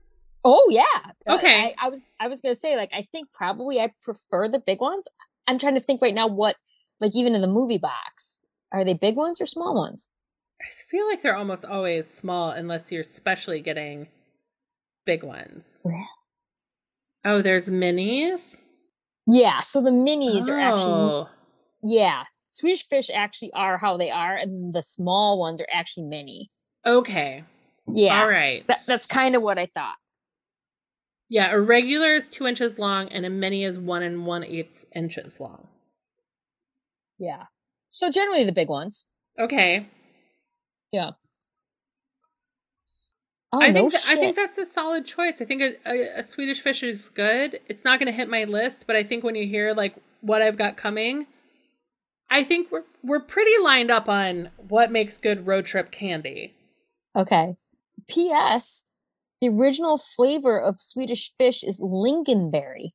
Oh 0.45 0.69
yeah. 0.71 1.13
Uh, 1.27 1.37
Okay. 1.37 1.75
I, 1.79 1.87
I 1.87 1.89
was 1.91 2.01
I 2.19 2.29
was 2.29 2.41
gonna 2.41 2.55
say 2.55 2.77
like 2.77 2.91
I 2.95 3.07
think 3.13 3.29
probably 3.33 3.79
I 3.81 3.93
prefer 4.03 4.49
the 4.49 4.59
big 4.59 4.81
ones. 4.81 5.07
I'm 5.47 5.59
trying 5.59 5.75
to 5.75 5.81
think 5.81 6.01
right 6.03 6.15
now 6.15 6.27
what 6.27 6.57
like 7.01 7.13
even 7.15 7.35
in 7.35 7.41
the 7.43 7.47
movie 7.47 7.79
box 7.79 8.41
are 8.73 8.85
they 8.85 8.95
big 8.95 9.17
ones 9.17 9.41
or 9.41 9.47
small 9.47 9.75
ones? 9.75 10.11
I 10.61 10.67
feel 10.91 11.07
like 11.07 11.23
they're 11.23 11.37
almost 11.37 11.65
always 11.65 12.09
small 12.09 12.51
unless 12.51 12.91
you're 12.93 13.03
specially 13.05 13.61
getting 13.61 14.09
big 15.07 15.23
ones. 15.23 15.83
Yeah. 15.85 16.05
Oh, 17.25 17.43
there's 17.43 17.69
minis? 17.71 18.63
Yeah. 19.27 19.61
So 19.61 19.83
the 19.83 19.91
minis 19.91 20.49
are 20.49 20.59
actually 20.61 20.93
Oh. 20.93 21.29
yeah. 21.83 22.25
Swedish 22.51 22.87
fish 22.89 23.11
actually 23.13 23.53
are 23.53 23.79
how 23.79 23.97
they 23.97 24.11
are, 24.11 24.37
and 24.37 24.75
the 24.75 24.83
small 24.83 25.39
ones 25.39 25.61
are 25.61 25.69
actually 25.73 26.07
many. 26.07 26.51
Okay. 26.85 27.45
Yeah. 27.93 28.21
All 28.21 28.29
right. 28.29 28.67
That, 28.67 28.83
that's 28.87 29.07
kind 29.07 29.35
of 29.35 29.43
what 29.43 29.59
I 29.59 29.67
thought. 29.67 29.97
Yeah, 31.29 31.53
a 31.53 31.61
regular 31.61 32.15
is 32.15 32.29
two 32.29 32.47
inches 32.47 32.79
long 32.79 33.09
and 33.09 33.25
a 33.25 33.31
mini 33.31 33.63
is 33.63 33.79
one 33.79 34.03
and 34.03 34.27
one 34.27 34.43
eighth 34.43 34.85
inches 34.97 35.39
long. 35.39 35.69
Yeah. 37.19 37.45
So 37.91 38.11
generally 38.11 38.45
the 38.45 38.53
big 38.53 38.69
ones. 38.69 39.07
Okay. 39.39 39.89
Yeah. 40.91 41.11
Oh, 43.53 43.61
I 43.61 43.69
no 43.69 43.75
think 43.75 43.93
th- 43.93 44.05
I 44.09 44.15
think 44.17 44.37
that's 44.37 44.59
a 44.59 44.67
solid 44.67 45.07
choice. 45.07 45.41
I 45.41 45.45
think 45.45 45.63
a, 45.63 45.75
a, 45.85 46.19
a 46.21 46.23
Swedish 46.23 46.61
fish 46.61 46.83
is 46.83 47.09
good. 47.09 47.61
It's 47.69 47.85
not 47.85 47.99
going 47.99 48.07
to 48.07 48.13
hit 48.13 48.29
my 48.29 48.45
list, 48.45 48.87
but 48.87 48.97
I 48.97 49.03
think 49.03 49.23
when 49.25 49.35
you 49.35 49.47
hear 49.47 49.73
like 49.73 49.97
what 50.21 50.43
I've 50.43 50.57
got 50.57 50.77
coming, 50.77 51.27
I 52.31 52.45
think 52.45 52.71
we're 52.71 52.85
we're 53.03 53.21
pretty 53.21 53.59
lined 53.63 53.91
up 53.91 54.09
on 54.09 54.51
what 54.57 54.93
makes 54.93 55.19
good 55.19 55.47
road 55.47 55.65
trip 55.65 55.91
candy. 55.91 56.55
Okay. 57.17 57.57
P.S. 58.09 58.85
The 59.41 59.49
original 59.49 59.99
flavor 59.99 60.61
of 60.61 60.79
Swedish 60.79 61.33
fish 61.39 61.65
is 61.65 61.81
lingonberry. 61.81 62.91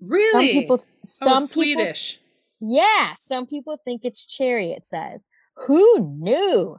Really? 0.00 0.30
Some 0.30 0.42
people, 0.42 0.80
oh, 0.82 0.86
some 1.02 1.48
people, 1.48 1.48
Swedish. 1.48 2.20
yeah, 2.60 3.14
some 3.18 3.46
people 3.46 3.80
think 3.84 4.02
it's 4.04 4.24
cherry. 4.26 4.70
It 4.72 4.86
says, 4.86 5.26
"Who 5.66 6.16
knew? 6.20 6.76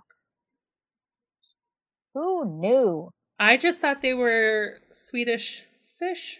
Who 2.14 2.60
knew?" 2.60 3.12
I 3.38 3.58
just 3.58 3.80
thought 3.82 4.02
they 4.02 4.14
were 4.14 4.80
Swedish 4.92 5.66
fish. 5.98 6.40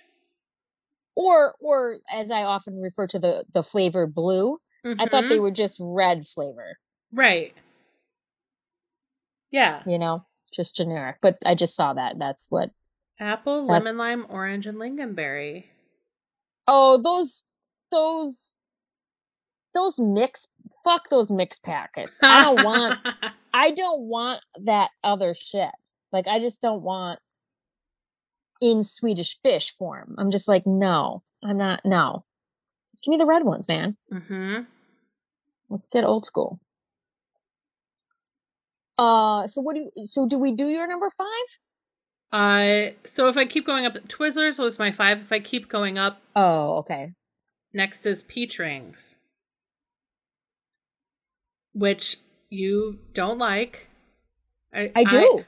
Or, 1.22 1.56
or 1.60 2.00
as 2.10 2.32
I 2.32 2.44
often 2.44 2.80
refer 2.82 3.06
to 3.08 3.20
the 3.20 3.44
the 3.54 3.62
flavor 3.62 4.08
blue, 4.08 4.58
I 4.86 5.06
thought 5.08 5.28
they 5.28 5.38
Mhm. 5.38 5.42
were 5.42 5.52
just 5.52 5.78
red 5.84 6.26
flavor. 6.26 6.78
right. 7.12 7.54
Yeah. 9.52 9.82
You 9.86 10.00
know. 10.00 10.26
just 10.52 10.76
generic. 10.76 11.18
But 11.22 11.38
I 11.46 11.54
just 11.54 11.76
saw 11.76 11.94
that. 11.94 12.18
That's 12.18 12.48
what. 12.50 12.72
Apple, 13.20 13.68
That's- 13.68 13.84
lemon 13.84 13.98
lime, 13.98 14.26
orange, 14.30 14.66
and 14.66 14.78
lingonberry. 14.80 15.66
Oh, 16.68 17.00
those 17.02 17.44
those 17.92 18.54
those 19.76 20.00
mix. 20.00 20.48
Fuck 20.84 21.10
those 21.10 21.30
mix 21.30 21.60
packets. 21.60 22.20
I 22.24 22.44
don't 22.46 22.64
want. 22.64 23.00
I 23.54 23.72
don't 23.72 24.02
want 24.04 24.42
that 24.64 24.90
other 25.04 25.34
shit. 25.34 25.70
Like 26.14 26.28
I 26.28 26.40
just 26.40 26.62
don't 26.62 26.82
want 26.82 27.20
in 28.62 28.84
Swedish 28.84 29.38
fish 29.40 29.72
form. 29.72 30.16
I'm 30.18 30.32
just 30.32 30.48
like, 30.48 30.66
no, 30.66 31.24
I'm 31.44 31.58
not. 31.58 31.82
No, 31.86 32.26
just 32.92 33.04
give 33.04 33.12
me 33.12 33.18
the 33.18 33.26
red 33.26 33.44
ones, 33.44 33.68
man. 33.68 33.98
mm-hmm. 34.12 34.64
Let's 35.70 35.88
get 35.88 36.04
old 36.04 36.26
school. 36.26 36.60
Uh, 38.98 39.48
so 39.48 39.62
what 39.62 39.76
do 39.76 39.90
you? 39.96 40.06
So 40.06 40.28
do 40.28 40.38
we 40.38 40.52
do 40.52 40.68
your 40.68 40.88
number 40.88 41.10
five? 41.10 41.28
Uh, 42.32 42.92
so 43.06 43.28
if 43.28 43.38
I 43.38 43.46
keep 43.46 43.66
going 43.66 43.86
up, 43.86 43.94
Twizzlers 44.08 44.60
was 44.60 44.78
my 44.78 44.92
five. 44.92 45.20
If 45.20 45.32
I 45.32 45.40
keep 45.40 45.70
going 45.70 45.98
up, 45.98 46.22
Oh, 46.36 46.78
okay. 46.80 47.14
next 47.74 48.06
is 48.06 48.24
peach 48.24 48.60
rings, 48.60 49.20
which 51.74 52.18
you 52.50 53.00
don't 53.14 53.38
like. 53.40 53.88
I, 54.74 54.92
I 54.96 55.04
do. 55.06 55.46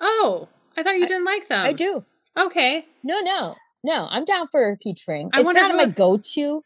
oh, 0.00 0.48
I 0.76 0.82
thought 0.82 0.96
you 0.96 1.04
I- 1.04 1.08
didn't 1.08 1.24
like 1.26 1.48
them. 1.48 1.66
I 1.66 1.72
do. 1.72 2.04
Okay. 2.38 2.86
No, 3.02 3.20
no, 3.20 3.56
no. 3.82 4.08
I'm 4.10 4.24
down 4.24 4.48
for 4.48 4.70
a 4.70 4.76
peach 4.76 5.04
ring. 5.06 5.30
I 5.32 5.40
it's 5.40 5.54
not 5.54 5.74
my 5.74 5.86
go-to. 5.86 6.62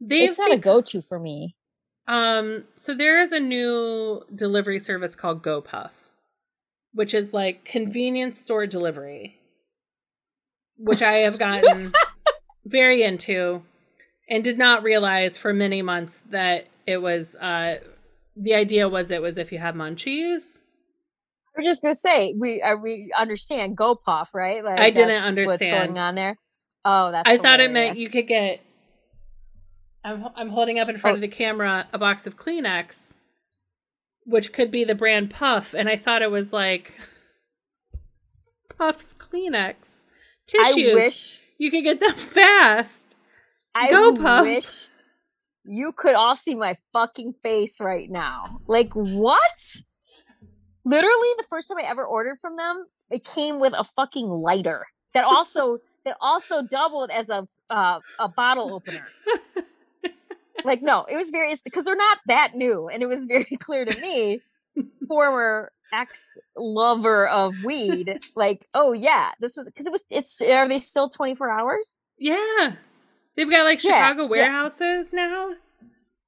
It's 0.00 0.38
not 0.38 0.52
a 0.52 0.58
go-to 0.58 1.02
for 1.02 1.18
me. 1.18 1.56
Um, 2.06 2.64
so 2.76 2.94
there 2.94 3.20
is 3.22 3.32
a 3.32 3.40
new 3.40 4.22
delivery 4.34 4.78
service 4.78 5.14
called 5.14 5.42
GoPuff, 5.42 5.90
which 6.92 7.14
is 7.14 7.32
like 7.32 7.64
convenience 7.64 8.38
store 8.38 8.66
delivery, 8.66 9.38
which 10.76 11.02
I 11.02 11.14
have 11.18 11.38
gotten 11.38 11.92
very 12.64 13.02
into 13.02 13.62
and 14.28 14.44
did 14.44 14.58
not 14.58 14.82
realize 14.82 15.36
for 15.36 15.52
many 15.52 15.82
months 15.82 16.20
that 16.28 16.66
it 16.86 17.00
was 17.00 17.34
uh 17.36 17.78
the 18.36 18.54
idea 18.54 18.88
was 18.88 19.10
it 19.10 19.22
was 19.22 19.38
if 19.38 19.52
you 19.52 19.58
have 19.58 19.74
munchies. 19.74 20.60
We're 21.56 21.62
just 21.62 21.82
gonna 21.82 21.94
say 21.94 22.34
we 22.36 22.60
uh, 22.62 22.76
we 22.76 23.12
understand 23.16 23.76
Go 23.76 23.94
Puff, 23.94 24.34
right? 24.34 24.64
Like 24.64 24.78
I 24.78 24.90
didn't 24.90 25.22
understand 25.22 25.46
What's 25.72 25.86
going 25.94 25.98
on 25.98 26.14
there? 26.14 26.36
Oh, 26.84 27.10
that's. 27.12 27.28
I 27.28 27.38
thought 27.38 27.60
it 27.60 27.70
meant 27.70 27.96
you 27.96 28.08
could 28.10 28.26
get 28.26 28.60
I'm 30.04 30.26
I'm 30.36 30.48
holding 30.50 30.78
up 30.78 30.88
in 30.88 30.98
front 30.98 31.14
Oh. 31.14 31.16
of 31.16 31.20
the 31.20 31.28
camera 31.28 31.86
a 31.92 31.98
box 31.98 32.26
of 32.26 32.36
Kleenex 32.36 33.18
which 34.26 34.52
could 34.52 34.70
be 34.70 34.84
the 34.84 34.94
brand 34.94 35.30
Puff 35.30 35.74
and 35.74 35.88
I 35.88 35.96
thought 35.96 36.22
it 36.22 36.30
was 36.30 36.52
like 36.52 36.94
Puff's 38.78 39.14
Kleenex 39.14 39.74
tissues. 40.46 40.92
I 40.92 40.94
wish. 40.94 41.40
you 41.58 41.70
could 41.70 41.84
get 41.84 42.00
them 42.00 42.14
fast. 42.16 43.14
I 43.74 43.90
Go 43.90 44.14
Puff. 44.16 44.44
wish 44.44 44.86
you 45.64 45.92
could 45.92 46.14
all 46.14 46.34
see 46.34 46.54
my 46.54 46.76
fucking 46.92 47.34
face 47.42 47.80
right 47.80 48.10
now. 48.10 48.60
Like 48.66 48.92
what? 48.94 49.76
Literally, 50.84 51.28
the 51.38 51.44
first 51.48 51.68
time 51.68 51.78
I 51.78 51.88
ever 51.88 52.04
ordered 52.04 52.38
from 52.40 52.56
them, 52.56 52.86
it 53.10 53.24
came 53.24 53.58
with 53.60 53.72
a 53.76 53.84
fucking 53.84 54.26
lighter 54.26 54.86
that 55.14 55.24
also 55.24 55.78
that 56.04 56.16
also 56.20 56.62
doubled 56.62 57.10
as 57.10 57.28
a 57.30 57.48
uh, 57.70 58.00
a 58.18 58.28
bottle 58.28 58.74
opener. 58.74 59.06
like 60.64 60.82
no, 60.82 61.04
it 61.04 61.16
was 61.16 61.30
very 61.30 61.54
because 61.64 61.84
they're 61.84 61.96
not 61.96 62.18
that 62.26 62.52
new, 62.54 62.88
and 62.88 63.02
it 63.02 63.08
was 63.08 63.24
very 63.24 63.44
clear 63.60 63.84
to 63.84 64.00
me, 64.00 64.40
former 65.08 65.72
ex 65.92 66.36
lover 66.56 67.26
of 67.28 67.54
weed, 67.64 68.20
like 68.36 68.66
oh 68.74 68.92
yeah, 68.92 69.32
this 69.40 69.56
was 69.56 69.66
because 69.66 69.86
it 69.86 69.92
was 69.92 70.04
it's 70.10 70.42
are 70.42 70.68
they 70.68 70.80
still 70.80 71.08
twenty 71.08 71.34
four 71.34 71.50
hours? 71.50 71.96
Yeah. 72.18 72.74
They've 73.36 73.50
got 73.50 73.64
like 73.64 73.80
Chicago 73.80 74.22
yeah. 74.22 74.28
warehouses 74.28 75.12
now. 75.12 75.54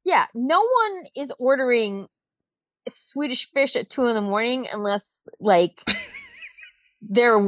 Yeah, 0.04 0.26
no 0.34 0.60
one 0.60 1.04
is 1.16 1.32
ordering 1.38 2.08
Swedish 2.88 3.50
fish 3.50 3.76
at 3.76 3.90
two 3.90 4.06
in 4.06 4.14
the 4.14 4.20
morning 4.20 4.68
unless 4.72 5.22
like 5.40 5.82
they're 7.02 7.38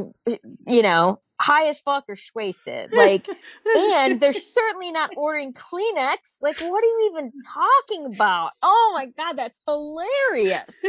you 0.67 0.83
know 0.83 1.21
high 1.41 1.69
as 1.69 1.81
fuck 1.81 2.05
or 2.09 2.17
wasted. 2.35 2.93
Like, 2.93 3.29
and 3.77 4.21
they're 4.21 4.33
certainly 4.33 4.91
not 4.91 5.11
ordering 5.17 5.53
Kleenex. 5.53 6.43
Like, 6.43 6.59
what 6.59 6.83
are 6.83 6.87
you 6.87 7.11
even 7.13 7.33
talking 7.55 8.07
about? 8.07 8.53
Oh 8.63 8.93
my 8.95 9.07
god, 9.07 9.35
that's 9.35 9.61
hilarious. 9.67 10.83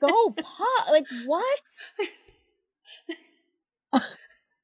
Go 0.00 0.30
pot. 0.30 0.86
Like 0.90 1.06
what? 1.26 1.48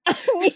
I 0.06 0.14
mean, 0.40 0.50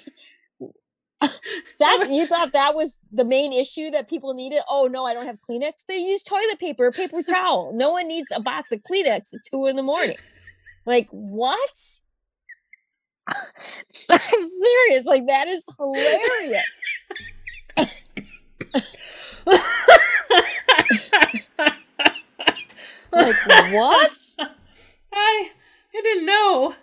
that 1.80 2.08
you 2.10 2.26
thought 2.26 2.52
that 2.52 2.74
was 2.74 2.98
the 3.12 3.24
main 3.24 3.52
issue 3.52 3.90
that 3.90 4.08
people 4.08 4.34
needed? 4.34 4.60
Oh 4.68 4.88
no, 4.90 5.06
I 5.06 5.14
don't 5.14 5.26
have 5.26 5.38
Kleenex. 5.48 5.84
They 5.88 5.98
use 5.98 6.22
toilet 6.22 6.58
paper, 6.58 6.90
paper 6.92 7.22
towel. 7.28 7.72
No 7.74 7.90
one 7.92 8.08
needs 8.08 8.30
a 8.34 8.40
box 8.40 8.72
of 8.72 8.80
Kleenex 8.82 9.34
at 9.34 9.40
two 9.50 9.66
in 9.66 9.76
the 9.76 9.82
morning. 9.82 10.16
Like 10.84 11.08
what? 11.10 11.70
I'm 13.28 14.42
serious. 14.42 15.04
Like 15.04 15.26
that 15.26 15.48
is 15.48 15.64
hilarious. 15.78 16.64
Like 23.12 23.36
what? 23.46 24.12
I 25.12 25.50
I 25.94 26.02
didn't 26.02 26.26
know. 26.26 26.74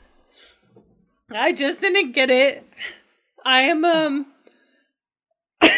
I 1.29 1.53
just 1.53 1.81
didn't 1.81 2.11
get 2.13 2.29
it. 2.31 2.67
I 3.45 3.61
am 3.61 3.85
um 3.85 4.27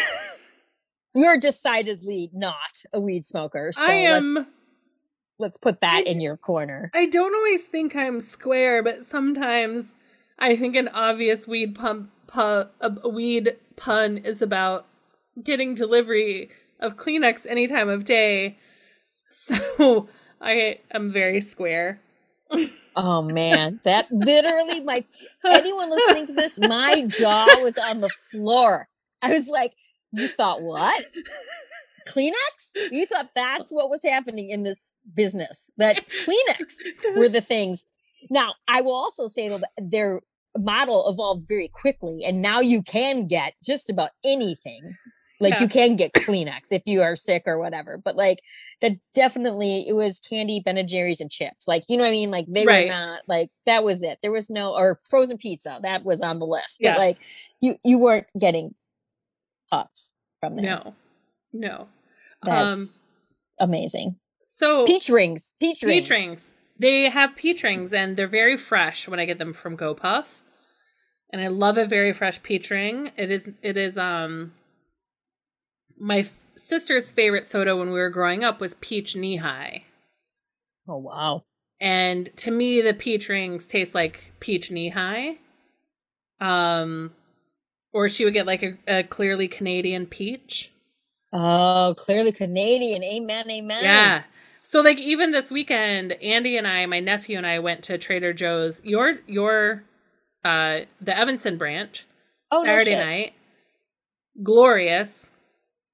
You're 1.14 1.38
decidedly 1.38 2.30
not 2.32 2.82
a 2.92 3.00
weed 3.00 3.24
smoker. 3.24 3.72
So 3.72 3.90
I 3.90 4.10
let's 4.10 4.48
let's 5.38 5.58
put 5.58 5.80
that 5.80 6.06
in 6.06 6.20
your 6.20 6.36
corner. 6.36 6.90
I 6.94 7.06
don't 7.06 7.34
always 7.34 7.66
think 7.66 7.96
I'm 7.96 8.20
square, 8.20 8.82
but 8.82 9.04
sometimes 9.04 9.94
I 10.38 10.56
think 10.56 10.76
an 10.76 10.88
obvious 10.88 11.48
weed 11.48 11.74
pump 11.74 12.10
pu- 12.26 12.66
a 12.80 13.08
weed 13.08 13.56
pun 13.76 14.18
is 14.18 14.42
about 14.42 14.86
getting 15.42 15.74
delivery 15.74 16.50
of 16.80 16.96
Kleenex 16.96 17.46
any 17.48 17.66
time 17.66 17.88
of 17.88 18.04
day. 18.04 18.58
So 19.28 20.08
I 20.40 20.78
am 20.92 21.12
very 21.12 21.40
square. 21.40 22.00
Oh 22.96 23.20
man, 23.22 23.80
that 23.84 24.10
literally 24.10 24.80
my 24.80 25.04
anyone 25.44 25.90
listening 25.90 26.26
to 26.28 26.32
this, 26.32 26.58
my 26.58 27.02
jaw 27.02 27.44
was 27.60 27.76
on 27.76 28.00
the 28.00 28.08
floor. 28.08 28.88
I 29.20 29.30
was 29.30 29.48
like, 29.48 29.74
you 30.12 30.28
thought 30.28 30.62
what? 30.62 31.04
Kleenex? 32.08 32.72
You 32.92 33.04
thought 33.04 33.30
that's 33.34 33.70
what 33.70 33.90
was 33.90 34.02
happening 34.02 34.48
in 34.48 34.62
this 34.62 34.94
business. 35.14 35.70
That 35.76 36.04
Kleenex 36.24 37.16
were 37.16 37.28
the 37.28 37.40
things. 37.40 37.84
Now, 38.30 38.54
I 38.66 38.80
will 38.80 38.94
also 38.94 39.26
say 39.26 39.48
though 39.48 39.58
that 39.58 39.70
their 39.76 40.22
model 40.56 41.08
evolved 41.10 41.46
very 41.46 41.68
quickly, 41.68 42.22
and 42.24 42.40
now 42.40 42.60
you 42.60 42.82
can 42.82 43.26
get 43.26 43.54
just 43.62 43.90
about 43.90 44.10
anything. 44.24 44.94
Like 45.40 45.54
Yeah. 45.54 45.62
you 45.62 45.68
can 45.68 45.96
get 45.96 46.12
Kleenex 46.14 46.68
if 46.70 46.82
you 46.86 47.02
are 47.02 47.14
sick 47.16 47.42
or 47.46 47.58
whatever. 47.58 47.98
But 47.98 48.16
like 48.16 48.40
that 48.80 48.92
definitely 49.14 49.86
it 49.88 49.92
was 49.94 50.18
candy, 50.18 50.60
Ben 50.64 50.78
and 50.78 50.88
Jerry's, 50.88 51.20
and 51.20 51.30
chips. 51.30 51.68
Like 51.68 51.84
you 51.88 51.96
know 51.96 52.04
what 52.04 52.08
I 52.10 52.12
mean? 52.12 52.30
Like 52.30 52.46
they 52.48 52.64
Right. 52.66 52.86
were 52.88 52.94
not 52.94 53.20
like 53.28 53.50
that 53.66 53.84
was 53.84 54.02
it. 54.02 54.18
There 54.22 54.32
was 54.32 54.48
no 54.50 54.74
or 54.74 55.00
frozen 55.08 55.38
pizza 55.38 55.78
that 55.82 56.04
was 56.04 56.20
on 56.22 56.38
the 56.38 56.46
list. 56.46 56.78
But 56.80 56.86
Yes. 56.86 56.98
like 56.98 57.16
you 57.60 57.76
you 57.84 57.98
weren't 57.98 58.26
getting 58.38 58.74
puffs 59.70 60.14
from 60.40 60.56
there. 60.56 60.64
no. 60.64 60.94
No. 61.52 61.88
That's 62.42 63.08
amazing. 63.58 64.16
So 64.46 64.86
Peach 64.86 65.08
rings. 65.08 65.54
Peach 65.60 65.82
rings. 65.82 66.00
peach 66.02 66.10
rings. 66.10 66.52
They 66.78 67.08
have 67.08 67.34
peach 67.36 67.62
rings 67.62 67.92
and 67.92 68.16
they're 68.16 68.26
very 68.28 68.56
fresh 68.56 69.08
when 69.08 69.18
I 69.18 69.24
get 69.24 69.38
them 69.38 69.52
from 69.54 69.76
GoPuff. 69.76 70.24
And 71.30 71.40
I 71.42 71.48
love 71.48 71.76
a 71.78 71.86
very 71.86 72.12
fresh 72.12 72.42
peach 72.42 72.70
ring. 72.70 73.10
It 73.16 73.30
is 73.30 73.50
it 73.62 73.76
is 73.76 73.96
um 73.98 74.52
my 75.98 76.18
f- 76.20 76.36
sister's 76.56 77.10
favorite 77.10 77.46
soda 77.46 77.76
when 77.76 77.88
we 77.88 77.98
were 77.98 78.10
growing 78.10 78.44
up 78.44 78.60
was 78.60 78.74
peach 78.80 79.14
Nehi. 79.14 79.82
Oh 80.88 80.98
wow. 80.98 81.44
And 81.80 82.30
to 82.36 82.50
me 82.50 82.80
the 82.80 82.94
peach 82.94 83.28
rings 83.28 83.66
taste 83.66 83.94
like 83.94 84.32
peach 84.40 84.70
Nehi. 84.70 85.38
Um 86.40 87.12
or 87.92 88.08
she 88.08 88.24
would 88.24 88.34
get 88.34 88.46
like 88.46 88.62
a, 88.62 88.76
a 88.86 89.02
clearly 89.04 89.48
Canadian 89.48 90.06
peach. 90.06 90.72
Oh, 91.32 91.94
clearly 91.96 92.32
Canadian. 92.32 93.02
Amen. 93.02 93.50
Amen. 93.50 93.82
Yeah. 93.82 94.22
So 94.62 94.80
like 94.80 94.98
even 94.98 95.30
this 95.30 95.50
weekend, 95.50 96.12
Andy 96.22 96.56
and 96.56 96.66
I, 96.66 96.84
my 96.86 97.00
nephew 97.00 97.36
and 97.38 97.46
I 97.46 97.58
went 97.58 97.82
to 97.84 97.98
Trader 97.98 98.32
Joe's. 98.32 98.82
Your 98.84 99.18
your 99.26 99.84
uh 100.44 100.80
the 101.00 101.16
Evanston 101.16 101.56
branch 101.58 102.06
Oh, 102.52 102.62
no 102.62 102.78
Saturday 102.78 102.92
shit. 102.92 103.04
night. 103.06 103.32
Glorious. 104.42 105.30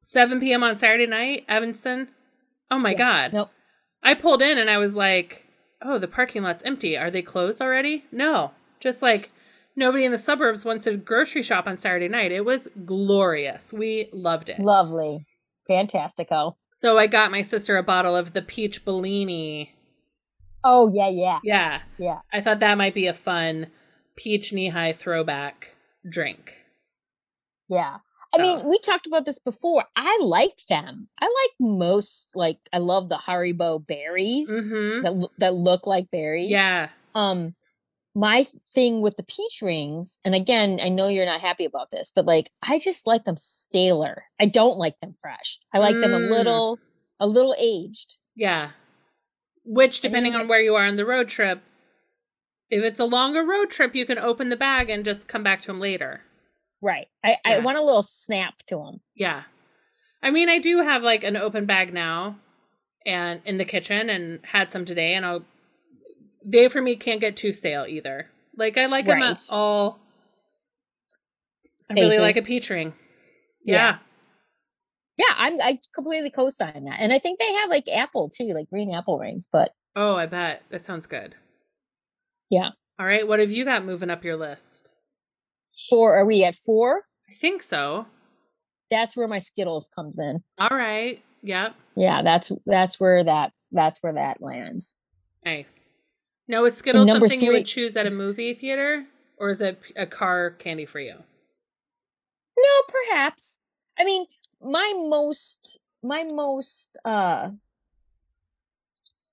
7 0.03 0.40
p.m. 0.40 0.62
on 0.62 0.76
Saturday 0.76 1.07
night, 1.07 1.44
Evanston. 1.48 2.09
Oh 2.70 2.78
my 2.78 2.90
Yeah. 2.92 2.98
god. 2.98 3.32
Nope. 3.32 3.50
I 4.03 4.14
pulled 4.14 4.42
in 4.42 4.59
and 4.59 4.68
I 4.68 4.78
was 4.78 4.96
like, 4.96 5.46
oh, 5.80 5.98
the 5.98 6.09
parking 6.09 6.42
lot's 6.42 6.62
empty. 6.64 6.96
Are 6.98 7.11
they 7.11 7.22
closed 7.22 7.61
already? 7.61 8.05
No. 8.12 8.50
Just 8.80 9.00
like 9.03 9.30
nobody 9.76 10.05
in 10.05 10.12
the 10.12 10.18
suburbs 10.18 10.64
wants 10.64 10.84
to 10.84 10.96
grocery 10.96 11.42
shop 11.42 11.66
on 11.68 11.76
Saturday 11.76 12.09
night. 12.09 12.32
It 12.32 12.44
was 12.44 12.68
glorious. 12.84 13.72
We 13.72 14.09
loved 14.12 14.48
it. 14.50 14.59
Lovely. 14.59 15.24
Fantastico. 15.70 16.55
So 16.72 16.98
I 16.98 17.07
got 17.07 17.30
my 17.30 17.42
sister 17.42 17.76
a 17.76 17.82
bottle 17.82 18.16
of 18.16 18.32
the 18.32 18.42
peach 18.42 18.84
Bellini. 18.84 19.74
Oh, 20.64 20.90
yeah, 20.92 21.09
yeah. 21.09 21.38
Yeah. 21.44 21.80
Yeah. 21.98 22.18
I 22.32 22.40
thought 22.40 22.61
that 22.61 22.78
might 22.78 22.94
be 22.94 23.07
a 23.07 23.14
fun 23.14 23.68
peach 24.16 24.50
Nehi 24.53 24.94
throwback 24.96 25.74
drink. 26.09 26.55
Yeah. 27.68 27.98
I 28.34 28.38
mean, 28.38 28.66
we 28.66 28.78
talked 28.78 29.06
about 29.06 29.26
this 29.26 29.38
before. 29.38 29.84
I 29.94 30.18
like 30.22 30.66
them. 30.68 31.08
I 31.20 31.26
like 31.26 31.50
most 31.60 32.34
like 32.34 32.58
I 32.72 32.78
love 32.78 33.08
the 33.08 33.16
Haribo 33.18 33.86
berries 33.86 34.48
Mm-hmm. 34.50 35.02
that 35.04 35.28
that 35.38 35.54
look 35.54 35.86
like 35.86 36.10
berries. 36.10 36.50
Yeah. 36.50 36.88
Um 37.14 37.54
my 38.14 38.46
thing 38.74 39.00
with 39.00 39.16
the 39.16 39.22
peach 39.22 39.60
rings, 39.62 40.18
and 40.24 40.34
again, 40.34 40.78
I 40.82 40.90
know 40.90 41.08
you're 41.08 41.24
not 41.26 41.40
happy 41.40 41.64
about 41.64 41.90
this, 41.90 42.10
but 42.14 42.26
like 42.26 42.50
I 42.62 42.78
just 42.78 43.06
like 43.06 43.24
them 43.24 43.36
staler. 43.36 44.24
I 44.40 44.46
don't 44.46 44.76
like 44.78 45.00
them 45.00 45.14
fresh. 45.20 45.58
I 45.72 45.78
like 45.78 45.96
them 46.00 46.12
a 46.12 46.18
Mm. 46.18 46.30
little 46.30 46.78
a 47.20 47.26
little 47.26 47.54
aged. 47.58 48.16
Yeah. 48.34 48.70
Which, 49.64 50.04
And 50.04 50.12
then 50.12 50.22
depending 50.24 50.40
on 50.40 50.48
where 50.48 50.60
you 50.60 50.74
are 50.74 50.86
on 50.86 50.96
the 50.96 51.06
road 51.06 51.28
trip, 51.28 51.62
if 52.68 52.82
it's 52.82 52.98
a 52.98 53.04
longer 53.04 53.44
road 53.44 53.70
trip, 53.70 53.94
you 53.94 54.04
can 54.04 54.18
open 54.18 54.48
the 54.48 54.56
bag 54.56 54.90
and 54.90 55.04
just 55.04 55.28
come 55.28 55.42
back 55.42 55.60
to 55.60 55.66
them 55.68 55.78
later. 55.80 56.22
Right. 56.82 57.06
I, 57.24 57.36
I 57.44 57.58
want 57.60 57.78
a 57.78 57.82
little 57.82 58.02
snap 58.02 58.58
to 58.66 58.76
them. 58.76 59.00
Yeah. 59.14 59.44
I 60.22 60.30
mean, 60.30 60.48
I 60.48 60.58
do 60.58 60.78
have 60.78 61.02
like 61.02 61.22
an 61.22 61.36
open 61.36 61.64
bag 61.64 61.94
now 61.94 62.36
and 63.06 63.40
in 63.44 63.58
the 63.58 63.64
kitchen 63.64 64.10
and 64.10 64.40
had 64.44 64.72
some 64.72 64.84
today 64.84 65.14
and 65.14 65.24
I'll 65.24 65.44
they 66.44 66.68
for 66.68 66.82
me 66.82 66.96
can't 66.96 67.20
get 67.20 67.36
too 67.36 67.52
stale 67.52 67.86
either. 67.88 68.28
Like 68.56 68.76
I 68.76 68.86
like 68.86 69.06
them 69.06 69.22
at 69.22 69.40
all 69.52 70.00
I 71.90 71.94
really 71.94 72.18
like 72.18 72.36
a 72.36 72.42
peach 72.42 72.68
ring. 72.70 72.94
Yeah. 73.64 73.74
Yeah. 73.74 73.98
Yeah, 75.18 75.34
I'm 75.36 75.60
I 75.60 75.78
completely 75.94 76.30
co-sign 76.30 76.84
that. 76.84 76.98
And 76.98 77.12
I 77.12 77.18
think 77.18 77.38
they 77.38 77.52
have 77.54 77.70
like 77.70 77.84
apple 77.94 78.28
too, 78.28 78.50
like 78.54 78.68
green 78.70 78.92
apple 78.92 79.18
rings, 79.18 79.48
but 79.50 79.72
Oh, 79.94 80.16
I 80.16 80.26
bet. 80.26 80.62
That 80.70 80.84
sounds 80.84 81.06
good. 81.06 81.34
Yeah. 82.50 82.70
All 82.98 83.06
right, 83.06 83.26
what 83.26 83.40
have 83.40 83.50
you 83.50 83.64
got 83.64 83.84
moving 83.84 84.10
up 84.10 84.24
your 84.24 84.36
list? 84.36 84.92
Four 85.88 86.16
are 86.16 86.24
we 86.24 86.44
at 86.44 86.54
four? 86.54 87.02
I 87.28 87.34
think 87.34 87.62
so. 87.62 88.06
That's 88.90 89.16
where 89.16 89.28
my 89.28 89.38
Skittles 89.38 89.88
comes 89.94 90.18
in. 90.18 90.42
All 90.58 90.76
right. 90.76 91.22
Yep. 91.42 91.74
Yeah, 91.96 92.22
that's 92.22 92.52
that's 92.66 93.00
where 93.00 93.24
that 93.24 93.52
that's 93.70 94.02
where 94.02 94.12
that 94.14 94.40
lands. 94.40 94.98
Nice. 95.44 95.88
Now, 96.48 96.64
is 96.64 96.76
Skittles 96.76 97.08
something 97.08 97.40
you 97.40 97.52
would 97.52 97.66
choose 97.66 97.96
at 97.96 98.06
a 98.06 98.10
movie 98.10 98.54
theater, 98.54 99.06
or 99.38 99.50
is 99.50 99.60
it 99.60 99.80
a 99.96 100.06
car 100.06 100.50
candy 100.50 100.86
for 100.86 101.00
you? 101.00 101.14
No, 102.58 102.70
perhaps. 102.88 103.60
I 103.98 104.04
mean, 104.04 104.26
my 104.60 104.92
most 105.08 105.80
my 106.02 106.24
most 106.24 106.98
uh 107.04 107.50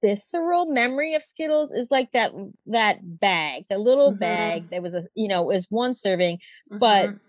visceral 0.01 0.65
memory 0.71 1.13
of 1.15 1.23
Skittles 1.23 1.71
is 1.71 1.89
like 1.91 2.11
that 2.13 2.31
that 2.67 3.19
bag, 3.19 3.65
the 3.69 3.77
little 3.77 4.13
Mhm. 4.13 4.19
bag 4.19 4.69
that 4.71 4.81
was 4.81 4.93
a 4.93 5.03
you 5.15 5.27
know, 5.27 5.43
was 5.43 5.67
one 5.69 5.93
serving. 5.93 6.39
But- 6.69 7.09
Mhm. 7.09 7.19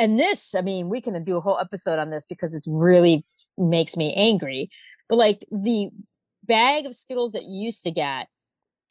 And 0.00 0.16
this, 0.18 0.54
I 0.54 0.60
mean, 0.60 0.88
we 0.88 1.00
can 1.00 1.24
do 1.24 1.36
a 1.36 1.40
whole 1.40 1.58
episode 1.58 1.98
on 1.98 2.10
this 2.10 2.24
because 2.24 2.54
it's 2.54 2.68
really 2.68 3.24
makes 3.56 3.96
me 3.96 4.14
angry. 4.14 4.70
But 5.08 5.16
like 5.16 5.44
the 5.50 5.90
bag 6.44 6.86
of 6.86 6.94
Skittles 6.94 7.32
that 7.32 7.42
you 7.44 7.64
used 7.64 7.82
to 7.82 7.90
get, 7.90 8.28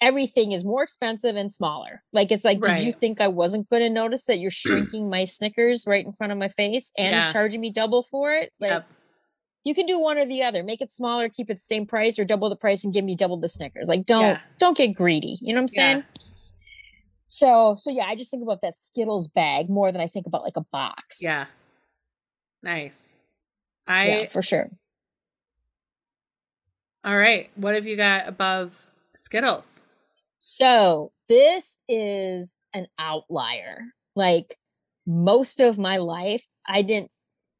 everything 0.01 0.51
is 0.51 0.65
more 0.65 0.83
expensive 0.83 1.38
and 1.38 1.51
smaller. 1.51 2.03
Like 2.11 2.29
it's 2.31 2.43
like, 2.43 2.59
did 2.61 2.81
you 2.81 2.91
think 2.91 3.21
I 3.21 3.29
wasn't 3.29 3.69
going 3.69 3.83
to 3.83 3.89
notice 3.89 4.25
that 4.25 4.39
you're 4.39 4.51
shrinking 4.99 5.09
my 5.09 5.23
Snickers 5.23 5.85
right 5.88 6.05
in 6.05 6.11
front 6.11 6.33
of 6.33 6.38
my 6.38 6.49
face 6.49 6.91
and 6.97 7.11
Yeah. 7.11 7.25
charging 7.27 7.61
me 7.61 7.71
double 7.71 8.03
for 8.03 8.33
it? 8.33 8.51
Like 8.59 8.71
Yep. 8.71 8.88
You 9.68 9.76
can 9.76 9.86
do 9.86 9.99
one 9.99 10.18
or 10.18 10.26
the 10.26 10.43
other. 10.43 10.63
Make 10.63 10.80
it 10.80 10.93
smaller, 10.93 11.28
keep 11.28 11.49
it 11.49 11.55
the 11.55 11.59
same 11.59 11.86
price, 11.86 12.18
or 12.18 12.24
double 12.24 12.49
the 12.49 12.55
price 12.55 12.86
and 12.86 12.93
give 12.93 13.03
me 13.03 13.15
double 13.15 13.36
the 13.36 13.49
Snickers. 13.49 13.89
Like 13.89 14.05
don't 14.05 14.22
Yeah. 14.24 14.39
don't 14.59 14.78
get 14.78 14.93
greedy. 14.95 15.38
You 15.41 15.53
know 15.53 15.59
what 15.59 15.63
I'm 15.63 15.68
saying? 15.68 15.97
Yeah. 15.97 16.24
So 17.26 17.76
so 17.78 17.89
yeah, 17.91 18.05
I 18.05 18.15
just 18.15 18.32
think 18.32 18.43
about 18.43 18.61
that 18.61 18.78
Skittles 18.78 19.28
bag 19.28 19.70
more 19.70 19.91
than 19.91 19.99
I 19.99 20.07
think 20.07 20.26
about 20.26 20.43
like 20.43 20.55
a 20.55 20.61
box. 20.72 21.20
Yeah. 21.22 21.47
Nice. 22.63 23.18
I 23.86 24.07
yeah, 24.07 24.26
for 24.28 24.41
sure. 24.41 24.70
all 27.03 27.18
right. 27.18 27.49
What 27.55 27.76
have 27.76 27.86
you 27.86 27.97
got 27.97 28.28
above 28.28 28.72
Skittles? 29.15 29.84
So 30.38 31.11
this 31.28 31.78
is 31.89 32.57
an 32.74 32.88
outlier. 32.97 33.82
Like 34.15 34.55
most 35.05 35.59
of 35.59 35.78
my 35.78 35.97
life, 35.97 36.45
I 36.65 36.82
didn't, 36.82 37.11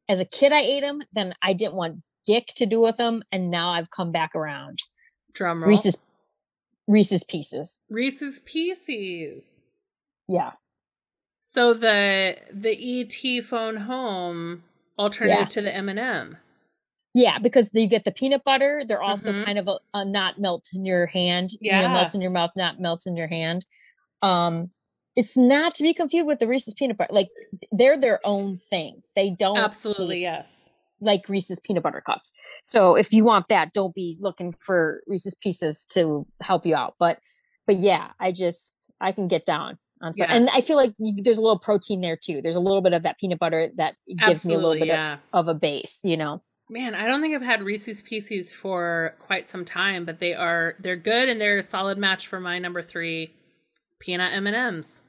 as 0.10 0.20
a 0.20 0.26
kid, 0.26 0.51
I 0.51 0.62
ate 0.62 0.82
them. 0.82 1.01
Then 1.14 1.34
I 1.41 1.53
didn't 1.53 1.76
want 1.76 2.01
dick 2.26 2.47
to 2.55 2.66
do 2.66 2.80
with 2.82 2.97
them. 2.97 3.24
And 3.32 3.49
now 3.51 3.70
I've 3.72 3.89
come 3.91 4.12
back 4.12 4.36
around. 4.36 4.80
Drum 5.34 5.62
roll. 5.62 5.70
Reese's, 5.70 6.03
Reese's 6.88 7.24
Pieces. 7.24 7.82
Reese's 7.89 8.41
Pieces. 8.45 9.62
Yeah. 10.28 10.51
So 11.41 11.74
the 11.74 12.38
the 12.51 13.01
ET 13.01 13.41
phone 13.43 13.78
home 13.78 14.64
alternative 14.99 15.39
Yeah. 15.39 15.45
to 15.45 15.62
the 15.62 15.74
M 15.74 15.89
and 15.89 15.99
M. 15.99 16.38
Yeah. 17.14 17.39
Because 17.39 17.74
you 17.74 17.88
get 17.88 18.03
the 18.03 18.12
peanut 18.12 18.43
butter. 18.43 18.84
They're 18.86 19.01
also 19.01 19.32
Mhm. 19.32 19.45
kind 19.45 19.58
of 19.60 19.68
a, 19.68 19.80
a 19.93 20.05
not 20.05 20.39
melt 20.39 20.70
in 20.74 20.86
your 20.86 21.05
hand. 21.08 21.51
You 21.62 21.72
know, 21.72 21.82
Yeah. 21.82 21.93
melts 21.93 22.16
in 22.16 22.22
your 22.22 22.32
mouth, 22.32 22.51
not 22.55 22.80
melts 22.80 23.08
in 23.08 23.16
your 23.16 23.28
hand. 23.28 23.66
Um, 24.22 24.72
it's 25.18 25.36
not 25.36 25.74
to 25.74 25.84
be 25.84 25.95
confused 25.95 26.28
with 26.28 26.38
the 26.38 26.47
Reese's 26.47 26.76
peanut 26.76 26.95
butter. 26.95 27.11
Like 27.11 27.30
they're 27.72 27.99
their 27.99 28.20
own 28.24 28.55
thing. 28.55 29.01
They 29.15 29.32
don't 29.32 29.57
Absolutely 29.57 30.22
yes. 30.22 30.70
like 31.01 31.28
Reese's 31.28 31.59
peanut 31.59 31.82
butter 31.82 32.01
cups. 32.01 32.32
So 32.63 32.95
if 32.95 33.11
you 33.11 33.24
want 33.24 33.47
that, 33.49 33.74
don't 33.74 33.95
be 33.95 34.15
looking 34.20 34.53
for 34.59 35.01
Reese's 35.07 35.34
pieces 35.34 35.86
to 35.91 36.28
help 36.39 36.68
you 36.68 36.76
out. 36.76 36.95
But 36.99 37.20
but 37.65 37.80
yeah, 37.80 38.11
I 38.20 38.32
just 38.32 38.93
I 39.01 39.11
can 39.11 39.28
get 39.28 39.43
down 39.43 39.80
on 40.03 40.13
some, 40.13 40.28
Yeah. 40.30 40.36
and 40.36 40.49
I 40.53 40.61
feel 40.61 40.78
like 40.78 40.93
there's 40.99 41.39
a 41.39 41.41
little 41.41 41.59
protein 41.59 42.01
there 42.01 42.15
too. 42.15 42.43
There's 42.43 42.55
a 42.55 42.61
little 42.61 42.84
bit 42.84 42.93
of 42.93 43.01
that 43.01 43.18
peanut 43.18 43.39
butter 43.39 43.72
that 43.78 43.95
gives 44.24 44.45
me 44.45 44.53
a 44.53 44.57
little 44.57 44.76
bit 44.76 44.88
yeah. 44.88 45.18
of, 45.34 45.47
of 45.47 45.55
a 45.55 45.59
base, 45.59 46.01
you 46.03 46.15
know. 46.15 46.43
Man, 46.70 46.93
I 46.93 47.07
don't 47.07 47.22
think 47.22 47.34
I've 47.34 47.41
had 47.41 47.63
Reese's 47.63 48.03
Pieces 48.03 48.51
for 48.51 49.15
quite 49.20 49.47
some 49.47 49.65
time, 49.65 50.05
but 50.05 50.20
they 50.20 50.36
are 50.36 50.76
they're 50.80 50.95
good 50.95 51.28
and 51.28 51.41
they're 51.41 51.57
a 51.57 51.63
solid 51.63 51.97
match 51.97 52.28
for 52.28 52.39
my 52.39 52.59
number 52.59 52.84
three 52.84 53.32
peanut 53.99 54.34
M 54.34 54.45
and 54.45 54.55
M's. 54.55 55.03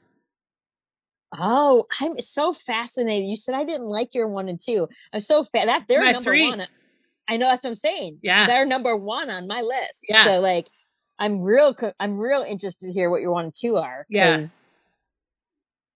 Oh, 1.37 1.85
I'm 1.99 2.19
so 2.19 2.53
fascinated. 2.53 3.27
You 3.27 3.35
said 3.35 3.55
I 3.55 3.63
didn't 3.63 3.87
like 3.87 4.15
your 4.15 4.27
one 4.27 4.49
and 4.49 4.59
two. 4.59 4.87
I'm 5.13 5.19
so 5.19 5.43
fat. 5.43 5.65
That's 5.65 5.87
their 5.87 6.03
number 6.03 6.21
three. 6.21 6.49
one. 6.49 6.67
I 7.27 7.37
know 7.37 7.47
that's 7.47 7.63
what 7.63 7.69
I'm 7.69 7.75
saying. 7.75 8.19
Yeah. 8.23 8.47
they're 8.47 8.65
number 8.65 8.95
one 8.97 9.29
on 9.29 9.47
my 9.47 9.61
list. 9.61 10.05
Yeah. 10.09 10.23
So 10.23 10.39
like, 10.39 10.67
I'm 11.19 11.41
real. 11.41 11.75
I'm 11.99 12.17
real 12.17 12.41
interested 12.41 12.87
to 12.87 12.93
hear 12.93 13.09
what 13.09 13.21
your 13.21 13.31
one 13.31 13.45
and 13.45 13.55
two 13.55 13.75
are. 13.75 14.07
Yeah. 14.09 14.37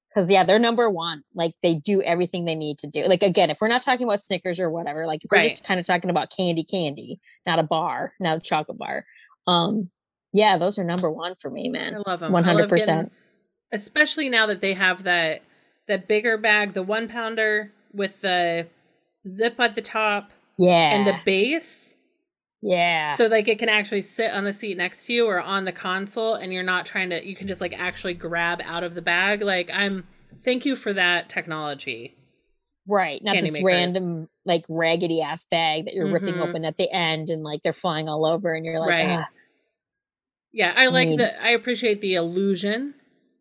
Because 0.09 0.29
yeah, 0.29 0.43
they're 0.43 0.59
number 0.59 0.89
one. 0.91 1.23
Like 1.33 1.53
they 1.63 1.75
do 1.75 2.03
everything 2.03 2.45
they 2.45 2.53
need 2.53 2.77
to 2.79 2.87
do. 2.87 3.05
Like 3.05 3.23
again, 3.23 3.49
if 3.49 3.59
we're 3.59 3.67
not 3.69 3.81
talking 3.81 4.05
about 4.05 4.21
Snickers 4.21 4.59
or 4.59 4.69
whatever, 4.69 5.07
like 5.07 5.23
if 5.23 5.31
we're 5.31 5.41
just 5.41 5.65
kind 5.65 5.79
of 5.79 5.87
talking 5.87 6.11
about 6.11 6.29
candy, 6.29 6.63
candy, 6.63 7.19
not 7.47 7.57
a 7.57 7.63
bar, 7.63 8.13
not 8.19 8.37
a 8.37 8.39
chocolate 8.39 8.77
bar. 8.77 9.05
Um, 9.47 9.89
yeah, 10.33 10.57
those 10.57 10.77
are 10.77 10.83
number 10.83 11.09
one 11.09 11.33
for 11.35 11.49
me, 11.49 11.69
man. 11.69 11.95
I 11.95 12.09
love 12.09 12.19
them. 12.19 12.31
100%. 12.31 13.09
Especially 13.73 14.29
now 14.29 14.45
that 14.45 14.61
they 14.61 14.73
have 14.73 15.03
that 15.03 15.41
that 15.87 16.07
bigger 16.07 16.37
bag, 16.37 16.73
the 16.73 16.83
one 16.83 17.09
pounder 17.09 17.71
with 17.93 18.21
the 18.21 18.67
zip 19.27 19.59
at 19.59 19.75
the 19.75 19.81
top 19.81 20.31
Yeah, 20.57 20.95
and 20.95 21.05
the 21.05 21.15
base. 21.25 21.95
yeah. 22.61 23.15
So 23.15 23.25
like 23.27 23.47
it 23.49 23.59
can 23.59 23.67
actually 23.69 24.01
sit 24.03 24.31
on 24.31 24.45
the 24.45 24.53
seat 24.53 24.77
next 24.77 25.05
to 25.07 25.13
you 25.13 25.25
or 25.27 25.41
on 25.41 25.65
the 25.65 25.71
console 25.73 26.35
and 26.35 26.53
you're 26.53 26.63
not 26.63 26.85
trying 26.85 27.09
to 27.09 27.25
you 27.27 27.35
can 27.35 27.47
just 27.47 27.59
like 27.61 27.73
actually 27.77 28.13
grab 28.13 28.61
out 28.63 28.83
of 28.83 28.95
the 28.95 29.01
bag. 29.01 29.41
Like 29.41 29.69
I'm 29.73 30.05
thank 30.45 30.65
you 30.65 30.75
for 30.77 30.93
that 30.93 31.27
technology. 31.29 32.15
Right. 32.87 33.21
Not 33.23 33.33
candy 33.35 33.47
this 33.49 33.53
makers. 33.55 33.65
random 33.65 34.29
like 34.45 34.63
raggedy 34.69 35.21
ass 35.21 35.45
bag 35.45 35.85
that 35.85 35.93
you're 35.93 36.11
ripping 36.11 36.35
Mhm. 36.35 36.47
open 36.47 36.63
at 36.65 36.77
the 36.77 36.89
end 36.91 37.29
and 37.29 37.43
like 37.43 37.61
they're 37.63 37.73
flying 37.73 38.07
all 38.07 38.25
over 38.25 38.53
and 38.53 38.65
you're 38.65 38.79
like, 38.79 38.89
Right. 38.89 39.09
"Ah." 39.09 39.29
Yeah, 40.53 40.73
I 40.75 40.87
like 40.87 41.09
mean- 41.09 41.17
the 41.17 41.41
I 41.43 41.49
appreciate 41.49 42.01
the 42.01 42.15
illusion 42.15 42.93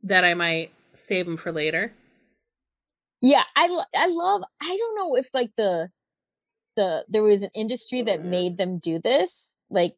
that 0.03 0.25
I 0.25 0.35
might 0.35 0.73
save 0.95 1.27
them 1.27 1.37
for 1.37 1.53
later. 1.53 1.93
yeah, 3.21 3.45
I 3.57 3.67
lo- 3.69 3.85
I 3.95 4.07
love 4.09 4.43
I 4.63 4.77
don't 4.77 4.97
know 4.97 5.17
if 5.17 5.33
like 5.33 5.51
the 5.57 5.91
the 6.77 7.05
there 7.09 7.23
was 7.23 7.43
an 7.43 7.51
industry 7.55 8.03
that 8.03 8.25
made 8.25 8.57
them 8.57 8.79
do 8.79 8.99
this 8.99 9.59
like 9.71 9.95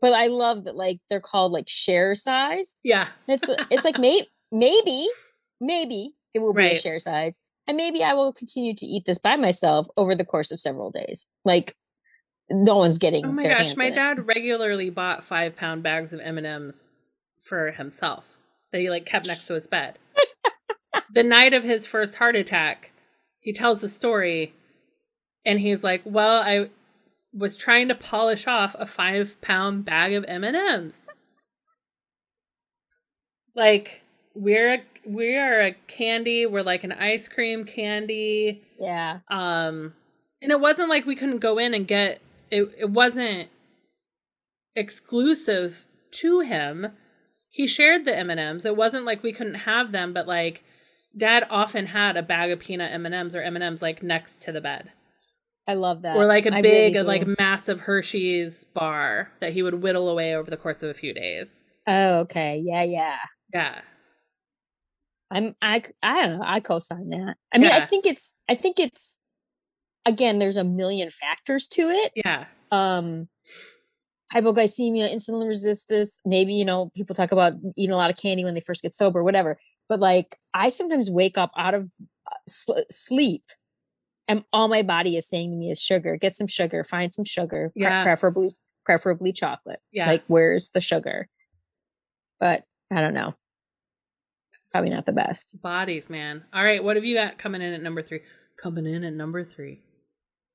but 0.00 0.12
I 0.12 0.26
love 0.28 0.64
that 0.64 0.74
like 0.76 0.98
they're 1.08 1.20
called 1.20 1.52
like 1.52 1.68
share 1.68 2.14
size. 2.14 2.76
Yeah. 2.82 3.08
It's 3.28 3.48
it's 3.70 3.84
like 3.84 3.98
may, 3.98 4.26
maybe 4.50 5.08
maybe 5.60 6.14
it 6.34 6.38
will 6.40 6.54
be 6.54 6.72
a 6.72 6.74
share 6.74 6.98
size 6.98 7.40
and 7.66 7.76
maybe 7.76 8.02
I 8.02 8.14
will 8.14 8.32
continue 8.32 8.74
to 8.74 8.86
eat 8.86 9.04
this 9.06 9.18
by 9.18 9.36
myself 9.36 9.88
over 9.96 10.14
the 10.14 10.24
course 10.24 10.50
of 10.50 10.58
several 10.58 10.90
days. 10.90 11.28
Like 11.44 11.76
no 12.50 12.78
one's 12.78 12.98
getting. 12.98 13.26
Oh 13.26 13.32
my 13.32 13.44
gosh, 13.44 13.76
my 13.76 13.86
in 13.86 13.92
it. 13.92 13.94
dad 13.94 14.26
regularly 14.26 14.90
bought 14.90 15.24
five 15.24 15.54
pound 15.54 15.82
bags 15.82 16.12
of 16.12 16.20
M 16.20 16.38
and 16.38 16.46
M's 16.46 16.92
for 17.42 17.70
himself 17.70 18.38
that 18.72 18.80
he 18.80 18.90
like 18.90 19.06
kept 19.06 19.26
next 19.26 19.46
to 19.46 19.54
his 19.54 19.66
bed. 19.66 19.98
the 21.14 21.22
night 21.22 21.54
of 21.54 21.64
his 21.64 21.86
first 21.86 22.16
heart 22.16 22.36
attack, 22.36 22.92
he 23.40 23.52
tells 23.52 23.80
the 23.80 23.88
story, 23.88 24.54
and 25.44 25.60
he's 25.60 25.82
like, 25.84 26.02
"Well, 26.04 26.42
I 26.42 26.70
was 27.32 27.56
trying 27.56 27.88
to 27.88 27.94
polish 27.94 28.46
off 28.46 28.74
a 28.78 28.86
five 28.86 29.40
pound 29.40 29.84
bag 29.84 30.12
of 30.12 30.24
M 30.28 30.44
and 30.44 30.56
M's. 30.56 31.06
Like 33.54 34.02
we're 34.34 34.74
a, 34.74 34.78
we 35.04 35.36
are 35.36 35.60
a 35.60 35.72
candy. 35.86 36.46
We're 36.46 36.62
like 36.62 36.84
an 36.84 36.92
ice 36.92 37.28
cream 37.28 37.64
candy." 37.64 38.62
Yeah. 38.78 39.18
um 39.30 39.94
and 40.42 40.50
it 40.50 40.60
wasn't 40.60 40.88
like 40.88 41.06
we 41.06 41.16
couldn't 41.16 41.38
go 41.38 41.58
in 41.58 41.74
and 41.74 41.86
get 41.86 42.20
it 42.50 42.70
it 42.78 42.90
wasn't 42.90 43.48
exclusive 44.74 45.84
to 46.12 46.40
him 46.40 46.88
he 47.50 47.66
shared 47.66 48.04
the 48.04 48.16
m&ms 48.16 48.64
it 48.64 48.76
wasn't 48.76 49.04
like 49.04 49.22
we 49.22 49.32
couldn't 49.32 49.54
have 49.54 49.92
them 49.92 50.12
but 50.12 50.26
like 50.26 50.62
dad 51.16 51.46
often 51.50 51.86
had 51.86 52.16
a 52.16 52.22
bag 52.22 52.50
of 52.50 52.60
peanut 52.60 52.92
m&ms 52.92 53.34
or 53.34 53.42
m&ms 53.42 53.82
like 53.82 54.02
next 54.02 54.40
to 54.42 54.52
the 54.52 54.60
bed 54.60 54.90
I 55.68 55.74
love 55.74 56.02
that. 56.02 56.16
or 56.16 56.24
like 56.26 56.46
a 56.46 56.54
I 56.54 56.62
big 56.62 56.94
really 56.94 57.06
like 57.06 57.38
massive 57.38 57.80
hershey's 57.80 58.64
bar 58.64 59.30
that 59.40 59.52
he 59.52 59.62
would 59.62 59.82
whittle 59.82 60.08
away 60.08 60.34
over 60.34 60.50
the 60.50 60.56
course 60.56 60.82
of 60.82 60.90
a 60.90 60.94
few 60.94 61.12
days 61.14 61.62
Oh, 61.86 62.20
okay. 62.20 62.62
Yeah, 62.64 62.82
yeah. 62.82 63.16
yeah 63.52 63.80
I'm 65.30 65.54
I 65.62 65.82
I 66.02 66.22
don't 66.26 66.38
know. 66.38 66.44
I 66.44 66.60
co-sign 66.60 67.08
that. 67.10 67.36
I 67.52 67.58
mean, 67.58 67.70
I 67.70 67.80
think 67.86 68.04
it's 68.06 68.36
I 68.48 68.54
think 68.54 68.78
it's 68.78 69.20
again, 70.06 70.38
there's 70.38 70.56
a 70.56 70.64
million 70.64 71.10
factors 71.10 71.66
to 71.68 71.82
it. 71.82 72.12
yeah 72.16 72.46
Um 72.70 73.28
hypoglycemia, 74.34 75.12
insulin 75.12 75.46
resistance, 75.48 76.20
maybe, 76.24 76.54
you 76.54 76.64
know, 76.64 76.90
people 76.94 77.14
talk 77.14 77.32
about 77.32 77.54
eating 77.76 77.92
a 77.92 77.96
lot 77.96 78.10
of 78.10 78.16
candy 78.16 78.44
when 78.44 78.54
they 78.54 78.60
first 78.60 78.82
get 78.82 78.94
sober, 78.94 79.22
whatever. 79.24 79.58
But 79.88 80.00
like 80.00 80.38
I 80.54 80.68
sometimes 80.68 81.10
wake 81.10 81.36
up 81.36 81.50
out 81.56 81.74
of 81.74 81.90
uh, 82.30 82.36
sl- 82.48 82.78
sleep 82.90 83.42
and 84.28 84.44
all 84.52 84.68
my 84.68 84.82
body 84.82 85.16
is 85.16 85.28
saying 85.28 85.50
to 85.50 85.56
me 85.56 85.70
is 85.70 85.82
sugar. 85.82 86.16
Get 86.16 86.34
some 86.36 86.46
sugar, 86.46 86.84
find 86.84 87.12
some 87.12 87.24
sugar, 87.24 87.70
pre- 87.72 87.82
Yeah. 87.82 88.04
preferably 88.04 88.50
preferably 88.84 89.32
chocolate. 89.32 89.80
yeah 89.92 90.06
Like 90.06 90.22
where's 90.28 90.70
the 90.70 90.80
sugar? 90.80 91.28
But 92.38 92.64
I 92.92 93.00
don't 93.00 93.14
know. 93.14 93.34
It's 94.54 94.64
probably 94.72 94.90
not 94.90 95.06
the 95.06 95.12
best. 95.12 95.60
bodies 95.60 96.08
man 96.08 96.44
all 96.52 96.62
right 96.62 96.82
what 96.82 96.94
have 96.96 97.04
you 97.04 97.14
got 97.16 97.38
coming 97.38 97.60
in 97.62 97.72
at 97.74 97.82
number 97.82 98.02
three 98.02 98.20
coming 98.56 98.86
in 98.86 99.02
at 99.04 99.12
number 99.12 99.44
three 99.44 99.80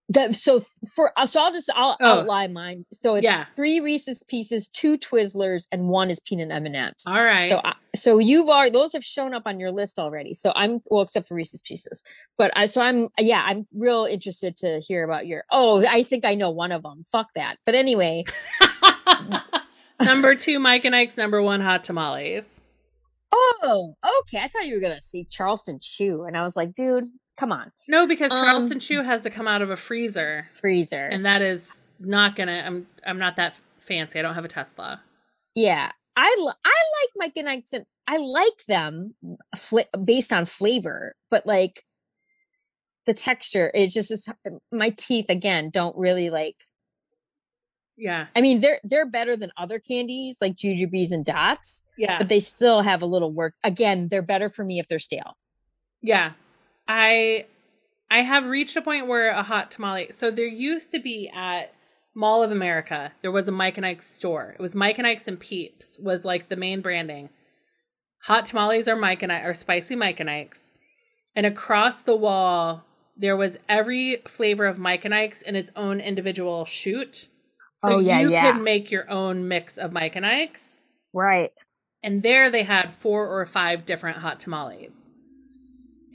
That 0.09 0.35
so 0.35 0.61
for 0.95 1.11
uh, 1.17 1.25
so 1.25 1.41
I'll 1.41 1.51
just 1.51 1.69
I'll 1.75 1.97
Oh. 1.99 2.19
outline 2.19 2.53
mine. 2.53 2.85
So 2.93 3.15
it's 3.15 3.23
Yeah. 3.23 3.45
three 3.55 3.79
Reese's 3.79 4.23
Pieces, 4.29 4.67
two 4.69 4.99
Twizzlers, 4.99 5.65
and 5.71 5.87
one 5.89 6.11
is 6.11 6.19
peanut 6.19 6.51
M 6.51 6.67
and 6.67 6.75
M's. 6.75 7.05
all 7.07 7.15
right 7.23 7.39
So 7.41 7.59
I, 7.63 7.73
so 7.95 8.19
you've 8.19 8.47
already 8.47 8.69
those 8.69 8.93
have 8.93 9.03
shown 9.03 9.33
up 9.33 9.43
on 9.47 9.59
your 9.59 9.71
list 9.71 9.97
already. 9.97 10.35
So 10.35 10.51
I'm 10.55 10.79
well 10.85 11.01
except 11.01 11.27
for 11.27 11.33
Reese's 11.33 11.61
Pieces, 11.61 12.03
but 12.37 12.51
I 12.55 12.65
so 12.65 12.81
I'm 12.83 13.07
yeah 13.17 13.41
I'm 13.47 13.65
real 13.73 14.05
interested 14.05 14.57
to 14.57 14.79
hear 14.79 15.03
about 15.03 15.25
your. 15.25 15.43
Oh, 15.51 15.83
I 15.89 16.03
think 16.03 16.23
I 16.23 16.35
know 16.35 16.51
one 16.51 16.71
of 16.71 16.83
them. 16.83 17.03
Fuck 17.11 17.29
that. 17.33 17.57
But 17.65 17.73
anyway, 17.73 18.25
number 20.03 20.35
two, 20.35 20.59
Mike 20.59 20.85
and 20.85 20.95
Ike's 20.95 21.17
number 21.17 21.41
one 21.41 21.61
hot 21.61 21.83
tamales. 21.83 22.61
oh 23.33 23.95
okay. 24.21 24.39
I 24.39 24.47
thought 24.49 24.67
you 24.67 24.75
were 24.75 24.81
gonna 24.81 25.01
see 25.01 25.25
Charleston 25.29 25.79
Chew, 25.81 26.25
and 26.25 26.37
I 26.37 26.43
was 26.43 26.55
like, 26.55 26.73
dude, 26.75 27.05
come 27.37 27.51
on, 27.51 27.71
No, 27.87 28.07
because 28.07 28.31
Um, 28.31 28.43
Charleston 28.43 28.79
Chew 28.79 29.01
has 29.03 29.23
to 29.23 29.29
come 29.29 29.47
out 29.47 29.61
of 29.61 29.69
a 29.69 29.77
freezer, 29.77 30.43
freezer. 30.59 31.05
and 31.05 31.25
that 31.25 31.41
is 31.41 31.87
not 31.99 32.35
gonna. 32.35 32.63
I'm 32.65 32.87
I'm 33.05 33.17
not 33.19 33.35
that 33.37 33.53
fancy. 33.79 34.19
I 34.19 34.21
don't 34.21 34.35
have 34.35 34.45
a 34.45 34.49
Tesla. 34.49 35.01
Yeah, 35.55 35.91
I 36.15 36.35
I 36.65 36.69
like 37.01 37.09
Mike 37.17 37.33
and 37.37 37.49
Ike's, 37.49 37.73
and 37.73 37.85
I 38.07 38.17
like 38.17 38.65
them 38.67 39.15
fla- 39.55 39.85
based 40.03 40.31
on 40.33 40.45
flavor, 40.45 41.15
but 41.29 41.45
like 41.45 41.83
the 43.05 43.13
texture, 43.13 43.71
it 43.73 43.87
just 43.89 44.11
is. 44.11 44.27
My 44.71 44.89
teeth 44.89 45.25
again 45.29 45.69
don't 45.71 45.95
really 45.97 46.29
like. 46.29 46.55
Yeah, 47.97 48.27
I 48.35 48.41
mean, 48.41 48.59
they're 48.59 48.79
they're 48.83 49.05
better 49.09 49.37
than 49.37 49.51
other 49.57 49.79
candies 49.79 50.37
like 50.41 50.55
jujubes 50.55 51.11
and 51.13 51.23
dots, 51.23 51.83
yeah, 51.97 52.17
but 52.17 52.27
they 52.27 52.41
still 52.41 52.81
have 52.81 53.01
a 53.01 53.05
little 53.05 53.31
work. 53.31 53.53
Again, 53.63 54.09
they're 54.09 54.21
better 54.21 54.49
for 54.49 54.65
me 54.65 54.79
if 54.79 54.87
they're 54.89 54.99
stale. 54.99 55.37
yeah. 56.01 56.33
I 56.87 57.45
I 58.09 58.19
have 58.21 58.45
reached 58.45 58.75
a 58.77 58.81
point 58.81 59.07
where 59.07 59.29
a 59.29 59.43
hot 59.43 59.71
tamale. 59.71 60.11
So 60.11 60.31
there 60.31 60.45
used 60.47 60.91
to 60.91 60.99
be 60.99 61.29
at 61.33 61.73
Mall 62.17 62.43
of 62.43 62.51
America, 62.51 63.11
there 63.21 63.31
was 63.31 63.47
a 63.49 63.51
Mike 63.51 63.75
and 63.77 63.85
Ike's 63.85 64.07
store. 64.07 64.55
It 64.57 64.61
was 64.61 64.75
Mike 64.75 64.97
and 64.97 65.05
Ike's 65.07 65.27
and 65.27 65.39
Peeps 65.39 65.99
was 66.01 66.23
like 66.23 66.47
the 66.47 66.55
main 66.55 66.81
branding. 66.81 67.29
Hot 68.23 68.45
tamales 68.45 68.87
are 68.87 68.95
Mike 68.95 69.21
and 69.21 69.31
I 69.31 69.41
are 69.41 69.53
spicy 69.53 69.95
Mike 69.95 70.19
and 70.19 70.29
Ike's. 70.29 70.71
And 71.35 71.45
across 71.45 72.01
the 72.01 72.15
wall, 72.15 72.85
there 73.17 73.35
was 73.35 73.57
every 73.67 74.21
flavor 74.27 74.65
of 74.65 74.79
Mike 74.79 75.03
and 75.03 75.13
Ike's 75.13 75.41
in 75.41 75.55
its 75.57 75.71
own 75.75 75.99
individual 75.99 76.63
chute. 76.63 77.27
So 77.73 77.95
Oh, 77.95 77.99
yeah, 77.99 78.21
you 78.21 78.31
yeah. 78.31 78.53
could 78.53 78.61
make 78.63 78.89
your 78.91 79.09
own 79.11 79.47
mix 79.49 79.77
of 79.77 79.91
Mike 79.91 80.15
and 80.15 80.25
Ike's. 80.25 80.79
Right. 81.13 81.51
And 82.01 82.23
there 82.23 82.49
they 82.49 82.63
had 82.63 82.93
four 82.93 83.27
or 83.27 83.45
five 83.45 83.85
different 83.85 84.19
hot 84.19 84.39
tamales 84.39 85.09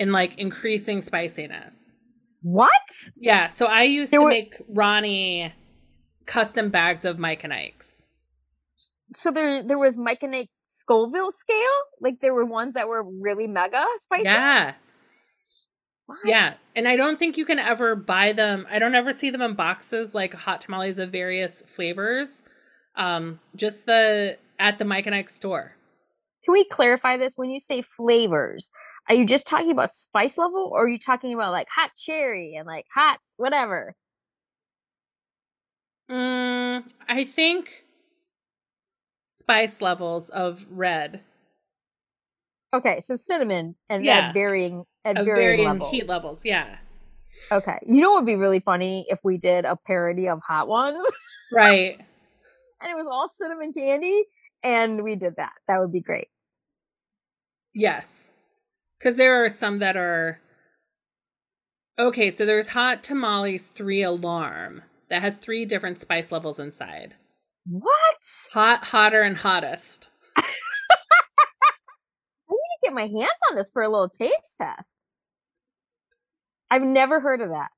in 0.00 0.10
like 0.10 0.36
increasing 0.38 1.00
spiciness. 1.02 1.94
What? 2.42 2.72
Yeah, 3.16 3.46
so 3.46 3.66
I 3.66 3.82
used 3.82 4.10
There 4.12 4.18
to 4.20 4.24
were- 4.24 4.30
make 4.30 4.54
Ronnie 4.68 5.52
custom 6.26 6.70
bags 6.70 7.04
of 7.04 7.18
Mike 7.18 7.44
and 7.44 7.52
Ike's. 7.52 8.06
So 9.14 9.30
there 9.30 9.62
there 9.62 9.78
was 9.78 9.98
Mike 9.98 10.22
and 10.22 10.34
Ike 10.34 10.48
Scoville 10.66 11.30
scale. 11.32 11.78
Like 12.00 12.20
there 12.20 12.32
were 12.34 12.44
ones 12.46 12.74
that 12.74 12.88
were 12.88 13.04
really 13.04 13.46
mega 13.46 13.84
spicy. 13.98 14.24
Yeah, 14.24 14.74
What? 16.06 16.18
yeah. 16.24 16.54
And 16.74 16.88
I 16.88 16.96
don't 16.96 17.18
think 17.18 17.36
you 17.36 17.44
can 17.44 17.58
ever 17.58 17.94
buy 17.96 18.32
them. 18.32 18.66
I 18.70 18.78
don't 18.78 18.94
ever 18.94 19.12
see 19.12 19.30
them 19.30 19.42
in 19.42 19.54
boxes 19.54 20.14
like 20.14 20.32
hot 20.34 20.60
tamales 20.62 20.98
of 20.98 21.10
various 21.10 21.62
flavors. 21.66 22.42
Um, 22.96 23.40
just 23.56 23.86
the 23.86 24.38
at 24.58 24.78
the 24.78 24.84
Mike 24.84 25.06
and 25.06 25.14
Ike 25.14 25.28
store. 25.30 25.72
Can 26.44 26.52
we 26.52 26.64
clarify 26.64 27.16
this? 27.16 27.34
When 27.36 27.50
you 27.50 27.58
say 27.60 27.82
flavors, 27.82 28.70
are 29.10 29.14
you 29.14 29.26
just 29.26 29.48
talking 29.48 29.72
about 29.72 29.90
spice 29.90 30.38
level 30.38 30.70
or 30.72 30.84
are 30.84 30.88
you 30.88 30.96
talking 30.98 31.34
about 31.34 31.50
like 31.50 31.66
hot 31.74 31.90
cherry 31.96 32.54
and 32.54 32.64
like 32.64 32.86
hot 32.94 33.18
whatever? 33.38 33.96
Mm, 36.08 36.84
I 37.08 37.24
think 37.24 37.84
spice 39.26 39.82
levels 39.82 40.28
of 40.30 40.64
red 40.70 41.22
Okay, 42.72 43.00
so 43.00 43.16
cinnamon 43.16 43.74
and 43.88 44.04
Yeah. 44.04 44.28
at 44.28 44.32
varying 44.32 44.84
at 45.04 45.16
varying, 45.16 45.34
varying 45.34 45.64
levels. 45.66 45.90
heat 45.90 46.08
levels. 46.08 46.44
Yeah, 46.44 46.76
Okay. 47.50 47.78
You 47.84 48.00
know 48.00 48.12
what 48.12 48.22
would 48.22 48.26
be 48.26 48.36
really 48.36 48.60
funny 48.60 49.06
if 49.08 49.20
we 49.24 49.36
did 49.38 49.64
a 49.64 49.76
parody 49.76 50.28
of 50.28 50.40
hot 50.46 50.68
ones 50.68 51.04
right. 51.50 51.98
and 52.80 52.90
it 52.92 52.94
was 52.96 53.08
all 53.08 53.26
cinnamon 53.26 53.72
candy 53.72 54.24
and 54.62 55.02
we 55.02 55.16
did 55.16 55.34
that. 55.36 55.52
That 55.66 55.80
would 55.80 55.90
be 55.90 56.00
great. 56.00 56.28
Yes. 57.74 58.34
Because 59.00 59.16
there 59.16 59.42
are 59.42 59.48
some 59.48 59.78
that 59.78 59.96
are. 59.96 60.40
Okay, 61.98 62.30
so 62.30 62.46
there's 62.46 62.68
Hot 62.68 63.02
Tamales 63.02 63.68
3 63.68 64.02
Alarm 64.02 64.82
that 65.08 65.22
has 65.22 65.36
three 65.38 65.64
different 65.64 65.98
spice 65.98 66.30
levels 66.30 66.58
inside 66.58 67.14
What? 67.66 67.92
hot, 68.52 68.84
hotter, 68.84 69.22
and 69.22 69.38
hottest. 69.38 70.08
I 70.36 70.42
need 72.48 72.48
to 72.48 72.84
get 72.84 72.92
my 72.94 73.02
hands 73.02 73.40
on 73.50 73.56
this 73.56 73.70
for 73.70 73.82
a 73.82 73.88
little 73.88 74.08
taste 74.08 74.56
test. 74.58 74.98
I've 76.70 76.82
never 76.82 77.20
heard 77.20 77.40
of 77.40 77.48
that. 77.50 77.70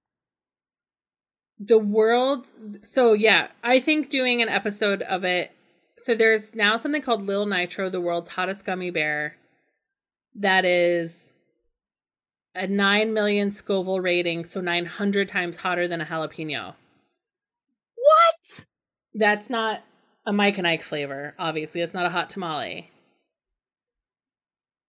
The 1.59 1.79
world. 1.79 2.49
So, 2.83 3.13
yeah, 3.13 3.49
I 3.63 3.81
think 3.81 4.11
doing 4.11 4.43
an 4.43 4.49
episode 4.49 5.03
of 5.03 5.25
it. 5.25 5.53
So, 5.99 6.15
there's 6.15 6.55
now 6.55 6.77
something 6.77 7.03
called 7.03 7.27
Lil 7.27 7.47
Nitro, 7.47 7.89
the 7.89 8.01
world's 8.01 8.31
hottest 8.31 8.65
gummy 8.65 8.91
bear, 8.91 9.37
that 10.35 10.65
is 10.65 11.33
a 12.55 12.67
9 12.67 13.13
million 13.13 13.51
Scoville 13.51 14.01
rating, 14.01 14.45
so 14.45 14.61
900 14.61 15.29
times 15.29 15.57
hotter 15.59 15.89
than 15.89 16.01
a 16.01 16.05
jalapeno. 16.07 16.75
What? 17.97 18.65
That's 19.15 19.49
not 19.51 19.83
a 20.27 20.33
Mike 20.33 20.59
and 20.59 20.67
Ike 20.67 20.83
flavor, 20.83 21.35
obviously. 21.39 21.81
It's 21.81 21.95
not 21.95 22.07
a 22.07 22.11
hot 22.11 22.31
tamale. 22.31 22.91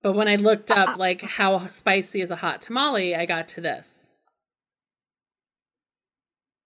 But 0.01 0.13
when 0.13 0.27
I 0.27 0.35
looked 0.35 0.69
up 0.71 0.89
uh, 0.89 0.97
like 0.97 1.21
how 1.21 1.65
spicy 1.67 2.21
is 2.21 2.31
a 2.31 2.35
hot 2.35 2.61
tamale, 2.61 3.15
I 3.15 3.25
got 3.25 3.47
to 3.49 3.61
this. 3.61 4.13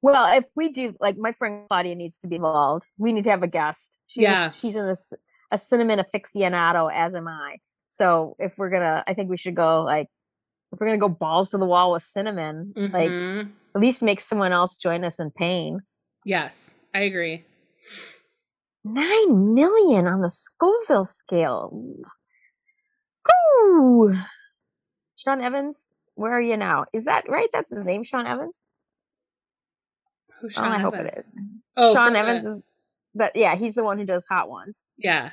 Well, 0.01 0.37
if 0.37 0.45
we 0.55 0.69
do, 0.69 0.95
like 0.99 1.17
my 1.17 1.31
friend 1.31 1.65
Claudia 1.67 1.95
needs 1.95 2.17
to 2.19 2.27
be 2.27 2.35
involved. 2.37 2.85
We 2.97 3.11
need 3.11 3.23
to 3.25 3.29
have 3.31 3.43
a 3.43 3.47
guest. 3.47 4.01
She's 4.07 4.23
Yeah. 4.23 4.45
a, 4.47 4.49
she's 4.49 4.75
in 4.75 4.85
a, 4.85 4.95
a 5.51 5.57
cinnamon 5.57 5.99
aficionado, 5.99 6.91
as 6.91 7.13
am 7.15 7.27
I. 7.27 7.57
So 7.87 8.35
if 8.39 8.57
we're 8.57 8.69
gonna, 8.69 9.03
I 9.07 9.13
think 9.13 9.29
we 9.29 9.37
should 9.37 9.55
go 9.55 9.83
like, 9.83 10.07
if 10.71 10.79
we're 10.79 10.87
gonna 10.87 10.97
go 10.97 11.09
balls 11.09 11.51
to 11.51 11.57
the 11.57 11.65
wall 11.65 11.93
with 11.93 12.01
cinnamon, 12.03 12.73
like 12.75 13.09
Mhm. 13.09 13.51
at 13.75 13.81
least 13.81 14.03
make 14.03 14.19
someone 14.19 14.51
else 14.51 14.75
join 14.75 15.03
us 15.03 15.19
in 15.19 15.31
pain. 15.31 15.79
Yes, 16.25 16.75
I 16.93 16.99
agree. 17.01 17.45
Nine 18.83 19.53
million 19.53 20.07
on 20.07 20.21
the 20.21 20.29
Scoville 20.29 21.03
scale. 21.05 21.71
Ooh. 23.63 24.15
Sean 25.17 25.41
Evans, 25.41 25.89
where 26.15 26.31
are 26.33 26.41
you 26.41 26.57
now? 26.57 26.85
Is 26.93 27.05
that 27.05 27.27
right? 27.27 27.49
That's 27.51 27.69
his 27.73 27.85
name, 27.85 28.03
Sean 28.03 28.25
Evans? 28.27 28.61
Who's 30.39 30.57
Oh, 30.57 30.61
I 30.63 30.67
Evans? 30.67 30.81
hope 30.83 30.93
it 30.95 31.17
is. 31.17 31.23
Oh, 31.75 31.93
Sean 31.93 32.07
for 32.09 32.13
the- 32.13 32.19
Evans 32.19 32.45
is 32.45 32.63
but 33.15 33.35
yeah, 33.35 33.55
he's 33.55 33.73
the 33.73 33.83
one 33.83 33.97
who 33.97 34.05
does 34.05 34.27
hot 34.27 34.47
ones. 34.47 34.85
Yeah. 34.97 35.31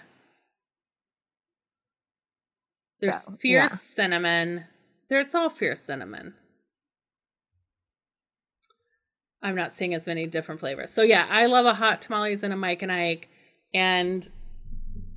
There's 3.01 3.23
So, 3.23 3.37
fierce 3.39 3.73
yeah. 3.73 3.77
cinnamon. 3.77 4.65
There, 5.09 5.21
it's 5.21 5.35
all 5.35 5.51
fierce 5.51 5.81
cinnamon. 5.81 6.35
I'm 9.43 9.55
not 9.55 9.73
seeing 9.73 9.95
as 9.95 10.07
many 10.07 10.27
different 10.27 10.61
flavors. 10.61 10.91
So 10.91 11.03
yeah, 11.03 11.27
I 11.29 11.47
love 11.47 11.67
a 11.67 11.75
hot 11.75 12.01
tamales 12.01 12.43
and 12.43 12.53
a 12.53 12.57
Mike 12.57 12.83
and 12.83 12.91
Ike. 12.91 13.29
And 13.75 14.29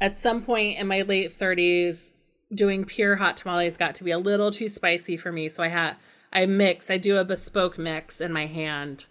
at 0.02 0.16
some 0.16 0.44
point 0.44 0.78
in 0.78 0.88
my 0.88 1.04
late 1.04 1.32
30s, 1.32 2.12
doing 2.54 2.84
pure 2.84 3.16
hot 3.16 3.38
tamales 3.38 3.78
got 3.78 3.96
to 3.96 4.04
be 4.04 4.12
a 4.12 4.20
little 4.20 4.52
too 4.52 4.68
spicy 4.68 5.16
for 5.16 5.32
me. 5.32 5.48
So 5.48 5.64
I 5.64 5.70
had 5.70 5.96
I 6.34 6.46
mix. 6.46 6.90
I 6.90 6.98
do 6.98 7.18
a 7.18 7.26
bespoke 7.26 7.78
mix 7.78 8.20
in 8.20 8.34
my 8.34 8.46
hand 8.46 9.06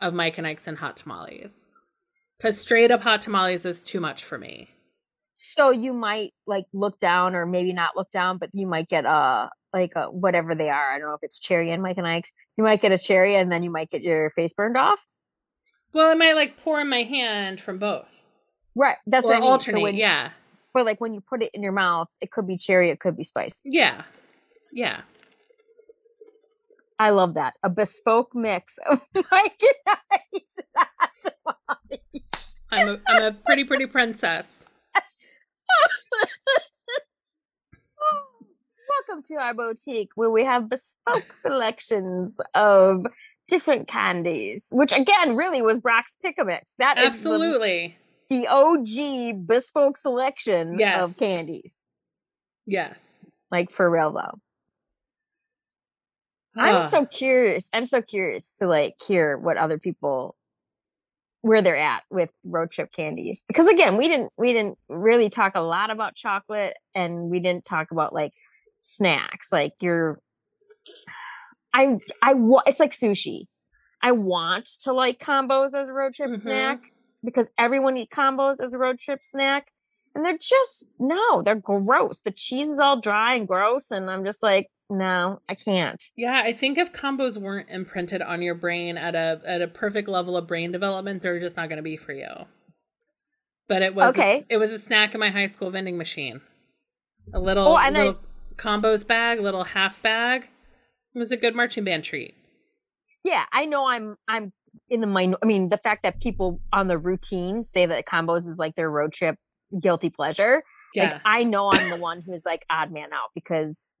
of 0.00 0.14
Mike 0.14 0.38
and 0.38 0.46
Ike's 0.46 0.68
and 0.68 0.78
hot 0.78 0.96
tamales. 0.96 1.66
Because 2.38 2.58
straight 2.58 2.90
up 2.90 3.02
hot 3.02 3.22
tamales 3.22 3.66
is 3.66 3.82
too 3.82 4.00
much 4.00 4.24
for 4.24 4.38
me. 4.38 4.70
So 5.44 5.70
you 5.70 5.92
might 5.92 6.34
like 6.46 6.66
look 6.72 7.00
down 7.00 7.34
or 7.34 7.46
maybe 7.46 7.72
not 7.72 7.96
look 7.96 8.08
down, 8.12 8.38
but 8.38 8.50
you 8.52 8.64
might 8.64 8.88
get 8.88 9.04
a 9.04 9.50
like 9.72 9.96
uh 9.96 10.06
whatever 10.06 10.54
they 10.54 10.70
are. 10.70 10.92
I 10.92 11.00
don't 11.00 11.08
know 11.08 11.14
if 11.14 11.22
it's 11.24 11.40
cherry 11.40 11.72
and 11.72 11.82
Mike 11.82 11.98
and 11.98 12.06
Ike's. 12.06 12.30
You 12.56 12.62
might 12.62 12.80
get 12.80 12.92
a 12.92 12.98
cherry 12.98 13.34
and 13.34 13.50
then 13.50 13.64
you 13.64 13.70
might 13.70 13.90
get 13.90 14.02
your 14.02 14.30
face 14.30 14.52
burned 14.52 14.76
off. 14.76 15.00
Well, 15.92 16.08
I 16.08 16.14
might 16.14 16.34
like 16.34 16.62
pour 16.62 16.80
in 16.80 16.88
my 16.88 17.02
hand 17.02 17.60
from 17.60 17.78
both. 17.78 18.22
Right. 18.76 18.94
That's 19.04 19.26
or 19.26 19.30
what 19.30 19.36
I 19.38 19.40
mean. 19.40 19.50
alternate, 19.50 19.78
so 19.78 19.82
when, 19.82 19.96
yeah. 19.96 20.30
But 20.72 20.86
like 20.86 21.00
when 21.00 21.12
you 21.12 21.20
put 21.20 21.42
it 21.42 21.50
in 21.52 21.60
your 21.60 21.72
mouth, 21.72 22.06
it 22.20 22.30
could 22.30 22.46
be 22.46 22.56
cherry, 22.56 22.90
it 22.90 23.00
could 23.00 23.16
be 23.16 23.24
spice 23.24 23.60
Yeah. 23.64 24.02
Yeah. 24.72 25.00
I 27.00 27.10
love 27.10 27.34
that. 27.34 27.54
A 27.64 27.68
bespoke 27.68 28.32
mix 28.32 28.78
of 28.88 29.00
Mike 29.32 29.60
and 29.60 29.96
Ike's 30.12 30.56
and 30.56 30.66
hot 30.76 31.10
tamales. 31.20 32.22
I'm 32.70 32.88
a 32.90 33.00
I'm 33.08 33.22
a 33.24 33.32
pretty 33.32 33.64
pretty 33.64 33.86
princess. 33.86 34.66
Welcome 39.08 39.22
to 39.28 39.34
our 39.36 39.54
boutique 39.54 40.10
where 40.16 40.30
we 40.30 40.44
have 40.44 40.68
bespoke 40.68 41.32
selections 41.32 42.38
of 42.54 43.06
different 43.48 43.88
candies, 43.88 44.68
which 44.72 44.92
again 44.92 45.34
really 45.36 45.62
was 45.62 45.80
Brach's 45.80 46.18
Pick 46.22 46.36
a 46.38 46.44
Mix. 46.44 46.74
That 46.78 46.98
is 46.98 47.04
the- 47.04 47.08
Absolutely. 47.30 47.96
the, 48.28 48.46
OG 48.48 49.46
bespoke 49.46 49.96
selection 49.96 50.76
Yes. 50.78 51.10
of 51.10 51.18
candies. 51.18 51.86
Yes. 52.66 53.24
Like 53.50 53.70
for 53.70 53.90
real 53.90 54.12
though. 54.12 54.38
I'm 56.54 56.86
so 56.86 57.06
curious. 57.06 57.70
I'm 57.72 57.86
so 57.86 58.02
curious 58.02 58.52
to 58.58 58.66
like 58.66 58.94
hear 59.06 59.38
what 59.38 59.56
other 59.56 59.78
people 59.78 60.36
where 61.42 61.60
they're 61.60 61.76
at 61.76 62.02
with 62.10 62.30
road 62.44 62.70
trip 62.70 62.92
candies. 62.92 63.44
Because 63.46 63.68
again, 63.68 63.96
we 63.98 64.08
didn't 64.08 64.32
we 64.38 64.52
didn't 64.52 64.78
really 64.88 65.28
talk 65.28 65.52
a 65.54 65.60
lot 65.60 65.90
about 65.90 66.14
chocolate 66.14 66.74
and 66.94 67.30
we 67.30 67.40
didn't 67.40 67.64
talk 67.64 67.90
about 67.90 68.14
like 68.14 68.32
snacks. 68.78 69.52
Like 69.52 69.72
you're 69.80 70.20
I 71.74 71.98
I 72.22 72.34
it's 72.66 72.80
like 72.80 72.92
sushi. 72.92 73.46
I 74.02 74.12
want 74.12 74.66
to 74.82 74.92
like 74.92 75.18
combos 75.20 75.74
as 75.74 75.88
a 75.88 75.92
road 75.92 76.14
trip 76.14 76.30
Mhm. 76.30 76.40
snack 76.40 76.80
because 77.24 77.48
everyone 77.58 77.96
eat 77.96 78.10
combos 78.10 78.60
as 78.60 78.72
a 78.72 78.78
road 78.78 78.98
trip 78.98 79.22
snack 79.22 79.68
and 80.14 80.24
they're 80.24 80.38
just 80.38 80.86
no, 80.98 81.42
they're 81.42 81.54
gross. 81.54 82.20
The 82.20 82.32
cheese 82.32 82.68
is 82.68 82.78
all 82.78 83.00
dry 83.00 83.34
and 83.34 83.48
gross 83.48 83.90
and 83.90 84.10
I'm 84.10 84.24
just 84.24 84.42
like 84.42 84.68
no, 84.92 85.40
I 85.48 85.54
can't. 85.54 86.02
Yeah, 86.16 86.42
I 86.44 86.52
think 86.52 86.76
if 86.78 86.92
combos 86.92 87.38
weren't 87.38 87.68
imprinted 87.70 88.20
on 88.22 88.42
your 88.42 88.54
brain 88.54 88.96
at 88.98 89.14
a 89.14 89.40
at 89.46 89.62
a 89.62 89.68
perfect 89.68 90.08
level 90.08 90.36
of 90.36 90.46
brain 90.46 90.70
development, 90.72 91.22
they're 91.22 91.40
just 91.40 91.56
not 91.56 91.68
going 91.68 91.78
to 91.78 91.82
be 91.82 91.96
for 91.96 92.12
you. 92.12 92.28
But 93.68 93.82
it 93.82 93.94
was 93.94 94.16
a- 94.16 94.20
Okay. 94.20 94.44
it 94.48 94.56
was 94.58 94.72
a 94.72 94.78
snack 94.78 95.14
in 95.14 95.20
my 95.20 95.30
high 95.30 95.46
school 95.46 95.70
vending 95.70 95.96
machine. 95.96 96.40
A 97.32 97.40
little, 97.40 97.68
Oh, 97.68 97.76
and 97.78 97.96
I- 97.96 98.00
little 98.04 98.20
combos 98.56 99.06
bag, 99.06 99.38
a 99.38 99.42
little 99.42 99.64
half 99.64 100.02
bag. 100.02 100.48
It 101.14 101.18
was 101.18 101.30
a 101.30 101.36
good 101.36 101.54
marching 101.54 101.84
band 101.84 102.04
treat. 102.04 102.34
Yeah, 103.24 103.44
I 103.52 103.64
know 103.66 103.86
I'm 103.86 104.16
I'm 104.28 104.52
in 104.88 105.00
the 105.00 105.06
minor 105.06 105.36
I 105.42 105.46
mean, 105.46 105.68
the 105.68 105.78
fact 105.78 106.02
that 106.02 106.20
people 106.20 106.60
on 106.72 106.88
the 106.88 106.98
routine 106.98 107.62
say 107.62 107.86
that 107.86 108.06
combos 108.06 108.46
is 108.48 108.58
like 108.58 108.74
their 108.74 108.90
road 108.90 109.12
trip 109.12 109.36
guilty 109.80 110.10
pleasure. 110.10 110.62
Yeah. 110.94 111.12
Like 111.12 111.20
I 111.24 111.44
know 111.44 111.70
I'm 111.72 111.88
the 111.88 111.96
one 111.96 112.22
who's 112.26 112.44
like 112.44 112.64
odd 112.68 112.90
man 112.90 113.12
out 113.12 113.30
because 113.34 113.98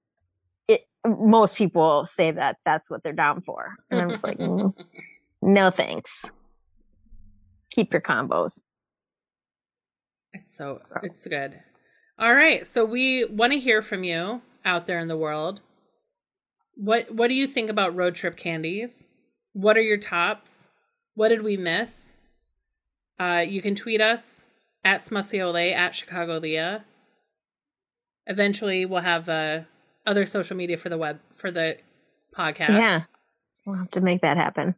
most 1.06 1.56
people 1.56 2.06
say 2.06 2.30
that 2.30 2.56
that's 2.64 2.88
what 2.90 3.02
they're 3.02 3.12
down 3.12 3.42
for. 3.42 3.76
And 3.90 4.00
I'm 4.00 4.10
just 4.10 4.24
like, 4.24 4.38
"Mm, 4.38 4.74
no 5.42 5.70
thanks. 5.70 6.30
Keep 7.70 7.92
your 7.92 8.02
combos. 8.02 8.62
It's 10.32 10.56
so 10.56 10.80
it's 11.02 11.26
good. 11.26 11.60
All 12.18 12.34
right, 12.34 12.66
so 12.66 12.84
we 12.84 13.24
want 13.24 13.52
to 13.52 13.58
hear 13.58 13.82
from 13.82 14.04
you 14.04 14.42
out 14.64 14.86
there 14.86 14.98
in 14.98 15.08
the 15.08 15.16
world. 15.16 15.60
What 16.74 17.12
what 17.14 17.28
do 17.28 17.34
you 17.34 17.46
think 17.46 17.68
about 17.68 17.96
road 17.96 18.14
trip 18.14 18.36
candies? 18.36 19.06
What 19.52 19.76
are 19.76 19.82
your 19.82 19.98
tops? 19.98 20.70
What 21.14 21.28
did 21.28 21.42
we 21.42 21.56
miss? 21.56 22.16
Uh, 23.20 23.44
you 23.46 23.60
can 23.60 23.74
tweet 23.74 24.00
us 24.00 24.46
at 24.84 25.00
Smussiole 25.00 25.74
at 25.74 25.94
Chicago 25.94 26.38
Leah. 26.38 26.84
Eventually, 28.26 28.86
we'll 28.86 29.02
have 29.02 29.28
uh, 29.28 29.60
other 30.06 30.26
social 30.26 30.56
media 30.56 30.76
for 30.76 30.88
the 30.88 30.98
web 30.98 31.20
for 31.36 31.50
the 31.50 31.78
podcast. 32.36 32.70
Yeah. 32.70 33.02
We'll 33.66 33.76
have 33.76 33.90
to 33.92 34.00
make 34.00 34.20
that 34.22 34.36
happen. 34.36 34.74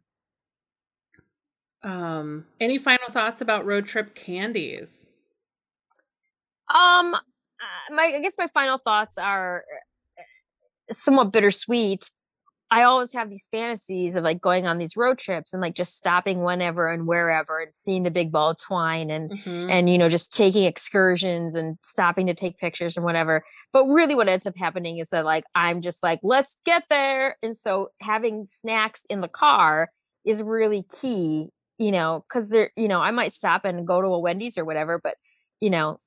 Um. 1.83 2.45
Any 2.59 2.77
final 2.77 3.09
thoughts 3.09 3.41
about 3.41 3.65
road 3.65 3.85
trip 3.85 4.15
candies? 4.15 5.11
Um, 6.69 7.13
uh, 7.13 7.19
my 7.91 8.13
I 8.15 8.21
guess 8.21 8.37
my 8.37 8.47
final 8.53 8.77
thoughts 8.77 9.17
are 9.17 9.63
uh, 10.17 10.23
somewhat 10.91 11.31
bittersweet. 11.31 12.09
I 12.71 12.83
always 12.83 13.13
have 13.13 13.29
these 13.29 13.47
fantasies 13.51 14.15
of 14.15 14.23
like 14.23 14.41
going 14.41 14.65
on 14.65 14.79
these 14.79 14.97
road 14.97 15.19
trips 15.19 15.53
and 15.53 15.61
like 15.61 15.75
just 15.75 15.95
stopping 15.95 16.41
whenever 16.41 16.91
and 16.91 17.05
wherever 17.05 17.59
and 17.59 17.73
seeing 17.75 18.03
the 18.03 18.11
big 18.11 18.31
ball 18.31 18.51
of 18.51 18.57
twine 18.57 19.11
and 19.11 19.31
Mhm. 19.31 19.69
and 19.71 19.89
you 19.89 19.97
know 19.97 20.09
just 20.09 20.33
taking 20.33 20.63
excursions 20.63 21.53
and 21.55 21.77
stopping 21.83 22.25
to 22.27 22.33
take 22.33 22.57
pictures 22.57 22.97
and 22.97 23.05
whatever. 23.05 23.45
But 23.71 23.85
really, 23.85 24.15
what 24.15 24.27
ends 24.27 24.47
up 24.47 24.57
happening 24.57 24.97
is 24.97 25.09
that 25.09 25.25
like 25.25 25.43
I'm 25.53 25.81
just 25.81 26.01
like 26.01 26.19
let's 26.23 26.57
get 26.65 26.83
there, 26.89 27.37
and 27.43 27.55
so 27.55 27.89
having 28.01 28.45
snacks 28.47 29.05
in 29.09 29.21
the 29.21 29.27
car 29.27 29.91
is 30.25 30.41
really 30.41 30.83
key. 31.01 31.51
You 31.77 31.91
know, 31.91 32.23
because 32.27 32.49
there, 32.49 32.71
you 32.77 32.87
know, 32.87 33.01
I 33.01 33.11
might 33.11 33.33
stop 33.33 33.65
and 33.65 33.85
go 33.85 34.01
to 34.01 34.07
a 34.07 34.19
Wendy's 34.19 34.57
or 34.57 34.63
whatever, 34.65 34.97
but 34.97 35.15
you 35.59 35.69
know, 35.69 35.99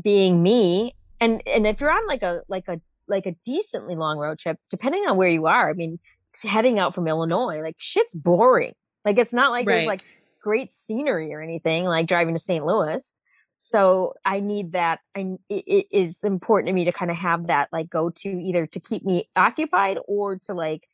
being 0.00 0.42
me 0.42 0.94
and 1.20 1.42
and 1.46 1.66
if 1.66 1.80
you're 1.80 1.90
on 1.90 2.06
like 2.06 2.22
a 2.22 2.42
like 2.48 2.68
a 2.68 2.80
like 3.10 3.26
a 3.26 3.34
decently 3.44 3.94
long 3.96 4.16
road 4.18 4.38
trip 4.38 4.56
depending 4.70 5.04
on 5.06 5.16
where 5.16 5.28
you 5.28 5.46
are 5.46 5.68
i 5.70 5.72
mean 5.74 5.98
heading 6.44 6.78
out 6.78 6.94
from 6.94 7.06
illinois 7.08 7.60
like 7.60 7.74
shit's 7.78 8.14
boring. 8.14 8.72
Like 9.04 9.18
it's 9.18 9.32
not 9.32 9.50
like 9.50 9.66
there's 9.66 9.86
like 9.88 10.02
great 10.42 10.72
scenery 10.72 11.32
or 11.34 11.42
anything 11.42 11.84
like 11.84 12.06
driving 12.06 12.34
to 12.34 12.38
st 12.40 12.64
louis. 12.64 13.14
So 13.56 14.14
i 14.24 14.40
need 14.40 14.72
that 14.72 15.00
i 15.16 15.20
it, 15.48 15.64
it- 15.66 15.86
it's 15.90 16.22
important 16.24 16.68
to 16.68 16.72
me 16.72 16.84
to 16.84 16.92
kind 16.92 17.10
of 17.10 17.16
have 17.16 17.48
that 17.48 17.68
like 17.72 17.90
go 17.90 18.10
to 18.10 18.28
either 18.28 18.66
to 18.68 18.80
keep 18.80 19.04
me 19.04 19.28
occupied 19.36 19.98
or 20.06 20.36
to 20.44 20.54
like 20.54 20.84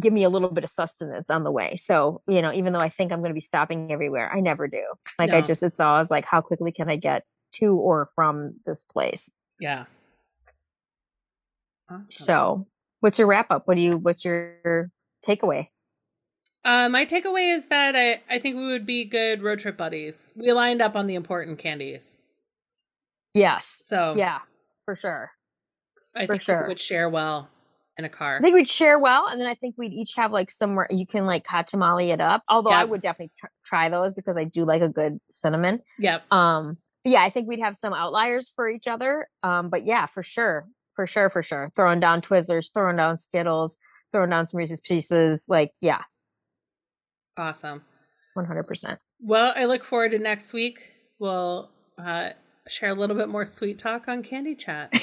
give 0.00 0.12
me 0.12 0.24
a 0.24 0.28
little 0.28 0.50
bit 0.50 0.64
of 0.64 0.70
sustenance 0.70 1.30
on 1.30 1.44
the 1.44 1.50
way. 1.50 1.76
So 1.76 2.22
you 2.28 2.42
know 2.42 2.52
even 2.52 2.72
though 2.72 2.80
i 2.80 2.88
think 2.88 3.12
i'm 3.12 3.20
going 3.20 3.30
to 3.30 3.34
be 3.34 3.40
stopping 3.40 3.90
everywhere 3.92 4.30
i 4.34 4.40
never 4.40 4.68
do. 4.68 4.82
Like 5.18 5.30
i 5.30 5.40
just 5.40 5.62
it's 5.62 5.80
always 5.80 6.10
like 6.10 6.24
how 6.26 6.40
quickly 6.40 6.72
can 6.72 6.90
i 6.90 6.96
get 6.96 7.24
to 7.52 7.76
or 7.76 8.08
from 8.14 8.54
this 8.66 8.84
place? 8.84 9.32
Yeah. 9.58 9.84
Awesome. 11.90 12.04
so 12.08 12.66
what's 13.00 13.18
your 13.18 13.26
wrap 13.28 13.50
up 13.50 13.66
what 13.66 13.74
do 13.74 13.80
you 13.82 13.98
what's 13.98 14.24
your 14.24 14.90
takeaway 15.26 15.68
Uh, 16.64 16.88
my 16.88 17.04
takeaway 17.06 17.54
is 17.56 17.68
that 17.68 17.96
I, 17.96 18.20
I 18.28 18.38
think 18.38 18.56
we 18.56 18.66
would 18.68 18.84
be 18.86 19.04
good 19.04 19.42
road 19.42 19.58
trip 19.60 19.76
buddies. 19.78 20.32
We 20.36 20.52
lined 20.52 20.82
up 20.82 20.94
on 20.94 21.06
the 21.06 21.14
important 21.14 21.58
candies. 21.58 22.18
yes 23.34 23.64
So 23.86 24.14
yeah 24.16 24.38
for 24.84 24.94
sure 24.96 25.30
I 26.14 26.26
for 26.26 26.32
think 26.34 26.42
sure. 26.42 26.62
we 26.62 26.68
would 26.68 26.78
share 26.80 27.08
well 27.08 27.48
in 27.96 28.04
a 28.04 28.08
car. 28.08 28.38
i 28.38 28.40
think 28.40 28.54
we'd 28.54 28.68
share 28.68 28.98
well 28.98 29.26
and 29.28 29.40
then 29.40 29.46
i 29.48 29.54
think 29.54 29.74
we'd 29.78 29.92
each 29.92 30.14
have 30.16 30.32
like 30.32 30.50
somewhere 30.50 30.86
you 30.90 31.06
can 31.06 31.26
like 31.26 31.46
hot 31.46 31.66
tamale 31.68 32.10
it 32.10 32.20
up 32.20 32.42
although 32.48 32.70
i 32.70 32.82
would 32.84 33.00
definitely 33.02 33.30
tr- 33.38 33.46
try 33.64 33.88
those 33.88 34.14
because 34.14 34.36
i 34.36 34.44
do 34.44 34.64
like 34.64 34.80
a 34.82 34.88
good 34.88 35.18
cinnamon 35.28 35.80
Yep. 35.98 36.22
um 36.32 36.78
yeah 37.04 37.22
i 37.22 37.30
think 37.30 37.46
we'd 37.48 37.60
have 37.60 37.76
some 37.76 37.92
outliers 37.92 38.50
for 38.54 38.68
each 38.68 38.86
other 38.86 39.28
um 39.42 39.68
but 39.68 39.84
yeah 39.84 40.06
for 40.06 40.22
sure 40.22 40.66
for 41.00 41.06
sure 41.06 41.30
for 41.30 41.42
sure 41.42 41.72
throwing 41.74 41.98
down 41.98 42.20
twizzlers 42.20 42.68
throwing 42.74 42.96
down 42.96 43.16
skittles 43.16 43.78
throwing 44.12 44.28
down 44.28 44.46
some 44.46 44.58
reese's 44.58 44.80
pieces 44.80 45.46
like 45.48 45.72
yeah 45.80 46.02
Awesome. 47.40 47.82
100%. 48.36 48.98
Well, 49.20 49.52
I 49.56 49.64
look 49.64 49.82
forward 49.82 50.10
to 50.10 50.18
next 50.18 50.52
week. 50.52 50.92
We'll 51.18 51.70
uh, 51.98 52.30
share 52.68 52.90
a 52.90 52.94
little 52.94 53.16
bit 53.16 53.30
more 53.30 53.46
sweet 53.46 53.78
talk 53.78 54.08
on 54.08 54.22
Candy 54.22 54.54
Chat. 54.54 54.92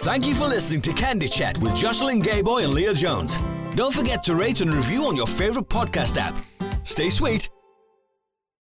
Thank 0.00 0.26
you 0.26 0.34
for 0.36 0.46
listening 0.46 0.82
to 0.82 0.92
Candy 0.92 1.26
Chat 1.28 1.58
with 1.58 1.74
Jocelyn 1.74 2.22
Gayboy 2.22 2.62
and 2.64 2.74
Leah 2.74 2.94
Jones. 2.94 3.36
Don't 3.74 3.92
forget 3.92 4.22
to 4.24 4.36
rate 4.36 4.60
and 4.60 4.72
review 4.72 5.04
on 5.04 5.16
your 5.16 5.26
favorite 5.26 5.68
podcast 5.68 6.16
app. 6.16 6.34
Stay 6.84 7.10
sweet 7.10 7.48